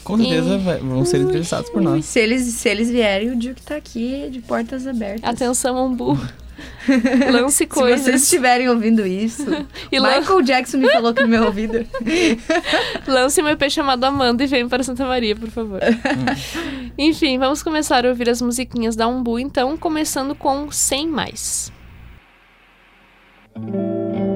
Com 0.04 0.18
certeza 0.18 0.56
E- 0.56 0.80
vão 0.84 1.06
ser 1.06 1.22
entrevistados 1.22 1.70
por 1.70 1.82
nós. 1.82 2.06
Se 2.06 2.20
eles, 2.20 2.42
se 2.44 2.70
eles 2.70 2.90
vierem, 2.90 3.32
o 3.32 3.36
Duke 3.38 3.62
tá 3.62 3.76
aqui 3.76 4.28
de 4.32 4.40
portas 4.42 4.88
abertas. 4.88 5.24
Atenção, 5.24 5.86
Umbu. 5.86 6.18
Lance 7.32 7.66
coisas. 7.66 8.00
Se 8.02 8.06
vocês 8.06 8.24
estiverem 8.24 8.68
ouvindo 8.68 9.06
isso, 9.08 9.46
E 9.92 9.98
lan- 10.00 10.20
Michael 10.20 10.42
Jackson 10.42 10.78
me 10.78 10.90
falou 10.92 11.12
aqui 11.12 11.22
no 11.22 11.28
meu 11.30 11.46
ouvido. 11.46 11.86
Lance 13.08 13.42
um 13.42 13.48
EP 13.48 13.70
chamado 13.70 14.04
Amanda 14.04 14.44
e 14.44 14.48
vem 14.48 14.68
para 14.68 14.84
Santa 14.84 15.06
Maria, 15.06 15.36
por 15.38 15.50
favor. 15.50 15.80
Enfim, 16.98 17.38
vamos 17.38 17.64
começar 17.64 18.06
a 18.06 18.10
ouvir 18.10 18.30
as 18.30 18.42
musiquinhas 18.42 18.96
da 18.96 19.08
Umbu, 19.08 19.40
então, 19.40 19.78
começando 19.78 20.36
com 20.36 20.70
Sem 20.72 21.08
Mais. 21.08 21.72
Ao 23.56 24.29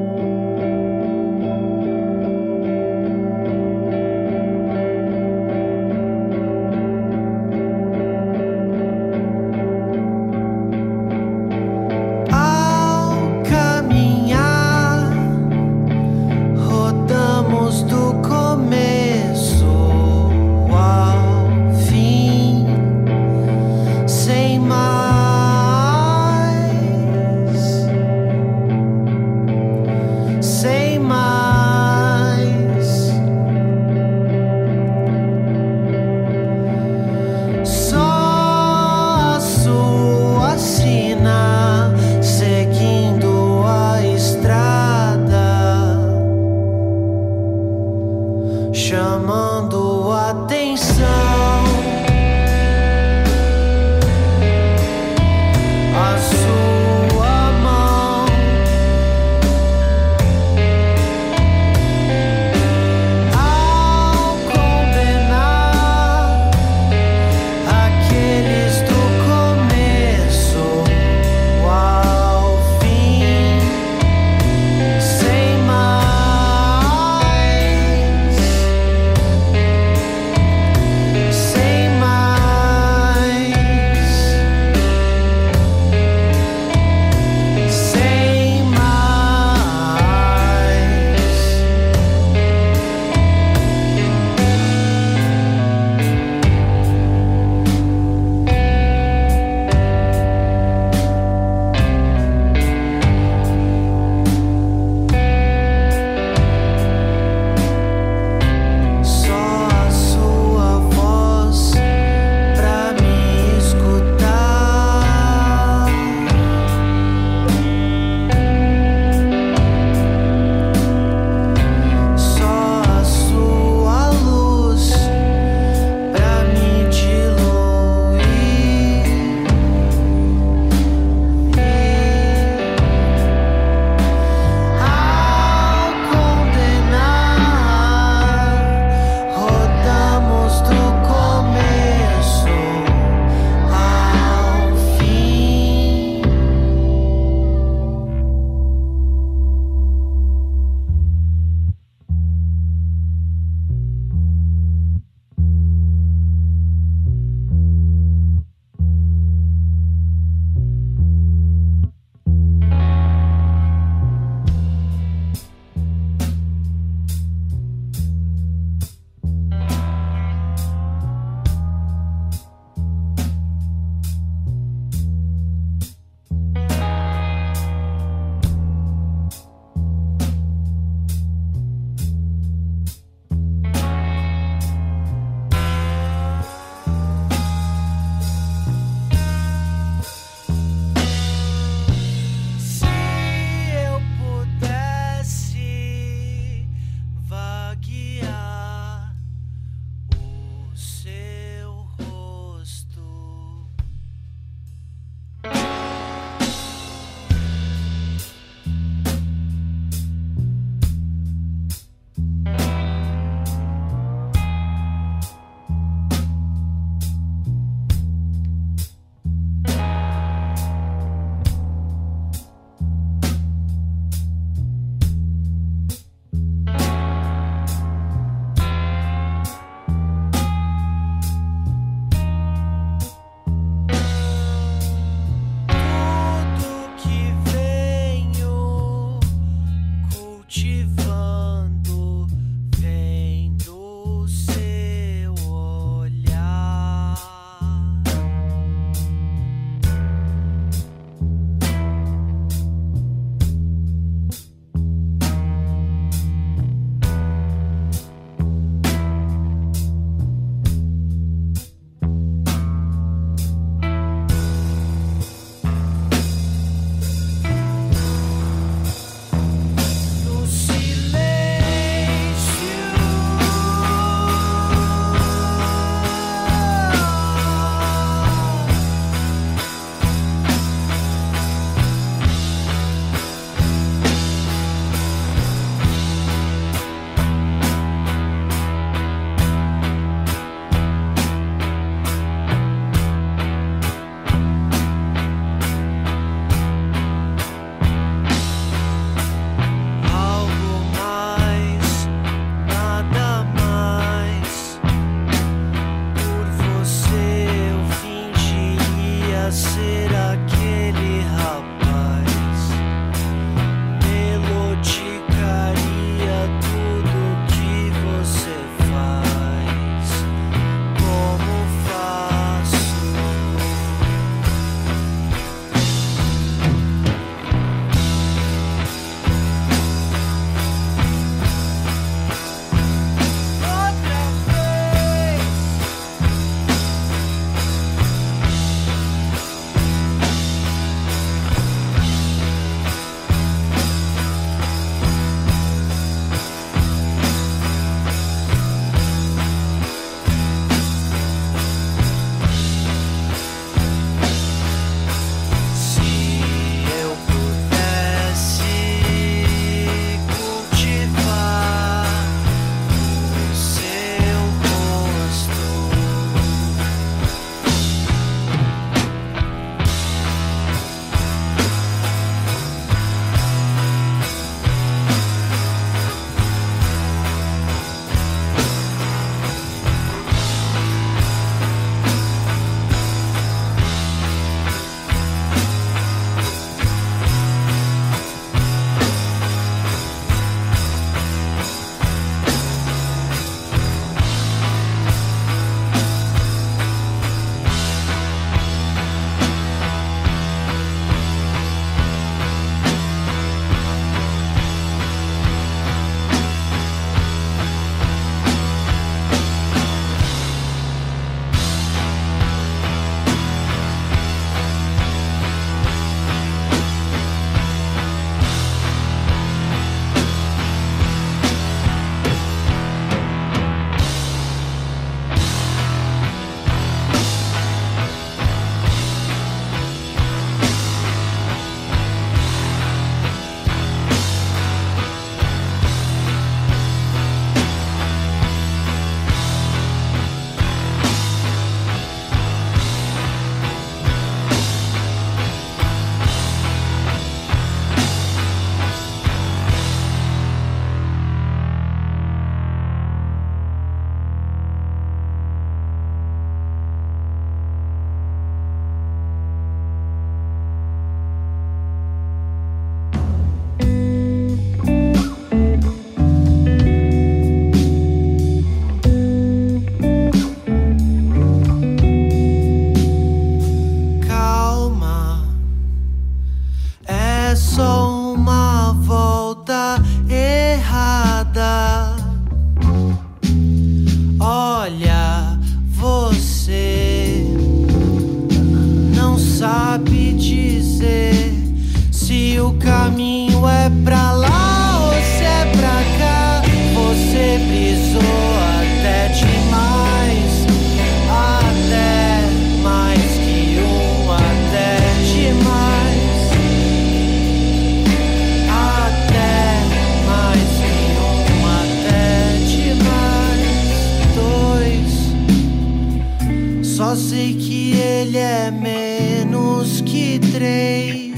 menos 518.82 520.02
que 520.02 520.40
três. 520.40 521.34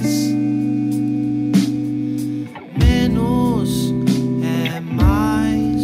Menos 2.78 3.94
é 4.44 4.80
mais. 4.80 5.84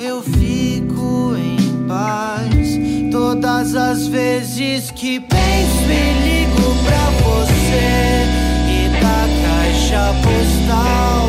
Eu 0.00 0.22
fico 0.22 1.34
em 1.36 1.86
paz 1.86 2.78
todas 3.10 3.74
as 3.74 4.06
vezes 4.06 4.90
que 4.90 5.20
penso 5.20 5.82
e 5.88 6.12
ligo 6.24 6.74
pra 6.84 7.10
você 7.24 8.26
e 8.68 8.88
da 9.00 9.26
caixa 9.42 10.14
postal. 10.22 11.28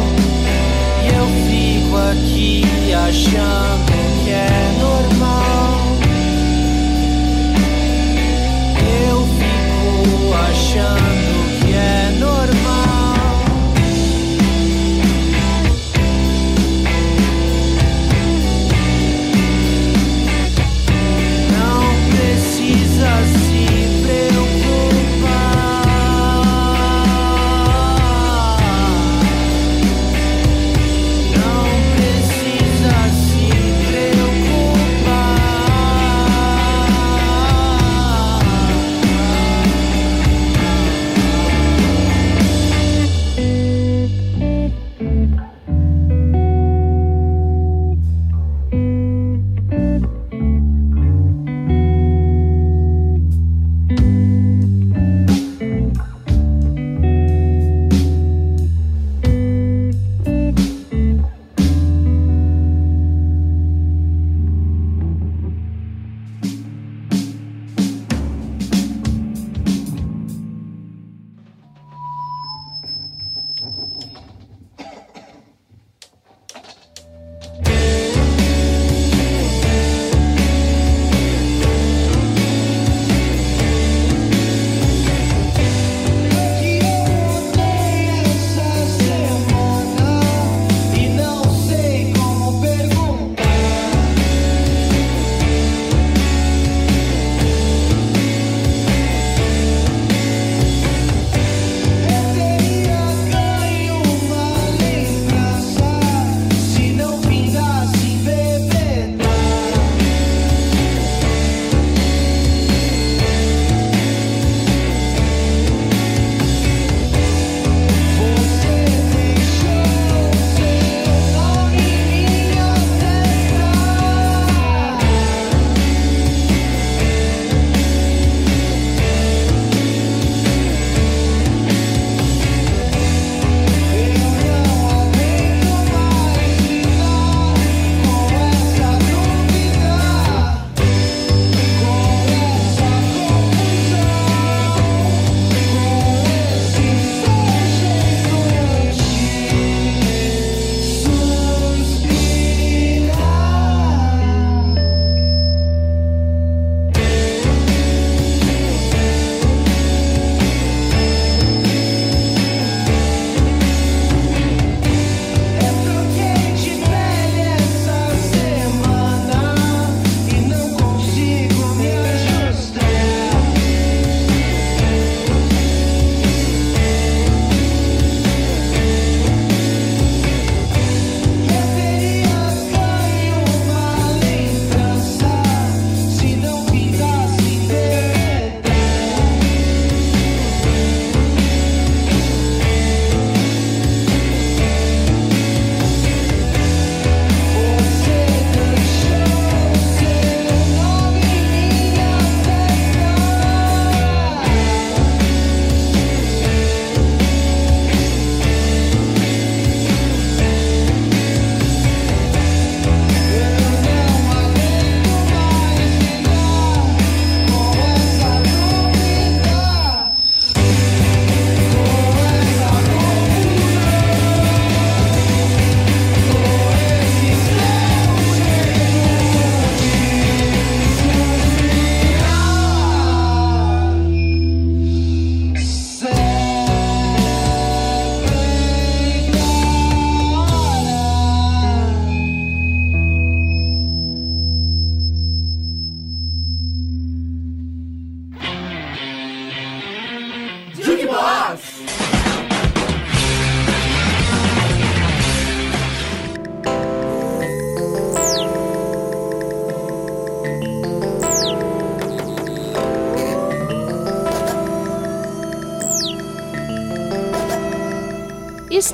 E 1.03 1.07
eu 1.15 1.27
fico 1.47 1.95
aqui 1.97 2.93
achando 2.93 3.97
que 4.23 4.31
é 4.31 4.77
normal. 4.79 5.56
Achando 10.57 11.59
que 11.59 11.71
é 11.71 12.09
normal. 12.17 12.76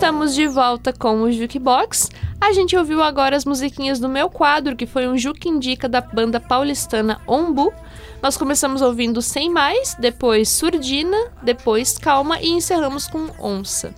Estamos 0.03 0.35
de 0.35 0.45
volta 0.47 0.91
com 0.91 1.21
o 1.21 1.31
Jukebox. 1.31 2.09
A 2.41 2.51
gente 2.51 2.75
ouviu 2.75 3.01
agora 3.01 3.37
as 3.37 3.45
musiquinhas 3.45 4.01
do 4.01 4.09
meu 4.09 4.29
quadro, 4.29 4.75
que 4.75 4.85
foi 4.85 5.07
um 5.07 5.17
Juke 5.17 5.47
Indica 5.47 5.87
da 5.87 6.01
banda 6.01 6.41
paulistana 6.41 7.21
Ombu. 7.25 7.73
Nós 8.21 8.35
começamos 8.35 8.81
ouvindo 8.81 9.21
Sem 9.21 9.49
Mais, 9.49 9.95
depois 9.97 10.49
Surdina, 10.49 11.31
depois 11.41 11.97
Calma 11.97 12.41
e 12.41 12.49
encerramos 12.49 13.07
com 13.07 13.29
Onça. 13.39 13.95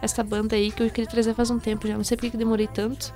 Essa 0.00 0.22
banda 0.22 0.54
aí 0.54 0.70
que 0.70 0.84
eu 0.84 0.88
queria 0.88 1.10
trazer 1.10 1.34
faz 1.34 1.50
um 1.50 1.58
tempo 1.58 1.88
já, 1.88 1.96
não 1.96 2.04
sei 2.04 2.16
por 2.16 2.30
que 2.30 2.36
demorei 2.36 2.68
tanto. 2.68 3.12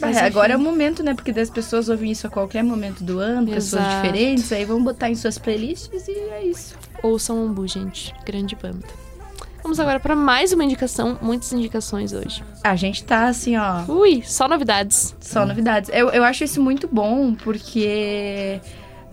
Mas, 0.00 0.16
É, 0.16 0.22
agora 0.22 0.54
é 0.54 0.56
o 0.56 0.60
momento, 0.60 1.04
né? 1.04 1.14
Porque 1.14 1.32
das 1.32 1.48
pessoas 1.48 1.88
ouvem 1.88 2.10
isso 2.10 2.26
a 2.26 2.30
qualquer 2.30 2.64
momento 2.64 3.04
do 3.04 3.20
ano, 3.20 3.46
pessoas 3.46 3.84
Exato. 3.84 4.02
diferentes, 4.02 4.50
aí 4.50 4.64
vão 4.64 4.82
botar 4.82 5.10
em 5.10 5.14
suas 5.14 5.38
playlists 5.38 6.08
e 6.08 6.10
é 6.10 6.44
isso. 6.44 6.74
Ouçam 7.04 7.40
Ombu, 7.46 7.68
gente. 7.68 8.12
Grande 8.26 8.56
banda. 8.56 9.07
Vamos 9.68 9.80
agora 9.80 10.00
para 10.00 10.16
mais 10.16 10.50
uma 10.50 10.64
indicação, 10.64 11.18
muitas 11.20 11.52
indicações 11.52 12.14
hoje. 12.14 12.42
A 12.64 12.74
gente 12.74 13.04
tá 13.04 13.26
assim, 13.26 13.54
ó. 13.58 13.84
Ui, 13.86 14.22
só 14.24 14.48
novidades. 14.48 15.14
Só 15.20 15.44
novidades. 15.44 15.90
Eu, 15.92 16.08
eu 16.08 16.24
acho 16.24 16.42
isso 16.42 16.62
muito 16.62 16.88
bom, 16.90 17.34
porque. 17.34 18.62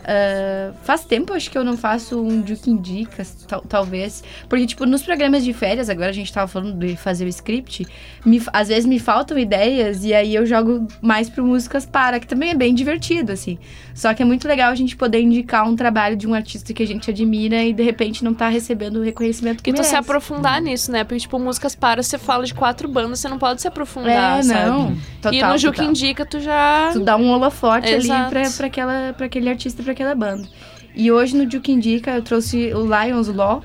Ah, 0.07 0.71
faz 0.83 1.03
tempo 1.05 1.33
acho 1.33 1.49
que 1.49 1.57
eu 1.57 1.63
não 1.63 1.75
faço 1.77 2.21
um 2.21 2.41
Duke 2.41 2.69
Indicas, 2.69 3.45
tal- 3.47 3.61
talvez. 3.61 4.23
Porque, 4.47 4.65
tipo, 4.65 4.85
nos 4.85 5.01
programas 5.03 5.43
de 5.43 5.51
férias, 5.53 5.89
agora 5.89 6.09
a 6.09 6.13
gente 6.13 6.31
tava 6.31 6.47
falando 6.47 6.73
de 6.77 6.95
fazer 6.95 7.25
o 7.25 7.27
script, 7.27 7.85
me- 8.25 8.41
às 8.53 8.67
vezes 8.67 8.85
me 8.85 8.99
faltam 8.99 9.37
ideias 9.37 10.03
e 10.03 10.13
aí 10.13 10.35
eu 10.35 10.45
jogo 10.45 10.87
mais 11.01 11.29
pro 11.29 11.45
Músicas 11.45 11.85
Para, 11.85 12.19
que 12.19 12.27
também 12.27 12.49
é 12.51 12.55
bem 12.55 12.73
divertido, 12.73 13.31
assim. 13.31 13.57
Só 13.93 14.13
que 14.13 14.21
é 14.21 14.25
muito 14.25 14.47
legal 14.47 14.71
a 14.71 14.75
gente 14.75 14.95
poder 14.95 15.21
indicar 15.21 15.67
um 15.67 15.75
trabalho 15.75 16.15
de 16.15 16.27
um 16.27 16.33
artista 16.33 16.73
que 16.73 16.83
a 16.83 16.87
gente 16.87 17.09
admira 17.09 17.63
e 17.63 17.71
de 17.73 17.83
repente 17.83 18.23
não 18.23 18.33
tá 18.33 18.49
recebendo 18.49 18.97
o 18.97 19.01
reconhecimento 19.03 19.63
que 19.63 19.69
E 19.69 19.73
tu 19.73 19.77
se 19.77 19.81
merece. 19.91 19.95
aprofundar 19.95 20.61
nisso, 20.61 20.91
né? 20.91 21.03
Porque, 21.03 21.19
tipo, 21.21 21.39
músicas 21.39 21.75
para, 21.75 22.03
você 22.03 22.17
fala 22.17 22.43
de 22.45 22.53
quatro 22.53 22.87
bandas, 22.87 23.19
você 23.19 23.29
não 23.29 23.37
pode 23.39 23.61
se 23.61 23.67
aprofundar, 23.67 24.39
É, 24.39 24.43
sabe? 24.43 24.69
não. 24.69 24.91
e 24.91 25.21
Total, 25.21 25.51
no 25.51 25.57
Juque. 25.57 25.83
Indica, 25.83 26.25
tu 26.25 26.39
já... 26.39 26.89
Tu 26.93 26.99
dá 26.99 27.15
um 27.15 27.29
holofote 27.29 27.87
ali 27.87 27.95
Exato. 28.05 28.29
pra, 28.29 28.49
pra, 28.49 28.67
aquela, 28.67 29.13
pra 29.13 29.25
aquele 29.27 29.49
artista, 29.49 29.81
pra 29.83 29.93
aquela 29.95 30.13
banda. 30.13 30.47
E 30.93 31.11
hoje 31.11 31.35
no 31.35 31.45
Duke 31.45 31.71
Indica 31.71 32.11
eu 32.11 32.21
trouxe 32.21 32.73
o 32.73 32.83
Lions 32.85 33.27
Law. 33.27 33.63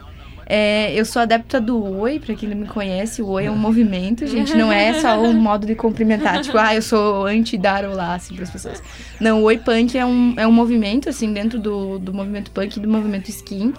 É, 0.53 0.93
eu 0.99 1.05
sou 1.05 1.23
adepta 1.23 1.61
do 1.61 1.81
Oi, 2.01 2.19
pra 2.19 2.35
quem 2.35 2.49
não 2.49 2.57
me 2.57 2.67
conhece, 2.67 3.23
o 3.23 3.29
Oi 3.29 3.45
é 3.45 3.51
um 3.51 3.57
movimento, 3.57 4.27
gente, 4.27 4.53
não 4.57 4.73
é 4.73 4.95
só 4.95 5.23
um 5.23 5.31
modo 5.41 5.65
de 5.65 5.77
cumprimentar, 5.77 6.43
tipo, 6.43 6.59
ah, 6.59 6.75
eu 6.75 6.83
sou 6.83 7.25
anti-dar 7.25 7.85
olá, 7.85 8.17
assim, 8.17 8.35
pras 8.35 8.51
pessoas. 8.51 8.83
Não, 9.21 9.43
o 9.43 9.45
Oi 9.45 9.59
Punk 9.59 9.97
é 9.97 10.05
um, 10.05 10.35
é 10.37 10.45
um 10.49 10.51
movimento, 10.51 11.09
assim, 11.09 11.33
dentro 11.33 11.57
do, 11.57 12.01
do 12.01 12.13
movimento 12.13 12.51
punk 12.51 12.77
e 12.77 12.81
do 12.81 12.89
movimento 12.89 13.29
skin, 13.29 13.73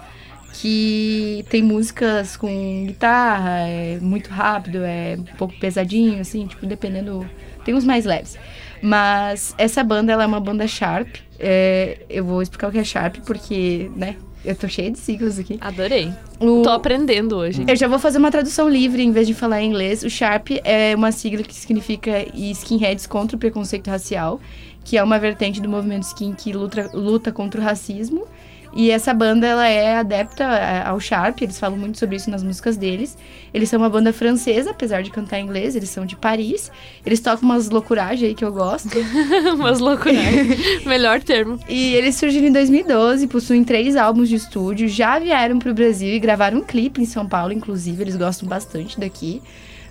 que 0.54 1.46
tem 1.50 1.62
músicas 1.62 2.38
com 2.38 2.86
guitarra, 2.88 3.68
é 3.68 4.00
muito 4.00 4.30
rápido, 4.30 4.78
é 4.78 5.18
um 5.20 5.36
pouco 5.38 5.54
pesadinho, 5.60 6.22
assim, 6.22 6.48
tipo, 6.48 6.66
dependendo. 6.66 7.30
Tem 7.66 7.76
uns 7.76 7.84
mais 7.84 8.06
leves. 8.06 8.38
Mas 8.82 9.54
essa 9.58 9.84
banda, 9.84 10.12
ela 10.12 10.24
é 10.24 10.26
uma 10.28 10.40
banda 10.40 10.68
Sharp. 10.68 11.08
É, 11.40 12.00
eu 12.10 12.24
vou 12.26 12.42
explicar 12.42 12.68
o 12.70 12.72
que 12.72 12.78
é 12.80 12.84
Sharp, 12.84 13.18
porque, 13.26 13.90
né, 13.96 14.16
eu 14.44 14.56
tô 14.56 14.68
cheia 14.68 14.90
de 14.90 14.98
siglas 14.98 15.38
aqui. 15.38 15.58
Adorei. 15.62 16.12
O- 16.40 16.64
Tô 16.64 16.70
aprendendo 16.72 17.36
hoje. 17.38 17.64
eu 17.68 17.76
já 17.76 17.88
vou 17.88 18.00
fazer 18.00 18.18
uma 18.18 18.32
tradução 18.32 18.68
livre 18.68 19.04
em 19.04 19.12
vez 19.12 19.28
de 19.28 19.34
falar 19.34 19.62
em 19.62 19.68
inglês. 19.70 20.02
O 20.04 20.10
SHARP 20.10 20.60
é 20.64 20.96
uma 20.96 21.12
sigla 21.12 21.44
que 21.44 21.54
significa 21.54 22.12
Skinheads 22.34 23.06
contra 23.06 23.36
o 23.36 23.40
Preconceito 23.40 23.88
Racial, 23.90 24.40
que 24.84 24.98
é 24.98 25.04
uma 25.04 25.20
vertente 25.20 25.62
do 25.62 25.70
movimento 25.70 26.04
skin 26.04 26.34
que 26.34 26.52
luta, 26.54 26.90
luta 26.94 27.32
contra 27.32 27.62
o 27.62 27.64
racismo. 27.64 28.26
E 28.74 28.90
essa 28.90 29.14
banda, 29.14 29.46
ela 29.46 29.68
é 29.68 29.98
adepta 29.98 30.46
a- 30.46 30.90
ao 30.90 31.00
Sharp, 31.00 31.42
eles 31.42 31.60
falam 31.60 31.78
muito 31.78 32.00
sobre 32.00 32.16
isso 32.16 32.30
nas 32.30 32.42
músicas 32.42 32.78
deles. 32.78 33.18
Eles 33.54 33.68
são 33.70 33.80
uma 33.80 33.90
banda 33.90 34.14
francesa, 34.14 34.72
apesar 34.72 35.04
de 35.04 35.10
cantar 35.12 35.40
em 35.40 35.44
inglês, 35.44 35.76
eles 35.76 35.90
são 35.90 36.06
de 36.06 36.16
Paris. 36.16 36.72
Eles 37.06 37.20
tocam 37.20 37.50
umas 37.50 37.70
loucuragens 37.70 38.30
aí 38.30 38.34
que 38.34 38.46
eu 38.46 38.52
gosto. 38.54 38.90
Umas 39.56 39.80
loucuras. 39.80 40.16
Melhor 40.86 41.22
termo. 41.22 41.60
E 41.68 41.94
eles 41.96 42.16
surgiram 42.16 42.48
em 42.48 42.52
2012, 42.54 43.28
possuem 43.28 43.64
três 43.64 43.96
álbuns 43.98 44.30
de 44.30 44.36
estúdio, 44.36 44.88
já 44.88 45.20
vieram 45.20 45.60
pro 45.60 45.74
Brasil 45.74 46.10
e 46.14 46.20
gravaram 46.20 46.60
um 46.60 46.64
clipe 46.64 47.02
em 47.02 47.06
São 47.06 47.28
Paulo, 47.28 47.52
inclusive, 47.52 48.02
eles 48.02 48.16
gostam 48.16 48.48
bastante 48.48 49.00
daqui. 49.00 49.42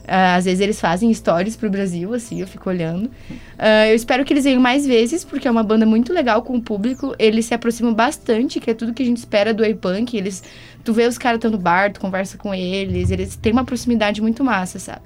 Ah, 0.07 0.37
às 0.37 0.45
vezes 0.45 0.61
eles 0.61 0.81
fazem 0.81 1.13
stories 1.13 1.57
pro 1.57 1.71
Brasil, 1.71 2.13
assim, 2.15 2.41
eu 2.41 2.47
fico 2.47 2.69
olhando. 2.69 3.11
Ah, 3.59 3.89
eu 3.89 3.95
espero 3.95 4.25
que 4.25 4.33
eles 4.33 4.45
venham 4.45 4.61
mais 4.61 4.87
vezes, 4.87 5.25
porque 5.25 5.47
é 5.47 5.51
uma 5.51 5.63
banda 5.63 5.87
muito 5.87 6.13
legal 6.13 6.43
com 6.43 6.57
o 6.57 6.63
público. 6.63 7.15
Eles 7.19 7.47
se 7.47 7.55
aproximam 7.55 7.95
bastante, 7.95 8.61
que 8.61 8.71
é 8.71 8.75
tudo 8.75 8.95
que 8.95 9.03
a 9.03 9.07
gente 9.07 9.19
espera 9.19 9.55
do 9.55 9.65
A-Punk. 9.65 10.17
Eles, 10.17 10.43
tu 10.85 10.93
vê 10.93 11.07
os 11.07 11.19
caras 11.19 11.39
estão 11.39 11.51
no 11.51 11.59
bar, 11.59 11.93
tu 11.93 12.01
conversa 12.01 12.37
com 12.37 12.55
eles, 12.55 13.11
eles 13.11 13.37
têm 13.37 13.53
uma 13.53 13.65
proximidade 13.65 14.21
muito 14.21 14.43
massa, 14.45 14.79
sabe? 14.79 15.03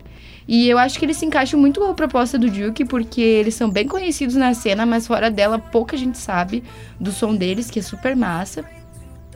E 0.46 0.68
eu 0.68 0.76
acho 0.76 0.98
que 0.98 1.04
eles 1.04 1.16
se 1.16 1.24
encaixam 1.24 1.58
muito 1.58 1.80
com 1.80 1.86
a 1.86 1.94
proposta 1.94 2.38
do 2.38 2.50
Duke, 2.50 2.84
porque 2.84 3.20
eles 3.20 3.54
são 3.54 3.70
bem 3.70 3.88
conhecidos 3.88 4.34
na 4.34 4.52
cena, 4.52 4.84
mas 4.84 5.06
fora 5.06 5.30
dela 5.30 5.58
pouca 5.58 5.96
gente 5.96 6.18
sabe 6.18 6.62
do 7.00 7.10
som 7.12 7.34
deles, 7.34 7.70
que 7.70 7.78
é 7.78 7.82
super 7.82 8.14
massa. 8.14 8.64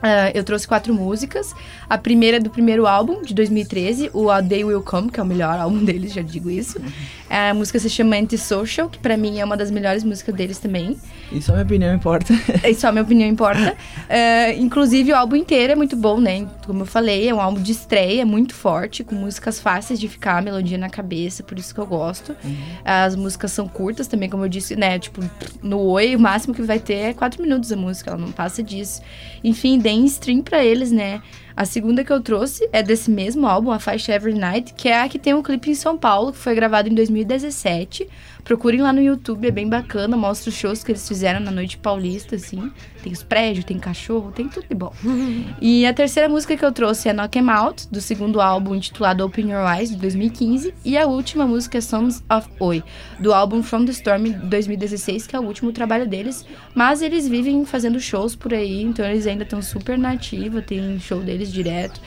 Ah, 0.02 0.30
eu 0.34 0.44
trouxe 0.44 0.66
quatro 0.66 0.94
músicas. 0.94 1.54
A 1.88 1.98
primeira 1.98 2.36
é 2.36 2.40
do 2.40 2.50
primeiro 2.50 2.86
álbum, 2.86 3.22
de 3.22 3.34
2013, 3.34 4.10
o 4.12 4.30
A 4.30 4.40
Day 4.40 4.64
Will 4.64 4.82
Come, 4.82 5.10
que 5.10 5.18
é 5.18 5.22
o 5.22 5.26
melhor 5.26 5.58
álbum 5.60 5.84
deles, 5.84 6.12
já 6.12 6.22
digo 6.22 6.50
isso. 6.50 6.80
A 7.28 7.52
música 7.52 7.78
se 7.78 7.90
chama 7.90 8.16
Antisocial, 8.16 8.88
que 8.88 8.98
pra 8.98 9.16
mim 9.16 9.38
é 9.38 9.44
uma 9.44 9.56
das 9.56 9.70
melhores 9.70 10.02
músicas 10.02 10.34
deles 10.34 10.58
também. 10.58 10.96
E 11.30 11.42
só 11.42 11.52
minha 11.52 11.64
opinião 11.64 11.94
importa. 11.94 12.32
E 12.68 12.74
só 12.74 12.88
a 12.88 12.92
minha 12.92 13.02
opinião 13.02 13.28
importa. 13.28 13.76
É, 14.08 14.54
inclusive, 14.56 15.12
o 15.12 15.16
álbum 15.16 15.36
inteiro 15.36 15.72
é 15.72 15.76
muito 15.76 15.96
bom, 15.96 16.20
né? 16.20 16.46
Como 16.66 16.82
eu 16.82 16.86
falei, 16.86 17.28
é 17.28 17.34
um 17.34 17.40
álbum 17.40 17.60
de 17.60 17.72
estreia, 17.72 18.24
muito 18.26 18.54
forte, 18.54 19.02
com 19.04 19.14
músicas 19.14 19.58
fáceis 19.60 19.98
de 19.98 20.08
ficar, 20.08 20.38
a 20.38 20.42
melodia 20.42 20.76
na 20.76 20.90
cabeça, 20.90 21.42
por 21.42 21.58
isso 21.58 21.74
que 21.74 21.80
eu 21.80 21.86
gosto. 21.86 22.36
As 22.84 23.14
músicas 23.14 23.52
são 23.52 23.68
curtas 23.68 24.06
também, 24.06 24.28
como 24.28 24.44
eu 24.44 24.48
disse, 24.48 24.76
né? 24.76 24.98
Tipo, 24.98 25.22
no 25.62 25.80
Oi, 25.80 26.14
o 26.16 26.20
máximo 26.20 26.54
que 26.54 26.62
vai 26.62 26.78
ter 26.78 26.94
é 26.94 27.12
quatro 27.14 27.42
minutos 27.42 27.70
a 27.72 27.76
música, 27.76 28.10
ela 28.10 28.18
não 28.18 28.32
passa 28.32 28.62
disso. 28.62 29.00
Enfim, 29.42 29.78
deem 29.88 30.04
stream 30.04 30.42
pra 30.42 30.62
eles, 30.62 30.92
né? 30.92 31.22
A 31.56 31.64
segunda 31.64 32.04
que 32.04 32.12
eu 32.12 32.20
trouxe 32.20 32.68
é 32.74 32.82
desse 32.82 33.10
mesmo 33.10 33.46
álbum, 33.46 33.70
a 33.70 33.78
faixa 33.78 34.12
Every 34.12 34.38
Night, 34.38 34.74
que 34.74 34.86
é 34.86 35.00
a 35.00 35.08
que 35.08 35.18
tem 35.18 35.32
um 35.32 35.42
clipe 35.42 35.70
em 35.70 35.74
São 35.74 35.96
Paulo, 35.96 36.30
que 36.30 36.38
foi 36.38 36.54
gravado 36.54 36.90
em 36.90 36.94
2017. 36.94 38.06
Procurem 38.48 38.80
lá 38.80 38.94
no 38.94 39.02
YouTube, 39.02 39.46
é 39.46 39.50
bem 39.50 39.68
bacana, 39.68 40.16
mostra 40.16 40.48
os 40.48 40.56
shows 40.56 40.82
que 40.82 40.92
eles 40.92 41.06
fizeram 41.06 41.38
na 41.38 41.50
Noite 41.50 41.76
Paulista, 41.76 42.36
assim. 42.36 42.72
Tem 43.02 43.12
os 43.12 43.22
prédios, 43.22 43.66
tem 43.66 43.78
cachorro, 43.78 44.32
tem 44.32 44.48
tudo 44.48 44.66
de 44.66 44.74
bom. 44.74 44.90
E 45.60 45.84
a 45.84 45.92
terceira 45.92 46.30
música 46.30 46.56
que 46.56 46.64
eu 46.64 46.72
trouxe 46.72 47.10
é 47.10 47.12
Knock 47.12 47.38
'Em 47.38 47.50
Out, 47.50 47.88
do 47.90 48.00
segundo 48.00 48.40
álbum 48.40 48.74
intitulado 48.74 49.22
Open 49.22 49.50
Your 49.50 49.70
Eyes, 49.70 49.90
de 49.90 49.96
2015. 49.96 50.72
E 50.82 50.96
a 50.96 51.06
última 51.06 51.46
música 51.46 51.76
é 51.76 51.80
Sons 51.82 52.24
of 52.34 52.48
Oi, 52.58 52.82
do 53.20 53.34
álbum 53.34 53.62
From 53.62 53.84
the 53.84 53.90
Storm, 53.90 54.22
de 54.22 54.46
2016, 54.46 55.26
que 55.26 55.36
é 55.36 55.38
o 55.38 55.44
último 55.44 55.70
trabalho 55.70 56.06
deles. 56.06 56.46
Mas 56.74 57.02
eles 57.02 57.28
vivem 57.28 57.66
fazendo 57.66 58.00
shows 58.00 58.34
por 58.34 58.54
aí, 58.54 58.80
então 58.80 59.04
eles 59.04 59.26
ainda 59.26 59.44
estão 59.44 59.60
super 59.60 59.98
na 59.98 60.12
ativa, 60.12 60.62
tem 60.62 60.98
show 60.98 61.20
deles 61.20 61.52
direto. 61.52 62.00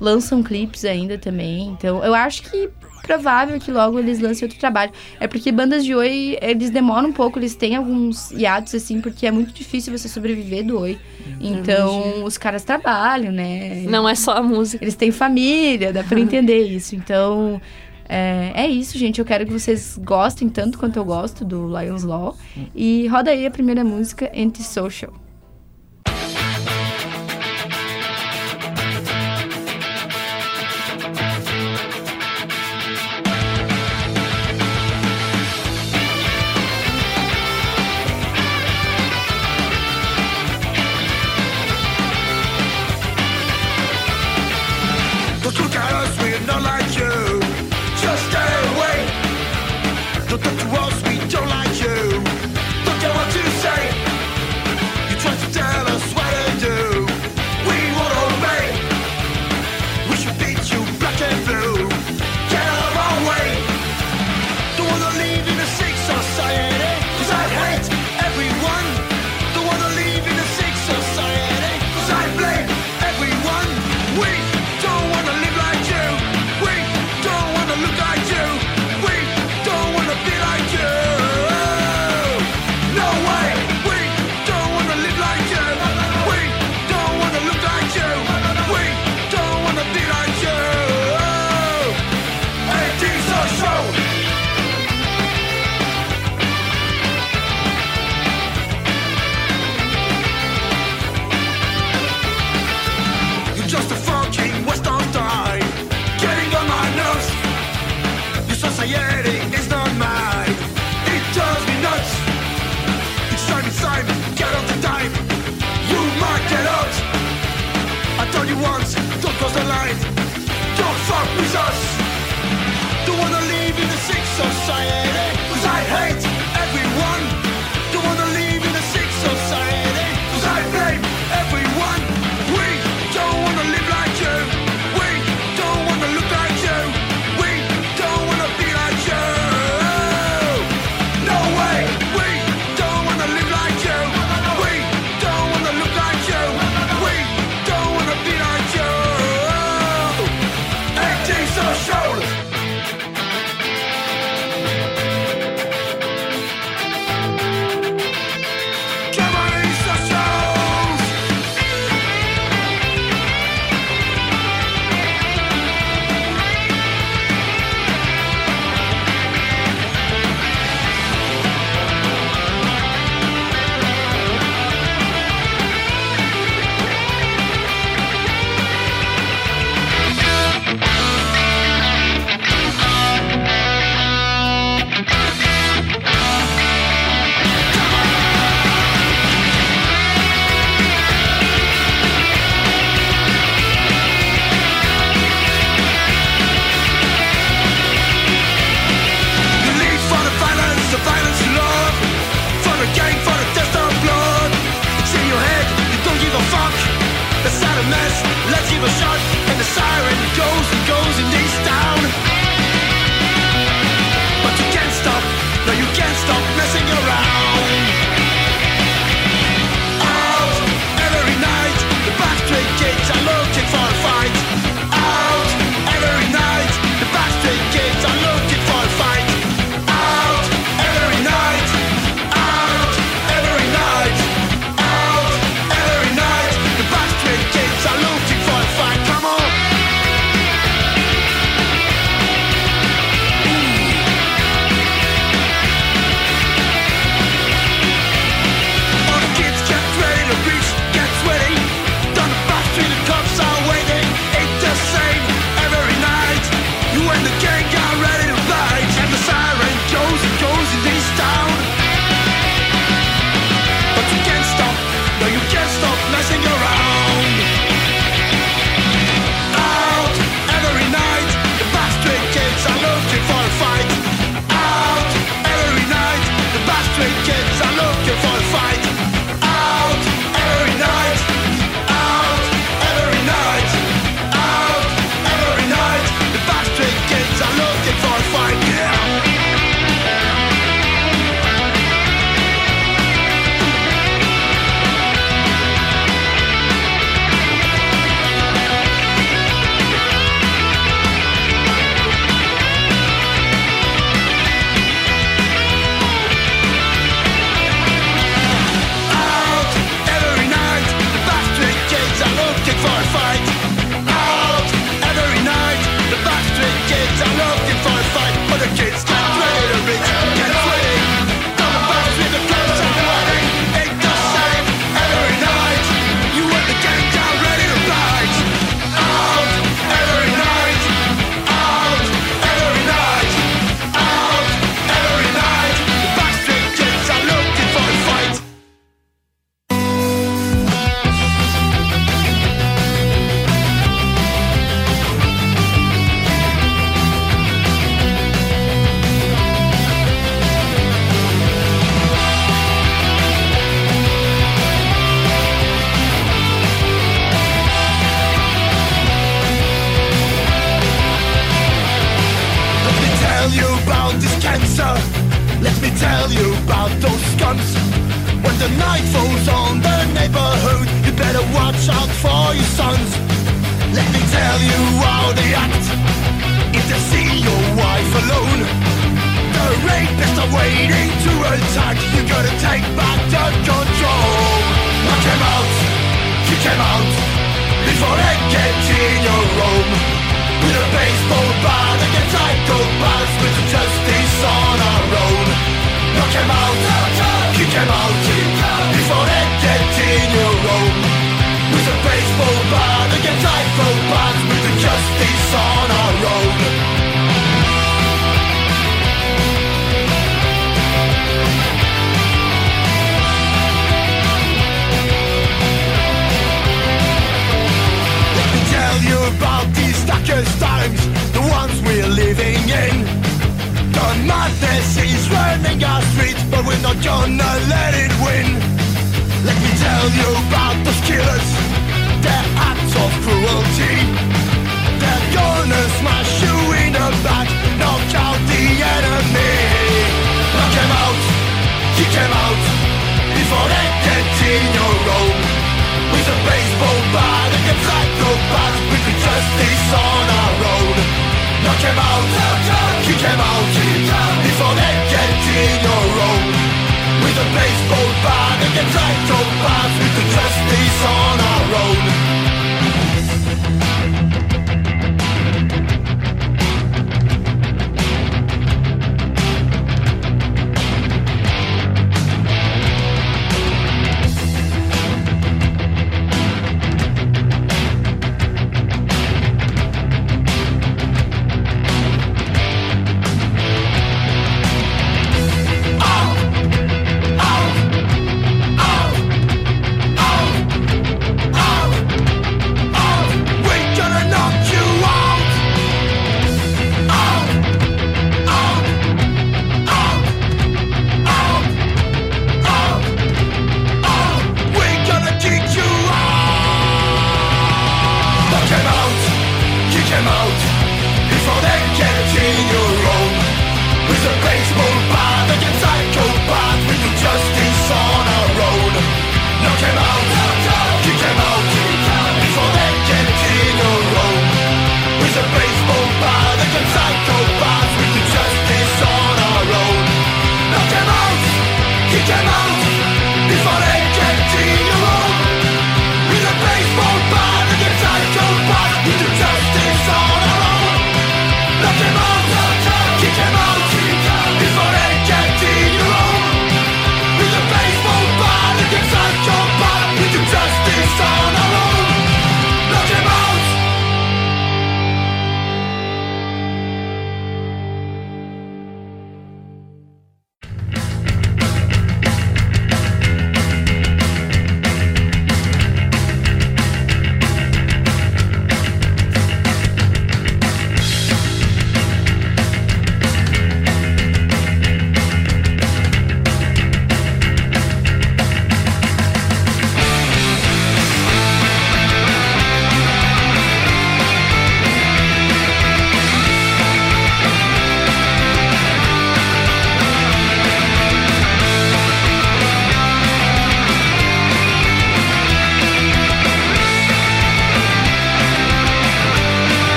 Lançam 0.00 0.44
clipes 0.44 0.84
ainda 0.84 1.18
também. 1.18 1.70
Então 1.70 2.04
eu 2.04 2.14
acho 2.14 2.44
que 2.44 2.70
provável 3.08 3.58
que 3.58 3.72
logo 3.72 3.98
eles 3.98 4.20
lancem 4.20 4.44
outro 4.44 4.60
trabalho. 4.60 4.92
É 5.18 5.26
porque 5.26 5.50
bandas 5.50 5.82
de 5.82 5.94
Oi, 5.94 6.36
eles 6.42 6.68
demoram 6.68 7.08
um 7.08 7.12
pouco, 7.12 7.38
eles 7.38 7.56
têm 7.56 7.74
alguns 7.74 8.30
hiatos, 8.30 8.74
assim, 8.74 9.00
porque 9.00 9.26
é 9.26 9.30
muito 9.30 9.52
difícil 9.54 9.96
você 9.96 10.08
sobreviver 10.08 10.64
do 10.64 10.78
Oi. 10.78 10.98
Então, 11.40 12.02
Imagino. 12.02 12.24
os 12.26 12.36
caras 12.36 12.64
trabalham, 12.64 13.32
né? 13.32 13.84
Não 13.88 14.06
é 14.06 14.14
só 14.14 14.32
a 14.32 14.42
música. 14.42 14.84
Eles 14.84 14.94
têm 14.94 15.10
família, 15.10 15.90
dá 15.90 16.04
pra 16.04 16.20
entender 16.20 16.62
isso. 16.64 16.94
Então, 16.94 17.60
é, 18.06 18.52
é 18.54 18.66
isso, 18.66 18.98
gente. 18.98 19.18
Eu 19.18 19.24
quero 19.24 19.46
que 19.46 19.52
vocês 19.52 19.98
gostem 20.04 20.48
tanto 20.50 20.78
quanto 20.78 20.98
eu 20.98 21.04
gosto 21.04 21.44
do 21.46 21.66
Lions 21.66 22.04
Law. 22.04 22.36
E 22.74 23.06
roda 23.08 23.30
aí 23.30 23.46
a 23.46 23.50
primeira 23.50 23.82
música, 23.82 24.30
Antisocial. 24.36 25.12
Don't 25.12 25.27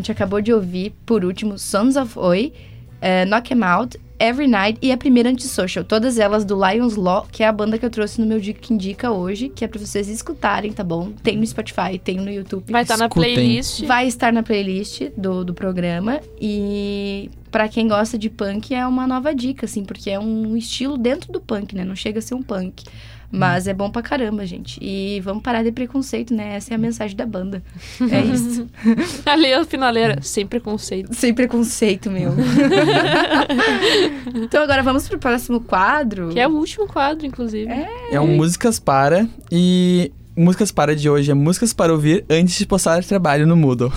gente 0.00 0.10
acabou 0.12 0.40
de 0.40 0.52
ouvir, 0.52 0.92
por 1.06 1.24
último, 1.24 1.58
Sons 1.58 1.96
of 1.96 2.18
Oi, 2.18 2.52
eh, 3.00 3.24
Knock 3.26 3.52
'Em 3.52 3.62
Out, 3.62 3.98
Every 4.18 4.46
Night 4.46 4.78
e 4.82 4.92
a 4.92 4.96
primeira 4.98 5.30
Antisocial. 5.30 5.82
Todas 5.82 6.18
elas 6.18 6.44
do 6.44 6.54
Lions 6.54 6.94
Law, 6.94 7.26
que 7.32 7.42
é 7.42 7.46
a 7.46 7.52
banda 7.52 7.78
que 7.78 7.86
eu 7.86 7.90
trouxe 7.90 8.20
no 8.20 8.26
meu 8.26 8.38
Dica 8.38 8.60
que 8.60 8.74
Indica 8.74 9.10
hoje, 9.10 9.48
que 9.48 9.64
é 9.64 9.68
pra 9.68 9.80
vocês 9.80 10.08
escutarem, 10.08 10.72
tá 10.72 10.84
bom? 10.84 11.10
Tem 11.22 11.38
no 11.38 11.46
Spotify, 11.46 11.98
tem 12.02 12.16
no 12.16 12.30
YouTube. 12.30 12.70
Vai 12.70 12.82
estar 12.82 12.98
na 12.98 13.06
Escutem. 13.06 13.34
playlist. 13.34 13.84
Vai 13.86 14.06
estar 14.06 14.30
na 14.30 14.42
playlist 14.42 15.04
do, 15.16 15.42
do 15.42 15.54
programa. 15.54 16.20
E 16.38 17.30
pra 17.50 17.66
quem 17.66 17.88
gosta 17.88 18.18
de 18.18 18.28
punk, 18.28 18.74
é 18.74 18.86
uma 18.86 19.06
nova 19.06 19.34
dica, 19.34 19.64
assim, 19.64 19.84
porque 19.84 20.10
é 20.10 20.18
um 20.20 20.54
estilo 20.54 20.98
dentro 20.98 21.32
do 21.32 21.40
punk, 21.40 21.74
né? 21.74 21.82
Não 21.82 21.96
chega 21.96 22.18
a 22.18 22.22
ser 22.22 22.34
um 22.34 22.42
punk. 22.42 22.84
Mas 23.30 23.68
é 23.68 23.74
bom 23.74 23.90
pra 23.90 24.02
caramba, 24.02 24.44
gente. 24.44 24.78
E 24.82 25.20
vamos 25.20 25.42
parar 25.42 25.62
de 25.62 25.70
preconceito, 25.70 26.34
né? 26.34 26.56
Essa 26.56 26.72
é 26.72 26.74
a 26.74 26.78
mensagem 26.78 27.16
da 27.16 27.24
banda. 27.24 27.62
É 28.10 28.20
isso. 28.26 28.66
Ali 29.24 29.52
a 29.52 29.64
finaleira, 29.64 30.20
sem 30.20 30.46
preconceito. 30.46 31.14
Sem 31.14 31.32
preconceito, 31.32 32.10
meu. 32.10 32.32
então 34.34 34.62
agora 34.62 34.82
vamos 34.82 35.08
pro 35.08 35.18
próximo 35.18 35.60
quadro. 35.60 36.30
Que 36.30 36.40
é 36.40 36.48
o 36.48 36.52
último 36.52 36.86
quadro, 36.86 37.24
inclusive. 37.24 37.70
É 38.10 38.20
um 38.20 38.36
Músicas 38.36 38.80
Para 38.80 39.28
e 39.50 40.10
Músicas 40.40 40.72
Para 40.72 40.96
de 40.96 41.08
hoje 41.10 41.30
é 41.30 41.34
músicas 41.34 41.74
para 41.74 41.92
ouvir 41.92 42.24
antes 42.30 42.56
de 42.56 42.64
postar 42.66 43.04
trabalho 43.04 43.46
no 43.46 43.54
Moodle. 43.56 43.92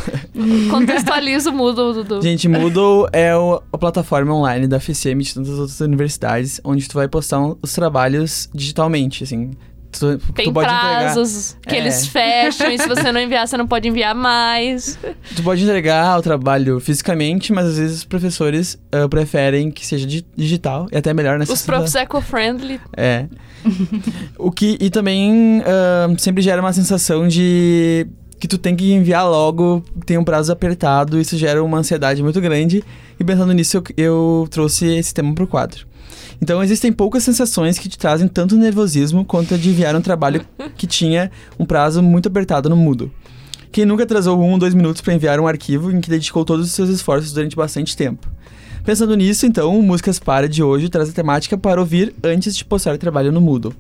Contextualiza 0.70 1.50
o 1.50 1.54
Moodle, 1.54 1.94
Dudu. 1.94 2.22
Gente, 2.22 2.50
Moodle 2.50 3.08
é 3.14 3.34
o- 3.36 3.62
a 3.72 3.78
plataforma 3.78 4.34
online 4.34 4.68
da 4.68 4.76
FCM 4.78 5.22
e 5.22 5.26
de 5.26 5.34
tantas 5.34 5.58
outras 5.58 5.80
universidades, 5.80 6.60
onde 6.64 6.88
tu 6.90 6.96
vai 6.96 7.08
postar 7.08 7.40
um- 7.40 7.56
os 7.62 7.74
trabalhos 7.74 8.50
digitalmente, 8.54 9.24
assim. 9.24 9.52
Tu, 10.00 10.18
Tem 10.34 10.46
tu 10.46 10.54
pode 10.54 10.66
prazos 10.68 11.52
entregar, 11.52 11.70
que 11.70 11.76
É. 11.76 11.78
eles 11.80 12.08
fecham 12.08 12.72
e 12.72 12.78
se 12.80 12.88
você 12.88 13.12
não 13.12 13.22
enviar, 13.22 13.48
você 13.48 13.56
não 13.58 13.68
pode 13.68 13.88
enviar 13.88 14.16
mais. 14.16 14.98
Tu 15.36 15.44
pode 15.44 15.64
entregar 15.64 16.18
o 16.18 16.22
trabalho 16.22 16.80
fisicamente, 16.80 17.54
mas 17.54 17.68
às 17.68 17.78
vezes 17.78 17.98
os 18.00 18.04
professores 18.04 18.78
ah, 18.92 19.08
preferem 19.08 19.70
que 19.72 19.86
seja 19.86 20.06
di- 20.08 20.26
digital 20.36 20.88
e 20.92 20.98
até 20.98 21.14
melhor 21.14 21.38
nessa 21.38 21.54
Os 21.54 21.62
profs 21.62 21.96
eco-friendly. 21.96 22.80
É. 22.98 23.26
o 24.38 24.52
que 24.52 24.78
e 24.80 24.90
também 24.90 25.62
ah, 25.66 26.14
sempre 26.18 26.42
gera 26.42 26.62
uma 26.62 26.74
sensação 26.74 27.28
de 27.28 28.08
que 28.40 28.48
tu 28.48 28.58
tem 28.58 28.76
que 28.76 28.92
enviar 28.92 29.26
logo, 29.30 29.82
tem 30.06 30.18
um 30.18 30.24
prazo 30.24 30.52
apertado, 30.52 31.18
isso 31.22 31.38
gera 31.38 31.64
uma 31.64 31.78
ansiedade 31.78 32.22
muito 32.22 32.42
grande. 32.42 32.84
E 33.18 33.24
pensando 33.24 33.54
nisso, 33.54 33.78
eu, 33.78 33.84
eu 33.96 34.48
trouxe 34.52 34.86
esse 34.98 35.14
tema 35.14 35.34
pro 35.34 35.48
quadro. 35.48 35.86
Então 36.44 36.62
existem 36.62 36.92
poucas 36.92 37.24
sensações 37.24 37.80
que 37.80 37.88
te 37.88 37.98
trazem 37.98 38.28
tanto 38.28 38.58
nervosismo 38.58 39.24
quanto 39.24 39.54
a 39.54 39.58
de 39.58 39.70
enviar 39.70 39.96
um 39.96 40.02
trabalho 40.02 40.46
que 40.76 40.86
tinha 40.86 41.32
um 41.58 41.66
prazo 41.66 42.04
muito 42.04 42.28
apertado 42.28 42.70
no 42.70 42.76
Moodle. 42.76 43.10
Quem 43.72 43.86
nunca 43.86 44.04
atrasou 44.04 44.38
um 44.38 44.52
ou 44.52 44.58
dois 44.58 44.74
minutos 44.74 45.02
para 45.02 45.14
enviar 45.14 45.40
um 45.40 45.48
arquivo 45.48 45.90
em 45.90 46.02
que 46.02 46.10
dedicou 46.10 46.44
todos 46.44 46.66
os 46.66 46.74
seus 46.74 46.90
esforços 46.90 47.32
durante 47.32 47.56
bastante 47.56 47.96
tempo? 47.96 48.28
Pensando 48.84 49.16
nisso, 49.16 49.46
então, 49.46 49.80
o 49.80 49.82
Músicas 49.82 50.20
Para 50.20 50.50
de 50.50 50.62
hoje 50.62 50.90
traz 50.90 51.08
a 51.08 51.14
temática 51.14 51.58
para 51.58 51.80
ouvir 51.80 52.14
antes 52.22 52.58
de 52.58 52.66
postar 52.66 52.98
trabalho 52.98 53.32
no 53.32 53.40
Moodle. 53.40 53.74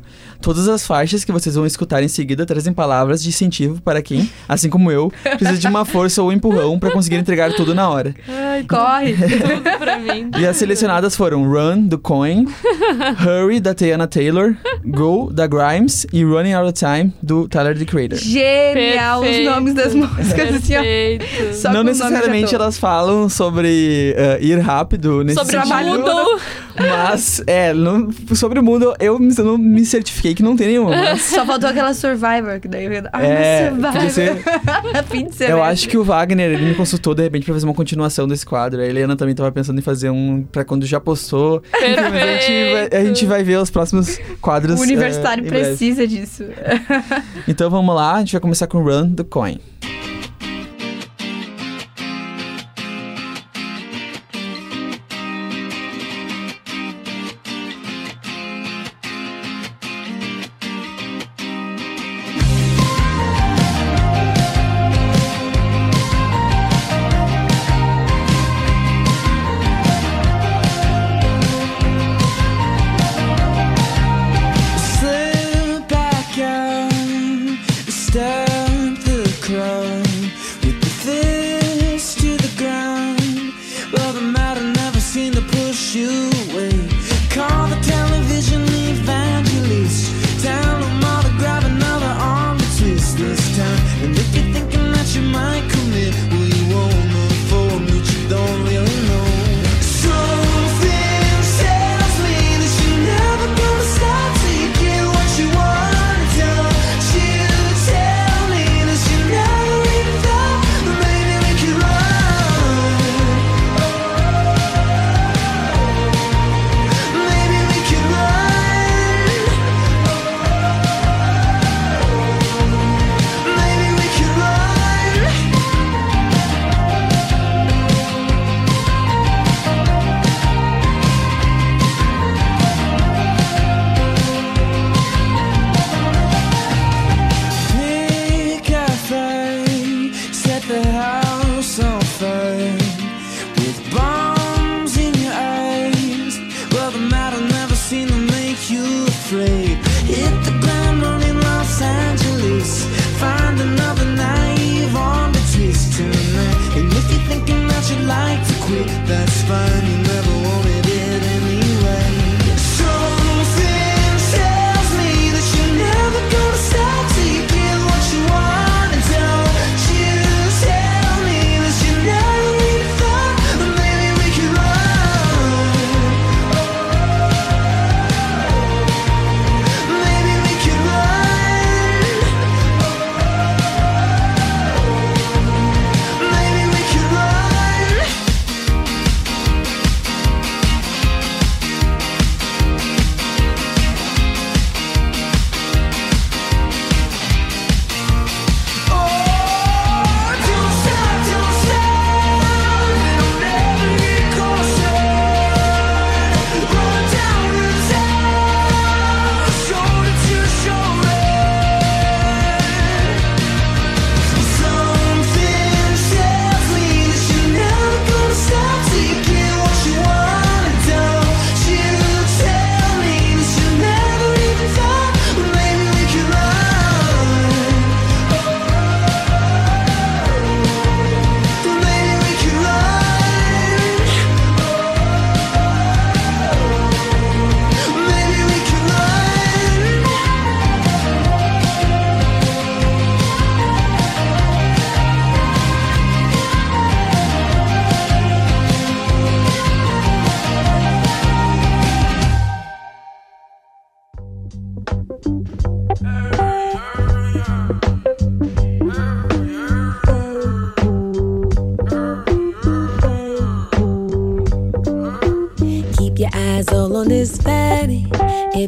Todas 0.43 0.67
as 0.67 0.85
faixas 0.85 1.23
que 1.23 1.31
vocês 1.31 1.55
vão 1.55 1.65
escutar 1.65 2.03
em 2.03 2.09
seguida 2.09 2.45
trazem 2.45 2.73
palavras 2.73 3.23
de 3.23 3.29
incentivo 3.29 3.81
para 3.81 4.01
quem, 4.01 4.29
assim 4.47 4.69
como 4.69 4.91
eu, 4.91 5.09
precisa 5.37 5.57
de 5.57 5.65
uma 5.67 5.85
força 5.85 6.21
ou 6.21 6.33
empurrão 6.33 6.77
para 6.77 6.91
conseguir 6.91 7.15
entregar 7.15 7.53
tudo 7.53 7.73
na 7.73 7.89
hora. 7.89 8.13
Ai, 8.27 8.65
Corre! 8.67 9.13
tudo 9.13 9.61
pra 9.79 9.97
mim. 9.99 10.29
E 10.37 10.45
as 10.45 10.57
selecionadas 10.57 11.15
foram 11.15 11.49
Run, 11.49 11.87
do 11.87 11.97
Coin, 11.97 12.45
Hurry, 13.25 13.61
da 13.61 13.73
Tiana 13.73 14.05
Taylor, 14.05 14.53
Go, 14.85 15.31
da 15.31 15.47
Grimes 15.47 16.05
e 16.11 16.25
Running 16.25 16.51
Out 16.51 16.71
of 16.71 16.73
Time, 16.73 17.13
do 17.23 17.47
Tyler, 17.47 17.79
the 17.79 17.85
Creator. 17.85 18.17
Genial 18.17 19.21
os 19.21 19.25
Perfeito. 19.25 19.49
nomes 19.49 19.73
das 19.73 19.95
músicas, 19.95 20.55
assim, 20.55 20.73
ó. 20.75 21.71
Não 21.71 21.85
necessariamente 21.85 22.53
elas 22.53 22.77
falam 22.77 23.29
sobre 23.29 24.13
eh, 24.17 24.39
ir 24.41 24.59
rápido 24.59 25.23
nesse 25.23 25.39
Sobre 25.39 25.55
o 25.55 25.61
sentido, 25.65 25.85
Moodle. 25.85 26.39
Mas, 26.77 27.41
é, 27.45 27.73
não- 27.73 28.09
sobre 28.35 28.59
o 28.59 28.63
mundo, 28.63 28.93
eu, 28.99 29.19
eu 29.37 29.45
não 29.45 29.57
me 29.57 29.85
certifiquei 29.85 30.33
que 30.33 30.41
não 30.43 30.55
tem 30.55 30.67
nenhuma. 30.67 30.89
Mas 30.91 31.21
Só 31.21 31.45
faltou 31.45 31.69
aquela 31.69 31.93
Survivor, 31.93 32.59
que 32.59 32.67
daí 32.67 32.85
eu 32.85 32.93
ia... 32.93 33.09
Ah, 33.13 33.23
É, 33.23 33.69
Survivor. 33.69 34.09
ser- 34.09 34.43
Fim 35.09 35.27
de 35.27 35.43
eu 35.43 35.61
acho 35.61 35.87
que 35.87 35.97
o 35.97 36.03
Wagner, 36.03 36.51
ele 36.51 36.65
me 36.65 36.75
consultou 36.75 37.13
de 37.13 37.21
repente 37.23 37.45
pra 37.45 37.53
fazer 37.53 37.65
uma 37.65 37.73
continuação 37.73 38.27
desse 38.27 38.45
quadro. 38.45 38.81
A 38.81 38.85
Helena 38.85 39.15
também 39.15 39.35
tava 39.35 39.51
pensando 39.51 39.77
em 39.79 39.81
fazer 39.81 40.09
um 40.09 40.43
pra 40.51 40.63
quando 40.65 40.85
já 40.85 40.99
postou. 40.99 41.61
A, 41.73 41.79
gente 41.85 42.71
vai, 42.71 42.89
a 43.01 43.03
gente 43.05 43.25
vai 43.25 43.43
ver 43.43 43.57
os 43.57 43.69
próximos 43.69 44.19
quadros. 44.41 44.79
O 44.79 44.83
universitário 44.83 45.43
breve. 45.43 45.67
precisa 45.67 46.07
disso. 46.07 46.43
Então 47.47 47.69
vamos 47.69 47.93
lá, 47.95 48.15
a 48.15 48.19
gente 48.19 48.31
vai 48.31 48.41
começar 48.41 48.67
com 48.67 48.81
Run 48.81 49.07
do 49.09 49.23
Coin. 49.25 49.59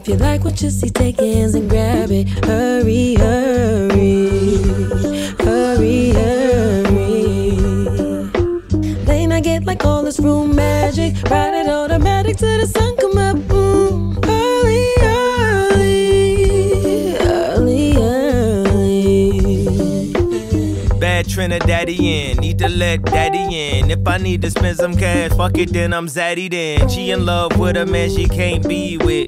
If 0.06 0.10
you 0.10 0.18
like 0.18 0.44
what 0.44 0.62
you 0.62 0.70
see, 0.70 0.92
take 0.92 1.20
hands 1.20 1.56
and 1.56 1.68
grab 1.68 2.12
it. 2.12 2.30
Hurry, 2.46 3.16
hurry, 3.16 4.28
hurry, 5.40 6.10
hurry. 6.12 7.56
They 9.06 9.26
not 9.26 9.42
get 9.42 9.66
like 9.66 9.84
all 9.84 10.04
this 10.04 10.20
room 10.20 10.56
magic. 10.56 11.16
Ride 11.28 11.56
it 11.56 11.68
automatic 11.68 12.38
till 12.38 12.56
the 12.60 12.68
sun 12.68 12.96
come 12.98 13.18
up. 13.18 13.48
Boom. 13.48 14.20
Early, 14.26 14.94
early, 15.02 15.98
early, 17.18 17.98
early. 17.98 19.40
Bad 21.00 21.26
Trinidadian, 21.26 22.42
need 22.42 22.60
to 22.60 22.70
let 22.70 23.02
daddy 23.06 23.80
in. 23.80 23.90
If 23.90 24.08
I 24.08 24.20
need 24.20 24.44
to 24.44 24.52
spend 24.52 24.78
some 24.78 24.96
cash, 24.96 25.32
fuck 25.32 25.58
it, 25.58 25.74
then 25.74 25.94
I'm 25.96 26.06
zaddy 26.06 26.48
then. 26.52 26.90
She 26.90 27.10
in 27.10 27.26
love 27.26 27.58
with 27.58 27.76
a 27.76 27.88
man 27.88 28.12
she 28.12 28.28
can't 28.28 28.68
be 28.68 28.98
with. 28.98 29.25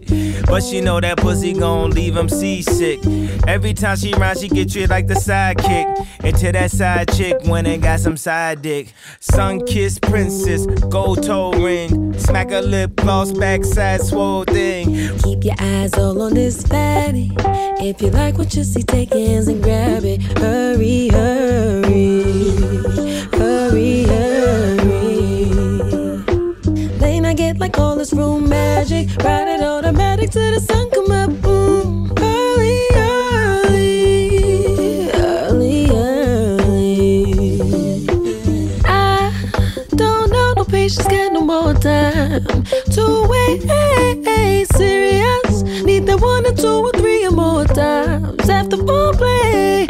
But 0.47 0.63
she 0.63 0.79
know 0.79 1.01
that 1.01 1.17
pussy 1.17 1.51
gon' 1.51 1.91
leave 1.91 2.15
him 2.15 2.29
seasick. 2.29 2.99
Every 3.47 3.73
time 3.73 3.97
she 3.97 4.13
round, 4.13 4.39
she 4.39 4.47
get 4.47 4.71
treated 4.71 4.89
like 4.89 5.07
the 5.07 5.15
sidekick. 5.15 6.07
Into 6.23 6.51
that 6.53 6.71
side 6.71 7.11
chick 7.13 7.35
when 7.43 7.65
it 7.65 7.81
got 7.81 7.99
some 7.99 8.15
side 8.15 8.61
dick. 8.61 8.93
Sun 9.19 9.65
kissed 9.65 10.01
princess, 10.01 10.65
gold 10.89 11.23
toe 11.23 11.51
ring. 11.51 12.17
Smack 12.17 12.49
her 12.51 12.61
lip 12.61 12.95
gloss, 12.95 13.33
backside 13.33 14.01
swole 14.01 14.45
thing. 14.45 15.17
Keep 15.19 15.43
your 15.43 15.55
eyes 15.59 15.93
all 15.95 16.21
on 16.21 16.33
this 16.33 16.65
fatty. 16.65 17.31
If 17.79 18.01
you 18.01 18.09
like 18.09 18.37
what 18.37 18.55
you 18.55 18.63
see, 18.63 18.83
take 18.83 19.13
hands 19.13 19.49
and 19.49 19.61
grab 19.61 20.05
it. 20.05 20.21
Hurry, 20.39 21.09
hurry, 21.09 22.23
hurry, 23.33 24.03
hurry. 24.03 25.17
They 26.99 27.19
not 27.19 27.35
get 27.35 27.57
like 27.59 27.77
all 27.77 27.97
this 27.97 28.13
room 28.13 28.47
magic. 28.47 29.09
Ride 29.23 29.49
it 29.49 29.61
automatic 29.61 30.06
till 30.25 30.51
the 30.53 30.59
sun 30.59 30.89
come 30.89 31.11
up. 31.11 31.29
Early, 32.19 32.79
early, 32.95 33.99
early, 35.13 35.89
early. 35.91 37.59
I 38.85 39.31
don't 39.95 40.31
know 40.31 40.53
no 40.57 40.63
patience, 40.65 41.07
got 41.07 41.33
no 41.33 41.41
more 41.41 41.73
time 41.73 42.43
to 42.95 43.27
wait. 43.29 43.61
Serious, 44.75 45.61
need 45.83 46.05
that 46.07 46.19
one 46.19 46.45
or 46.45 46.53
two 46.53 46.85
or 46.87 46.91
three 46.91 47.25
or 47.25 47.31
more 47.31 47.65
times 47.65 48.49
after 48.49 48.77
foreplay. 48.77 49.87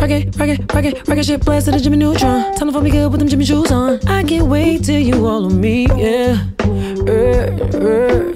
Rocket, 0.00 0.36
rocket, 0.36 0.74
rocket, 0.74 1.08
rocket 1.08 1.24
ship 1.24 1.44
blast 1.44 1.66
to 1.66 1.72
the 1.72 1.78
Jimmy 1.80 1.98
Neutron. 1.98 2.54
Tell 2.56 2.66
'em 2.66 2.72
for 2.74 2.80
me 2.80 2.90
good 2.90 3.10
with 3.10 3.20
them 3.20 3.28
Jimmy 3.28 3.44
shoes 3.44 3.70
on. 3.70 4.00
I 4.06 4.24
can't 4.24 4.46
wait 4.48 4.84
till 4.84 4.98
you 4.98 5.26
all 5.26 5.44
on 5.46 5.60
me, 5.60 5.86
yeah. 5.96 6.38
Uh, 7.06 7.48
uh, 7.76 8.31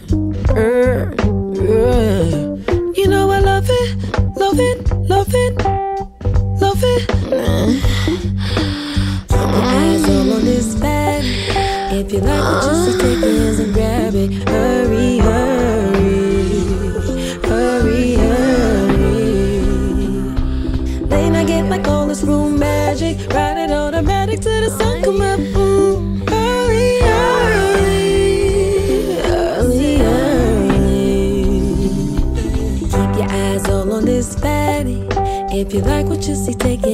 you 35.77 35.83
like 35.83 36.07
what 36.07 36.27
you 36.27 36.35
see, 36.35 36.55
take 36.55 36.86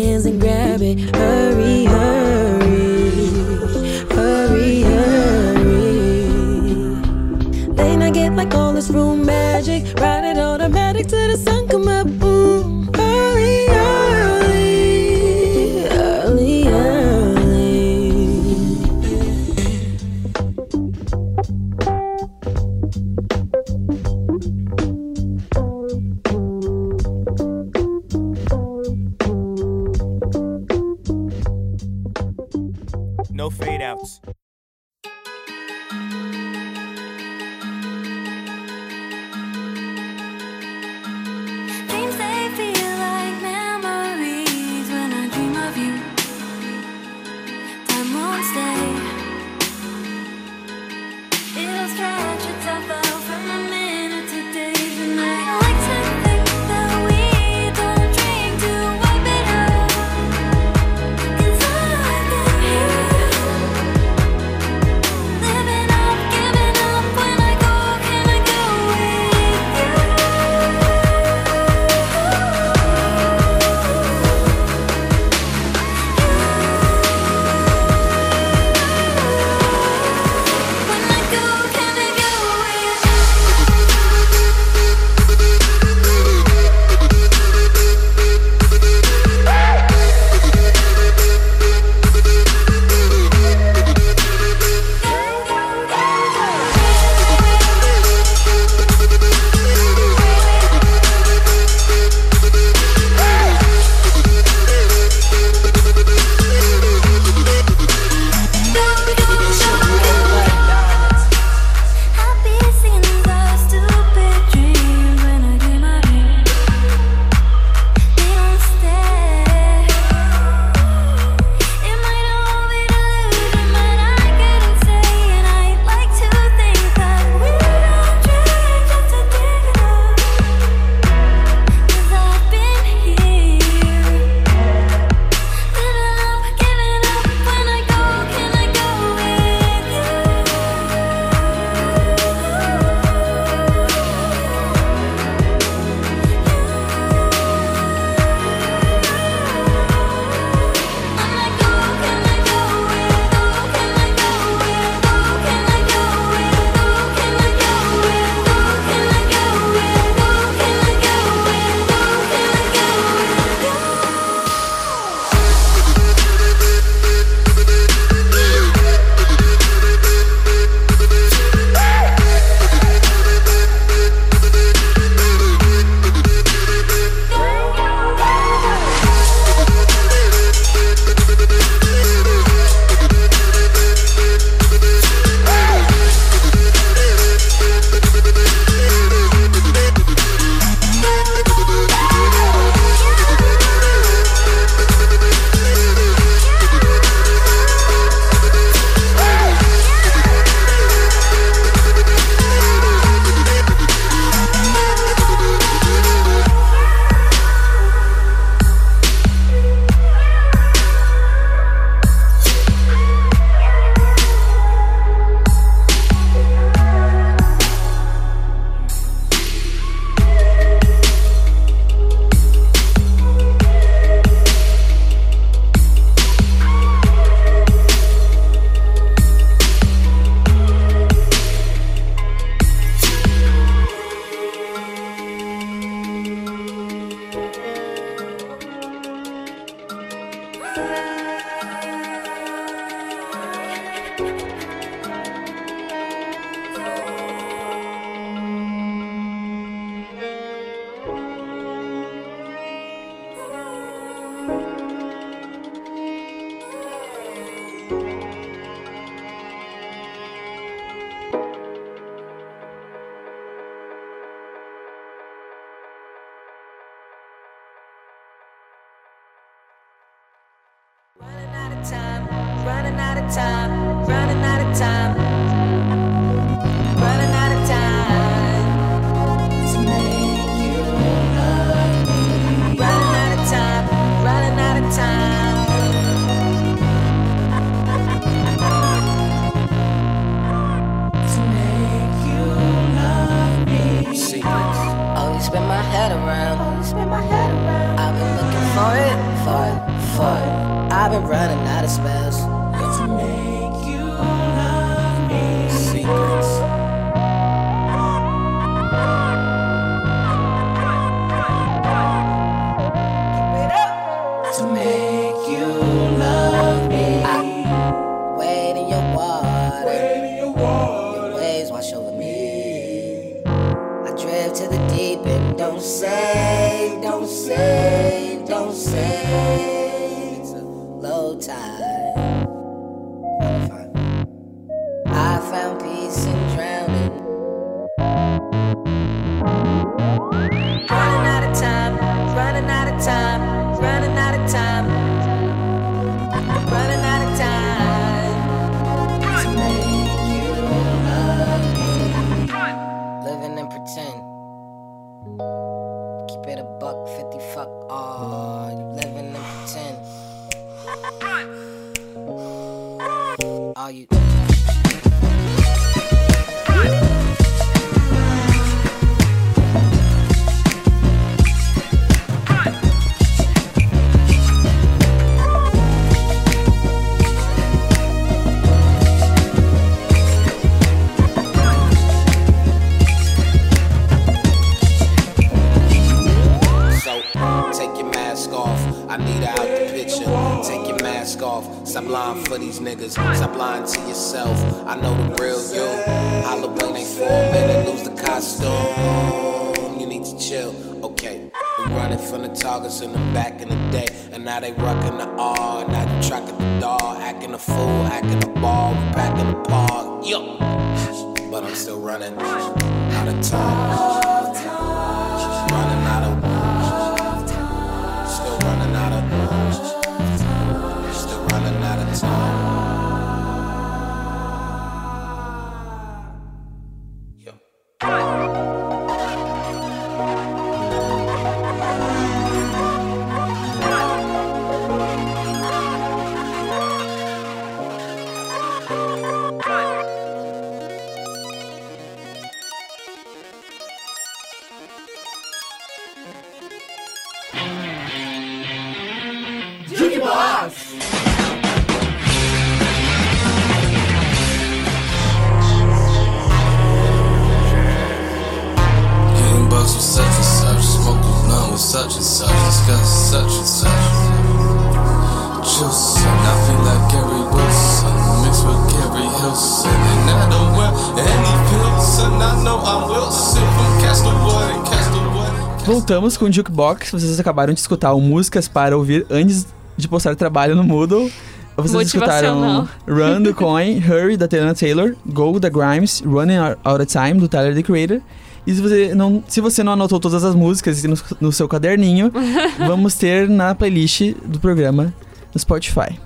Voltamos 476.13 476.37
com 476.37 476.45
o 476.45 476.53
Jukebox. 476.53 477.11
Vocês 477.11 477.41
acabaram 477.41 477.73
de 477.73 477.81
escutar 477.81 478.15
Músicas 478.17 478.69
para 478.69 478.95
ouvir 478.95 479.25
antes 479.31 479.67
de 479.97 480.07
postar 480.07 480.37
trabalho 480.37 480.77
no 480.77 480.85
Moodle. 480.85 481.33
Vocês 481.75 482.09
escutaram. 482.09 482.87
Run 483.09 483.41
do 483.41 483.55
Coin, 483.55 483.97
Hurry 483.97 484.37
da 484.37 484.47
Taylor 484.47 484.75
Taylor, 484.75 485.17
Go 485.25 485.59
da 485.59 485.71
Grimes, 485.71 486.21
Running 486.21 486.59
Out 486.85 487.03
of 487.03 487.07
Time 487.07 487.41
do 487.41 487.49
Tyler 487.49 487.75
the 487.75 487.83
Creator. 487.83 488.21
E 488.67 488.75
se 488.75 488.83
você 488.83 489.15
não, 489.15 489.43
se 489.49 489.63
você 489.63 489.83
não 489.83 489.95
anotou 489.95 490.21
todas 490.21 490.45
as 490.45 490.55
músicas 490.55 491.03
no, 491.05 491.17
no 491.41 491.51
seu 491.51 491.67
caderninho, 491.67 492.31
vamos 492.87 493.15
ter 493.15 493.49
na 493.49 493.75
playlist 493.75 494.35
do 494.45 494.61
programa 494.61 495.15
no 495.55 495.59
Spotify. 495.59 496.21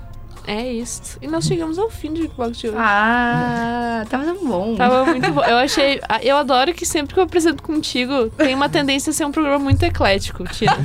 É 0.47 0.65
isso. 0.71 1.17
E 1.21 1.27
nós 1.27 1.45
chegamos 1.45 1.77
ao 1.77 1.89
fim 1.89 2.13
do 2.13 2.21
Jukebox 2.21 2.57
de 2.57 2.67
hoje. 2.69 2.77
Ah, 2.79 4.05
tava 4.09 4.33
bom. 4.41 4.75
Tava 4.75 5.03
muito 5.11 5.29
bom. 5.33 5.43
Eu 5.43 5.57
achei. 5.57 5.99
Eu 6.23 6.37
adoro 6.37 6.73
que 6.73 6.85
sempre 6.85 7.13
que 7.13 7.19
eu 7.19 7.23
apresento 7.25 7.61
contigo, 7.61 8.29
tem 8.29 8.55
uma 8.55 8.69
tendência 8.69 9.09
a 9.09 9.13
ser 9.13 9.25
um 9.25 9.31
programa 9.31 9.59
muito 9.59 9.83
eclético, 9.83 10.45
Tina. 10.45 10.77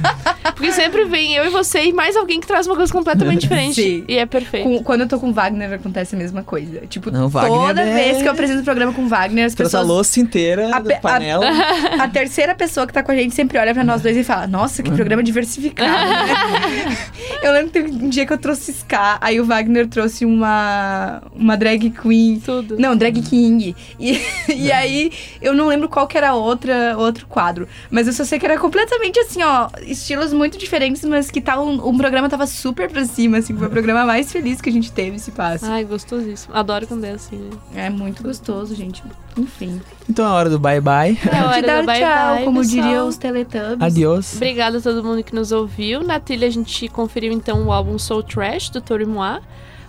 Porque 0.56 0.72
sempre 0.72 1.04
vem 1.04 1.34
eu 1.34 1.44
e 1.46 1.48
você 1.50 1.84
e 1.84 1.92
mais 1.92 2.16
alguém 2.16 2.40
que 2.40 2.46
traz 2.46 2.66
uma 2.66 2.74
coisa 2.74 2.92
completamente 2.92 3.42
diferente. 3.42 3.74
Sim. 3.80 4.04
E 4.08 4.18
é 4.18 4.26
perfeito. 4.26 4.64
Com- 4.68 4.82
quando 4.82 5.02
eu 5.02 5.08
tô 5.08 5.20
com 5.20 5.28
o 5.28 5.32
Wagner, 5.32 5.72
acontece 5.74 6.16
a 6.16 6.18
mesma 6.18 6.42
coisa. 6.42 6.80
Tipo, 6.88 7.12
Não, 7.12 7.28
Wagner 7.28 7.60
toda 7.68 7.82
é- 7.82 7.94
vez 7.94 8.18
que 8.20 8.26
eu 8.26 8.32
apresento 8.32 8.62
o 8.62 8.64
programa 8.64 8.92
com 8.92 9.02
o 9.02 9.08
Wagner, 9.08 9.46
as 9.46 9.54
Trouxe 9.54 9.76
a 9.76 9.78
pessoas. 9.78 9.96
louça 9.96 10.18
inteira 10.20 10.74
A 10.74 10.80
da 10.80 10.88
pe- 10.88 10.94
a- 10.94 10.98
panela. 11.00 11.46
A 12.02 12.08
terceira 12.08 12.52
pessoa 12.54 12.84
que 12.86 12.92
tá 12.92 13.02
com 13.02 13.12
a 13.12 13.16
gente 13.16 13.32
sempre 13.34 13.58
olha 13.58 13.72
pra 13.72 13.84
nós 13.84 14.02
dois 14.02 14.16
e 14.16 14.24
fala: 14.24 14.46
Nossa, 14.48 14.82
que 14.82 14.90
programa 14.90 15.22
diversificado. 15.22 15.88
né?" 15.92 16.96
eu 17.42 17.52
lembro 17.52 17.68
que 17.70 17.72
teve 17.80 17.92
um 17.92 18.08
dia 18.08 18.26
que 18.26 18.32
eu 18.32 18.38
trouxe 18.38 18.72
Ska, 18.72 19.18
aí 19.20 19.40
o 19.40 19.44
Wagner 19.52 19.86
trouxe 19.86 20.24
uma, 20.24 21.22
uma 21.34 21.56
drag 21.56 21.90
queen. 21.90 22.40
Tudo. 22.40 22.78
Não, 22.78 22.96
drag 22.96 23.20
king. 23.22 23.76
E, 23.98 24.18
e 24.48 24.72
aí 24.72 25.12
eu 25.40 25.54
não 25.54 25.66
lembro 25.68 25.88
qual 25.88 26.06
que 26.06 26.16
era 26.16 26.34
outra, 26.34 26.96
outro 26.96 27.26
quadro. 27.26 27.68
Mas 27.90 28.06
eu 28.06 28.12
só 28.12 28.24
sei 28.24 28.38
que 28.38 28.46
era 28.46 28.58
completamente 28.58 29.18
assim, 29.20 29.42
ó, 29.42 29.68
estilos 29.86 30.32
muito 30.32 30.56
diferentes, 30.58 31.04
mas 31.04 31.30
que 31.30 31.40
tal 31.40 31.66
um, 31.66 31.88
um 31.88 31.96
programa 31.96 32.28
tava 32.28 32.46
super 32.46 32.90
pra 32.90 33.04
cima, 33.04 33.38
assim, 33.38 33.54
foi 33.56 33.66
o 33.66 33.70
programa 33.70 34.04
mais 34.04 34.32
feliz 34.32 34.60
que 34.60 34.68
a 34.68 34.72
gente 34.72 34.90
teve 34.90 35.16
esse 35.16 35.30
passo. 35.30 35.66
Ai, 35.66 35.84
gostosíssimo. 35.84 36.54
Adoro 36.54 36.86
quando 36.86 37.04
é 37.04 37.12
assim, 37.12 37.36
né? 37.36 37.86
É 37.86 37.90
muito 37.90 38.22
gostoso, 38.22 38.74
gente. 38.74 39.02
Enfim. 39.36 39.80
Então 40.08 40.26
é 40.26 40.30
hora 40.30 40.50
do 40.50 40.58
bye 40.58 40.80
bye. 40.80 41.18
É 41.30 41.42
hora 41.42 41.60
de 41.60 41.66
dar 41.66 41.80
do 41.80 41.86
bye 41.86 42.00
tchau, 42.00 42.34
bye, 42.34 42.44
como 42.44 42.60
pessoal. 42.60 42.82
diriam 42.82 43.08
os 43.08 43.16
Teletubbies. 43.16 43.80
Adiós. 43.80 44.36
Obrigada 44.36 44.78
a 44.78 44.80
todo 44.80 45.02
mundo 45.02 45.22
que 45.22 45.34
nos 45.34 45.52
ouviu. 45.52 46.02
Na 46.02 46.20
trilha 46.20 46.46
a 46.46 46.50
gente 46.50 46.88
conferiu 46.88 47.32
então 47.32 47.64
o 47.66 47.72
álbum 47.72 47.98
Soul 47.98 48.22
Trash 48.22 48.70
do 48.70 48.80
Tori 48.80 49.06
Moi. 49.06 49.40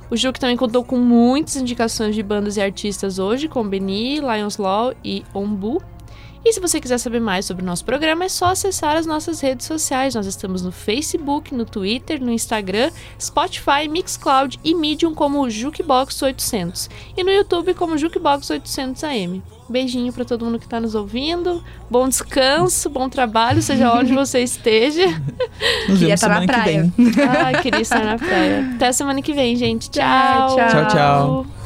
O 0.09 0.15
jogo 0.15 0.39
também 0.39 0.55
contou 0.55 0.83
com 0.83 0.97
muitas 0.97 1.55
indicações 1.55 2.13
de 2.13 2.21
bandas 2.21 2.55
e 2.57 2.61
artistas 2.61 3.17
hoje, 3.17 3.47
como 3.47 3.69
Beni, 3.69 4.19
Lions 4.19 4.57
Law 4.57 4.93
e 5.03 5.23
Ombu. 5.33 5.81
E 6.45 6.51
se 6.51 6.59
você 6.59 6.81
quiser 6.81 6.97
saber 6.97 7.21
mais 7.21 7.45
sobre 7.45 7.63
o 7.63 7.65
nosso 7.65 7.85
programa, 7.85 8.25
é 8.25 8.29
só 8.29 8.47
acessar 8.47 8.97
as 8.97 9.05
nossas 9.05 9.39
redes 9.39 9.65
sociais. 9.65 10.13
Nós 10.13 10.25
estamos 10.25 10.61
no 10.61 10.71
Facebook, 10.73 11.55
no 11.55 11.63
Twitter, 11.65 12.21
no 12.21 12.31
Instagram, 12.31 12.91
Spotify, 13.19 13.87
Mixcloud 13.89 14.59
e 14.63 14.75
Medium 14.75 15.13
como 15.13 15.49
Jukebox 15.49 16.21
800. 16.21 16.89
E 17.15 17.23
no 17.23 17.31
YouTube 17.31 17.73
como 17.73 17.97
Jukebox 17.97 18.49
800 18.49 19.03
AM. 19.05 19.41
Beijinho 19.69 20.11
pra 20.11 20.25
todo 20.25 20.43
mundo 20.43 20.59
que 20.59 20.67
tá 20.67 20.81
nos 20.81 20.93
ouvindo. 20.95 21.63
Bom 21.89 22.09
descanso, 22.09 22.89
bom 22.89 23.07
trabalho, 23.07 23.61
seja 23.61 23.93
onde 23.93 24.11
você 24.13 24.41
esteja. 24.41 25.07
Nos 25.87 25.99
Queria 25.99 26.15
estar 26.15 26.27
na 26.27 26.41
que 26.41 26.47
praia. 26.47 26.91
vem. 26.97 27.13
Ai, 27.29 27.61
queria 27.61 27.81
estar 27.81 28.03
na 28.03 28.17
praia. 28.17 28.73
Até 28.75 28.91
semana 28.91 29.21
que 29.21 29.33
vem, 29.33 29.55
gente. 29.55 29.89
Tchau. 29.89 30.55
Tchau, 30.57 30.69
Tchau, 30.69 30.87
tchau. 30.89 31.62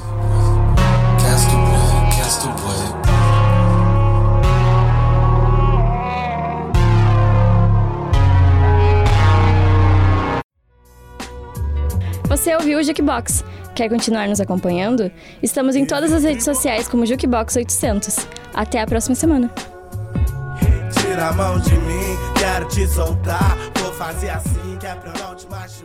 Você 12.38 12.56
ouviu 12.56 12.78
o 12.78 12.84
Jukebox? 12.84 13.44
Quer 13.74 13.90
continuar 13.90 14.28
nos 14.28 14.40
acompanhando? 14.40 15.12
Estamos 15.42 15.76
em 15.76 15.88
todas 15.88 16.14
as 16.14 16.24
redes 16.24 16.46
sociais 16.46 16.88
como 16.88 17.04
Jukebox 17.04 17.56
800. 17.56 18.28
Até 18.54 18.80
a 18.80 18.86
próxima 18.86 19.16
semana. 19.16 19.52
Tira 21.02 21.30
a 21.30 21.34
mão 21.34 21.60
de 21.60 21.72
mim, 21.72 22.16
quero 22.38 22.68
te 22.68 22.88
soltar. 22.88 23.58
Vou 23.80 23.92
fazer 23.92 24.30
assim 24.30 24.78
que 24.80 24.86
é 24.86 24.94
pra 24.94 25.14
não 25.14 25.34
te 25.34 25.48
machucar. 25.50 25.77